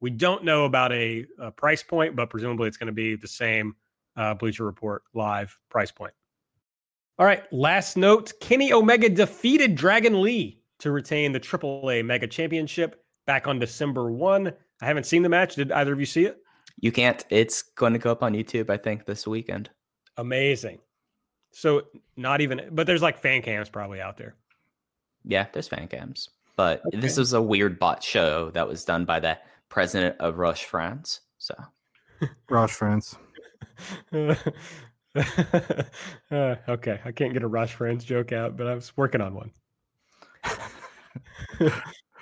we 0.01 0.09
don't 0.09 0.43
know 0.43 0.65
about 0.65 0.91
a, 0.91 1.25
a 1.39 1.51
price 1.51 1.83
point, 1.83 2.15
but 2.15 2.29
presumably 2.29 2.67
it's 2.67 2.77
going 2.77 2.87
to 2.87 2.93
be 2.93 3.15
the 3.15 3.27
same 3.27 3.75
uh, 4.17 4.33
Bleacher 4.33 4.65
Report 4.65 5.03
live 5.13 5.57
price 5.69 5.91
point. 5.91 6.13
All 7.19 7.25
right, 7.25 7.43
last 7.53 7.97
note 7.97 8.33
Kenny 8.41 8.73
Omega 8.73 9.07
defeated 9.07 9.75
Dragon 9.75 10.21
Lee 10.21 10.59
to 10.79 10.91
retain 10.91 11.31
the 11.31 11.39
AAA 11.39 12.03
Mega 12.03 12.25
Championship 12.27 13.05
back 13.27 13.47
on 13.47 13.59
December 13.59 14.11
1. 14.11 14.51
I 14.81 14.85
haven't 14.85 15.05
seen 15.05 15.21
the 15.21 15.29
match. 15.29 15.55
Did 15.55 15.71
either 15.71 15.93
of 15.93 15.99
you 15.99 16.07
see 16.07 16.25
it? 16.25 16.39
You 16.79 16.91
can't. 16.91 17.23
It's 17.29 17.61
going 17.61 17.93
to 17.93 17.99
go 17.99 18.11
up 18.11 18.23
on 18.23 18.33
YouTube, 18.33 18.71
I 18.71 18.77
think, 18.77 19.05
this 19.05 19.27
weekend. 19.27 19.69
Amazing. 20.17 20.79
So, 21.51 21.83
not 22.17 22.41
even, 22.41 22.69
but 22.71 22.87
there's 22.87 23.03
like 23.03 23.19
fan 23.19 23.43
cams 23.43 23.69
probably 23.69 24.01
out 24.01 24.17
there. 24.17 24.35
Yeah, 25.23 25.45
there's 25.53 25.67
fan 25.67 25.87
cams. 25.87 26.29
But 26.55 26.83
okay. 26.87 26.99
this 26.99 27.17
was 27.17 27.33
a 27.33 27.41
weird 27.41 27.77
bot 27.77 28.03
show 28.03 28.49
that 28.51 28.67
was 28.67 28.83
done 28.83 29.05
by 29.05 29.19
the 29.19 29.37
president 29.71 30.17
of 30.19 30.37
Rush 30.37 30.65
France. 30.65 31.21
So, 31.39 31.55
Rush 32.49 32.73
France. 32.73 33.15
uh, 34.13 34.35
okay, 36.31 36.99
I 37.03 37.11
can't 37.11 37.33
get 37.33 37.41
a 37.41 37.47
Rush 37.47 37.73
France 37.73 38.03
joke 38.03 38.31
out, 38.31 38.55
but 38.55 38.67
I 38.67 38.75
was 38.75 38.95
working 38.95 39.21
on 39.21 39.33
one. 39.33 39.51
he 41.57 41.69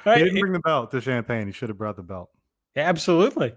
didn't 0.05 0.39
bring 0.39 0.53
the 0.53 0.59
belt 0.59 0.91
to 0.91 1.01
Champaign. 1.01 1.47
He 1.47 1.51
should 1.51 1.67
have 1.67 1.77
brought 1.77 1.97
the 1.97 2.03
belt. 2.03 2.29
Absolutely. 2.77 3.53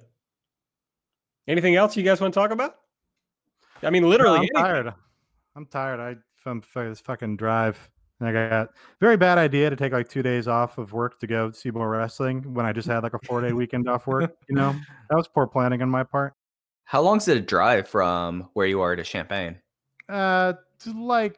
Anything 1.46 1.76
else 1.76 1.96
you 1.96 2.02
guys 2.02 2.20
want 2.20 2.34
to 2.34 2.40
talk 2.40 2.50
about? 2.50 2.74
I 3.82 3.90
mean, 3.90 4.08
literally. 4.08 4.48
No, 4.52 4.60
I'm 4.60 4.64
tired. 4.64 4.94
I'm 5.54 5.66
tired. 5.66 6.00
I 6.00 6.16
from 6.36 6.62
this 6.74 7.00
fucking 7.00 7.36
drive. 7.36 7.90
And 8.22 8.38
I 8.38 8.48
got 8.48 8.68
very 9.00 9.16
bad 9.16 9.36
idea 9.36 9.68
to 9.68 9.74
take 9.74 9.92
like 9.92 10.08
two 10.08 10.22
days 10.22 10.46
off 10.46 10.78
of 10.78 10.92
work 10.92 11.18
to 11.20 11.26
go 11.26 11.50
see 11.50 11.72
more 11.72 11.90
wrestling 11.90 12.54
when 12.54 12.64
I 12.64 12.72
just 12.72 12.86
had 12.86 13.02
like 13.02 13.14
a 13.14 13.18
four 13.26 13.40
day 13.40 13.52
weekend 13.52 13.88
off 13.88 14.06
work. 14.06 14.36
You 14.48 14.54
know, 14.54 14.76
that 15.10 15.16
was 15.16 15.26
poor 15.26 15.48
planning 15.48 15.82
on 15.82 15.88
my 15.88 16.04
part. 16.04 16.34
How 16.84 17.00
long 17.00 17.16
is 17.16 17.26
it 17.26 17.36
a 17.36 17.40
drive 17.40 17.88
from 17.88 18.48
where 18.52 18.68
you 18.68 18.80
are 18.80 18.94
to 18.94 19.02
Champaign? 19.02 19.58
Uh, 20.08 20.52
like 20.94 21.36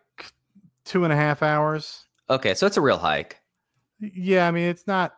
two 0.85 1.05
and 1.05 1.12
a 1.12 1.16
half 1.16 1.43
hours. 1.43 2.05
Okay, 2.28 2.53
so 2.53 2.66
it's 2.66 2.76
a 2.76 2.82
real 2.82 2.99
hike. 2.99 3.41
Yeah, 3.99 4.47
I 4.47 4.51
mean 4.51 4.68
it's 4.68 4.87
not. 4.87 5.14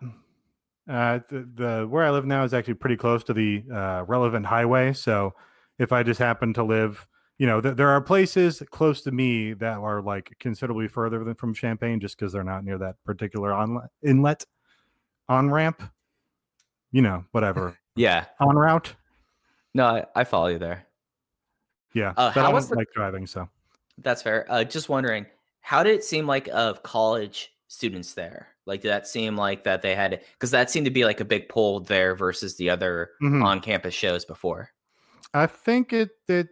Uh, 0.88 1.18
the, 1.28 1.48
the 1.54 1.86
where 1.90 2.04
I 2.04 2.10
live 2.10 2.26
now 2.26 2.44
is 2.44 2.54
actually 2.54 2.74
pretty 2.74 2.96
close 2.96 3.24
to 3.24 3.32
the 3.32 3.64
uh, 3.74 4.04
relevant 4.06 4.46
highway. 4.46 4.92
So 4.92 5.34
if 5.80 5.90
I 5.90 6.04
just 6.04 6.20
happen 6.20 6.54
to 6.54 6.62
live 6.62 7.08
you 7.38 7.46
know, 7.46 7.60
th- 7.60 7.76
there 7.76 7.88
are 7.88 8.00
places 8.00 8.62
close 8.70 9.02
to 9.02 9.12
me 9.12 9.52
that 9.54 9.78
are 9.78 10.00
like 10.00 10.34
considerably 10.38 10.88
further 10.88 11.22
than 11.24 11.34
from 11.34 11.52
Champaign 11.52 12.00
just 12.00 12.18
because 12.18 12.32
they're 12.32 12.44
not 12.44 12.64
near 12.64 12.78
that 12.78 12.96
particular 13.04 13.52
on- 13.52 13.88
inlet 14.02 14.44
on 15.28 15.50
ramp. 15.50 15.82
You 16.92 17.02
know, 17.02 17.24
whatever. 17.32 17.76
yeah. 17.96 18.26
On 18.40 18.56
route. 18.56 18.94
No, 19.74 19.86
I, 19.86 20.06
I 20.14 20.24
follow 20.24 20.46
you 20.46 20.58
there. 20.58 20.86
Yeah. 21.92 22.14
Uh, 22.16 22.30
how 22.30 22.52
was 22.52 22.68
the... 22.68 22.76
like 22.76 22.88
driving, 22.94 23.26
so 23.26 23.48
that's 23.98 24.22
fair. 24.22 24.46
Uh, 24.48 24.64
just 24.64 24.88
wondering, 24.88 25.26
how 25.60 25.82
did 25.82 25.94
it 25.94 26.04
seem 26.04 26.26
like 26.26 26.48
of 26.48 26.82
college 26.82 27.52
students 27.68 28.14
there? 28.14 28.48
Like, 28.66 28.80
did 28.80 28.88
that 28.88 29.06
seem 29.06 29.36
like 29.36 29.64
that 29.64 29.82
they 29.82 29.94
had 29.94 30.20
because 30.32 30.50
that 30.50 30.70
seemed 30.70 30.86
to 30.86 30.90
be 30.90 31.04
like 31.04 31.20
a 31.20 31.24
big 31.24 31.48
pull 31.48 31.80
there 31.80 32.14
versus 32.14 32.56
the 32.56 32.70
other 32.70 33.10
mm-hmm. 33.22 33.42
on 33.42 33.60
campus 33.60 33.94
shows 33.94 34.24
before? 34.24 34.70
I 35.34 35.46
think 35.46 35.92
it 35.92 36.10
it 36.28 36.48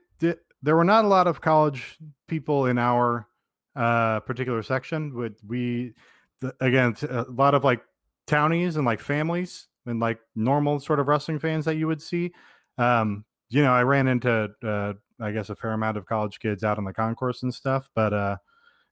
there 0.64 0.76
were 0.76 0.84
not 0.84 1.04
a 1.04 1.08
lot 1.08 1.26
of 1.26 1.40
college 1.40 1.98
people 2.26 2.66
in 2.66 2.78
our 2.78 3.28
uh, 3.76 4.20
particular 4.20 4.62
section. 4.62 5.14
Would 5.14 5.36
we 5.46 5.92
the, 6.40 6.54
again 6.60 6.96
a 7.08 7.22
lot 7.28 7.54
of 7.54 7.64
like 7.64 7.82
townies 8.26 8.76
and 8.76 8.86
like 8.86 9.00
families 9.00 9.68
and 9.86 10.00
like 10.00 10.18
normal 10.34 10.80
sort 10.80 11.00
of 11.00 11.08
wrestling 11.08 11.38
fans 11.38 11.66
that 11.66 11.76
you 11.76 11.86
would 11.86 12.00
see. 12.00 12.32
Um, 12.78 13.24
you 13.50 13.62
know, 13.62 13.72
I 13.72 13.82
ran 13.82 14.08
into 14.08 14.50
uh, 14.64 14.94
I 15.20 15.32
guess 15.32 15.50
a 15.50 15.54
fair 15.54 15.72
amount 15.72 15.98
of 15.98 16.06
college 16.06 16.38
kids 16.40 16.64
out 16.64 16.78
on 16.78 16.84
the 16.84 16.92
concourse 16.94 17.42
and 17.42 17.52
stuff, 17.52 17.90
but 17.94 18.12
uh, 18.14 18.36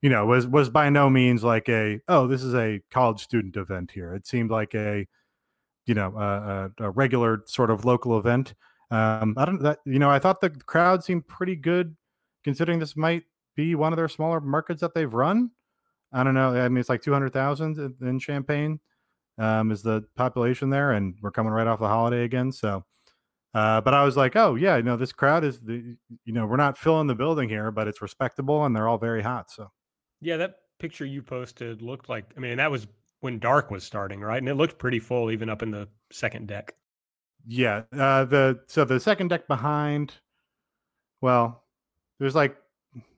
you 0.03 0.11
know, 0.11 0.27
was 0.27 0.47
was 0.47 0.69
by 0.69 0.91
no 0.91 1.09
means 1.09 1.43
like 1.43 1.69
a 1.71 2.01
oh 2.09 2.27
this 2.27 2.43
is 2.43 2.55
a 2.55 2.81
college 2.91 3.21
student 3.21 3.57
event 3.57 3.91
here. 3.93 4.15
It 4.15 4.27
seemed 4.27 4.51
like 4.51 4.75
a 4.75 5.07
you 5.87 5.95
know 5.95 6.15
a, 6.17 6.85
a 6.85 6.91
regular 6.91 7.43
sort 7.47 7.71
of 7.71 7.87
local 7.87 8.19
event. 8.19 8.55
Um, 8.93 9.35
I 9.39 9.47
don't 9.47 9.63
that 9.63 9.79
you 9.87 9.99
know 9.99 10.11
I 10.11 10.19
thought 10.19 10.43
the 10.43 10.51
crowd 10.51 11.03
seemed 11.03 11.27
pretty 11.27 11.57
good 11.57 11.97
considering 12.45 12.79
this 12.79 12.95
might 12.95 13.23
be 13.57 13.75
one 13.75 13.93
of 13.93 13.97
their 13.97 14.09
smaller 14.09 14.39
markets 14.39 14.83
that 14.83 14.95
they've 14.95 15.13
run. 15.13 15.51
I 16.13 16.23
don't 16.23 16.35
know. 16.35 16.55
I 16.55 16.69
mean, 16.69 16.77
it's 16.77 16.91
like 16.91 17.01
two 17.01 17.13
hundred 17.13 17.33
thousand 17.33 17.97
in 18.03 18.19
Champaign 18.19 18.81
um, 19.39 19.71
is 19.73 19.83
the 19.83 20.05
population 20.15 20.69
there, 20.69 20.93
and 20.93 21.15
we're 21.23 21.31
coming 21.31 21.53
right 21.55 21.67
off 21.67 21.79
the 21.79 21.89
holiday 21.89 22.25
again. 22.25 22.53
So, 22.53 22.85
uh, 23.55 23.81
but 23.81 23.95
I 23.95 24.05
was 24.05 24.15
like, 24.15 24.37
oh 24.37 24.57
yeah, 24.57 24.77
you 24.77 24.83
know, 24.83 24.99
this 24.99 25.13
crowd 25.13 25.43
is 25.43 25.61
the 25.61 25.97
you 26.27 26.33
know 26.35 26.45
we're 26.45 26.57
not 26.57 26.77
filling 26.77 27.07
the 27.07 27.15
building 27.15 27.49
here, 27.49 27.71
but 27.71 27.89
it's 27.89 28.03
respectable 28.03 28.67
and 28.67 28.77
they're 28.77 28.89
all 28.89 28.99
very 28.99 29.23
hot. 29.23 29.51
So, 29.51 29.71
yeah, 30.21 30.37
that 30.37 30.57
picture 30.79 31.07
you 31.07 31.23
posted 31.23 31.81
looked 31.81 32.11
like. 32.11 32.27
I 32.37 32.41
mean, 32.41 32.59
that 32.59 32.71
was 32.71 32.87
when 33.21 33.39
dark 33.39 33.71
was 33.71 33.85
starting, 33.85 34.21
right? 34.21 34.39
And 34.39 34.51
it 34.51 34.57
looked 34.57 34.79
pretty 34.79 34.99
full 34.99 35.31
even 35.31 35.49
up 35.49 35.63
in 35.63 35.71
the 35.71 35.89
second 36.11 36.47
deck. 36.49 36.75
Yeah, 37.47 37.83
uh, 37.93 38.25
the 38.25 38.61
so 38.67 38.85
the 38.85 39.01
second 39.01 39.29
deck 39.29 39.49
behind, 39.49 40.15
well, 41.21 41.65
there's 42.21 42.35
like 42.35 42.57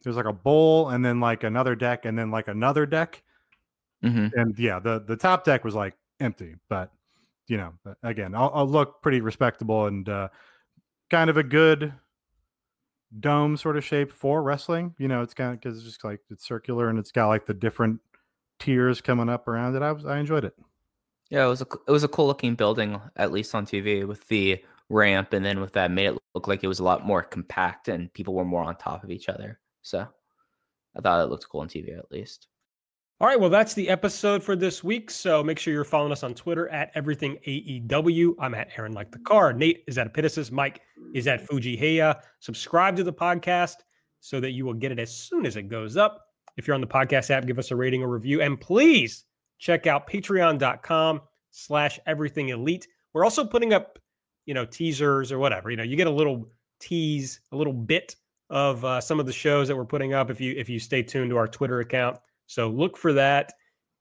there's 0.02 0.16
like 0.16 0.24
a 0.24 0.32
bowl 0.32 0.90
and 0.90 1.04
then 1.04 1.20
like 1.20 1.44
another 1.44 1.74
deck 1.74 2.04
and 2.04 2.18
then 2.18 2.30
like 2.30 2.48
another 2.48 2.86
deck, 2.86 3.22
mm-hmm. 4.02 4.28
and 4.38 4.58
yeah, 4.58 4.78
the 4.78 5.00
the 5.00 5.16
top 5.16 5.44
deck 5.44 5.64
was 5.64 5.74
like 5.74 5.94
empty, 6.20 6.54
but 6.68 6.90
you 7.48 7.58
know, 7.58 7.72
again, 8.02 8.34
I'll, 8.34 8.50
I'll 8.54 8.68
look 8.68 9.02
pretty 9.02 9.20
respectable 9.20 9.86
and 9.86 10.08
uh, 10.08 10.28
kind 11.10 11.28
of 11.28 11.36
a 11.36 11.42
good 11.42 11.92
dome 13.20 13.56
sort 13.56 13.76
of 13.76 13.84
shape 13.84 14.10
for 14.10 14.42
wrestling. 14.42 14.94
You 14.98 15.08
know, 15.08 15.22
it's 15.22 15.34
kind 15.34 15.52
of 15.52 15.60
because 15.60 15.76
it's 15.76 15.86
just 15.86 16.04
like 16.04 16.20
it's 16.30 16.46
circular 16.46 16.88
and 16.88 16.98
it's 16.98 17.12
got 17.12 17.28
like 17.28 17.46
the 17.46 17.54
different 17.54 18.00
tiers 18.58 19.00
coming 19.00 19.28
up 19.28 19.46
around 19.48 19.76
it. 19.76 19.82
I 19.82 19.92
was 19.92 20.04
I 20.06 20.18
enjoyed 20.18 20.44
it. 20.44 20.54
Yeah, 21.34 21.46
it 21.46 21.48
was 21.48 21.62
a 21.62 21.66
it 21.88 21.90
was 21.90 22.04
a 22.04 22.08
cool 22.08 22.28
looking 22.28 22.54
building, 22.54 23.00
at 23.16 23.32
least 23.32 23.56
on 23.56 23.66
TV, 23.66 24.06
with 24.06 24.28
the 24.28 24.62
ramp, 24.88 25.32
and 25.32 25.44
then 25.44 25.60
with 25.60 25.72
that 25.72 25.90
made 25.90 26.06
it 26.06 26.18
look 26.32 26.46
like 26.46 26.62
it 26.62 26.68
was 26.68 26.78
a 26.78 26.84
lot 26.84 27.04
more 27.04 27.24
compact 27.24 27.88
and 27.88 28.12
people 28.12 28.34
were 28.34 28.44
more 28.44 28.62
on 28.62 28.76
top 28.76 29.02
of 29.02 29.10
each 29.10 29.28
other. 29.28 29.58
So 29.82 30.06
I 30.96 31.00
thought 31.00 31.24
it 31.24 31.30
looked 31.30 31.48
cool 31.48 31.62
on 31.62 31.68
TV 31.68 31.98
at 31.98 32.08
least. 32.12 32.46
All 33.20 33.26
right, 33.26 33.40
well, 33.40 33.50
that's 33.50 33.74
the 33.74 33.88
episode 33.88 34.44
for 34.44 34.54
this 34.54 34.84
week. 34.84 35.10
So 35.10 35.42
make 35.42 35.58
sure 35.58 35.72
you're 35.72 35.82
following 35.82 36.12
us 36.12 36.22
on 36.22 36.34
Twitter 36.34 36.68
at 36.68 36.92
everything 36.94 37.38
AEW. 37.44 38.36
I'm 38.38 38.54
at 38.54 38.68
Aaron 38.78 38.92
like 38.92 39.10
the 39.10 39.18
car. 39.18 39.52
Nate 39.52 39.82
is 39.88 39.98
at 39.98 40.12
Epitasis. 40.12 40.52
Mike 40.52 40.82
is 41.14 41.26
at 41.26 41.44
Fuji 41.48 41.76
Heya. 41.76 42.20
Subscribe 42.38 42.94
to 42.94 43.02
the 43.02 43.12
podcast 43.12 43.78
so 44.20 44.38
that 44.38 44.52
you 44.52 44.64
will 44.64 44.74
get 44.74 44.92
it 44.92 45.00
as 45.00 45.12
soon 45.12 45.46
as 45.46 45.56
it 45.56 45.64
goes 45.64 45.96
up. 45.96 46.26
If 46.56 46.68
you're 46.68 46.76
on 46.76 46.80
the 46.80 46.86
podcast 46.86 47.30
app, 47.30 47.44
give 47.44 47.58
us 47.58 47.72
a 47.72 47.76
rating 47.76 48.04
or 48.04 48.08
review, 48.08 48.40
and 48.40 48.60
please 48.60 49.24
check 49.58 49.86
out 49.86 50.08
patreon.com 50.08 51.20
slash 51.50 52.00
everything 52.06 52.50
elite. 52.50 52.86
We're 53.12 53.24
also 53.24 53.44
putting 53.44 53.72
up, 53.72 53.98
you 54.46 54.54
know, 54.54 54.64
teasers 54.64 55.30
or 55.32 55.38
whatever. 55.38 55.70
You 55.70 55.76
know, 55.76 55.82
you 55.82 55.96
get 55.96 56.06
a 56.06 56.10
little 56.10 56.48
tease, 56.80 57.40
a 57.52 57.56
little 57.56 57.72
bit 57.72 58.16
of 58.50 58.84
uh, 58.84 59.00
some 59.00 59.20
of 59.20 59.26
the 59.26 59.32
shows 59.32 59.68
that 59.68 59.76
we're 59.76 59.84
putting 59.84 60.14
up 60.14 60.30
if 60.30 60.40
you 60.40 60.54
if 60.56 60.68
you 60.68 60.78
stay 60.78 61.02
tuned 61.02 61.30
to 61.30 61.36
our 61.36 61.48
Twitter 61.48 61.80
account. 61.80 62.18
So 62.46 62.68
look 62.68 62.96
for 62.96 63.12
that, 63.14 63.52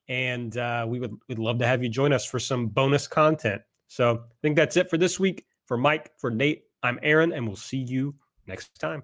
and 0.10 0.58
uh, 0.58 0.86
we 0.88 1.00
would 1.00 1.16
would 1.30 1.40
love 1.40 1.60
to 1.60 1.68
have 1.68 1.82
you 1.84 1.90
join 1.90 2.12
us 2.12 2.26
for 2.26 2.40
some 2.40 2.68
bonus 2.68 3.08
content. 3.08 3.62
So 3.88 4.16
I 4.16 4.36
think 4.42 4.56
that's 4.56 4.78
it 4.78 4.90
for 4.90 4.98
this 4.98 5.20
week. 5.20 5.46
For 5.66 5.78
Mike, 5.78 6.12
for 6.18 6.30
Nate, 6.30 6.64
I'm 6.82 7.00
Aaron, 7.04 7.32
and 7.32 7.48
we'll 7.48 7.56
see 7.56 7.78
you 7.78 8.16
next 8.48 8.78
time. 8.80 9.04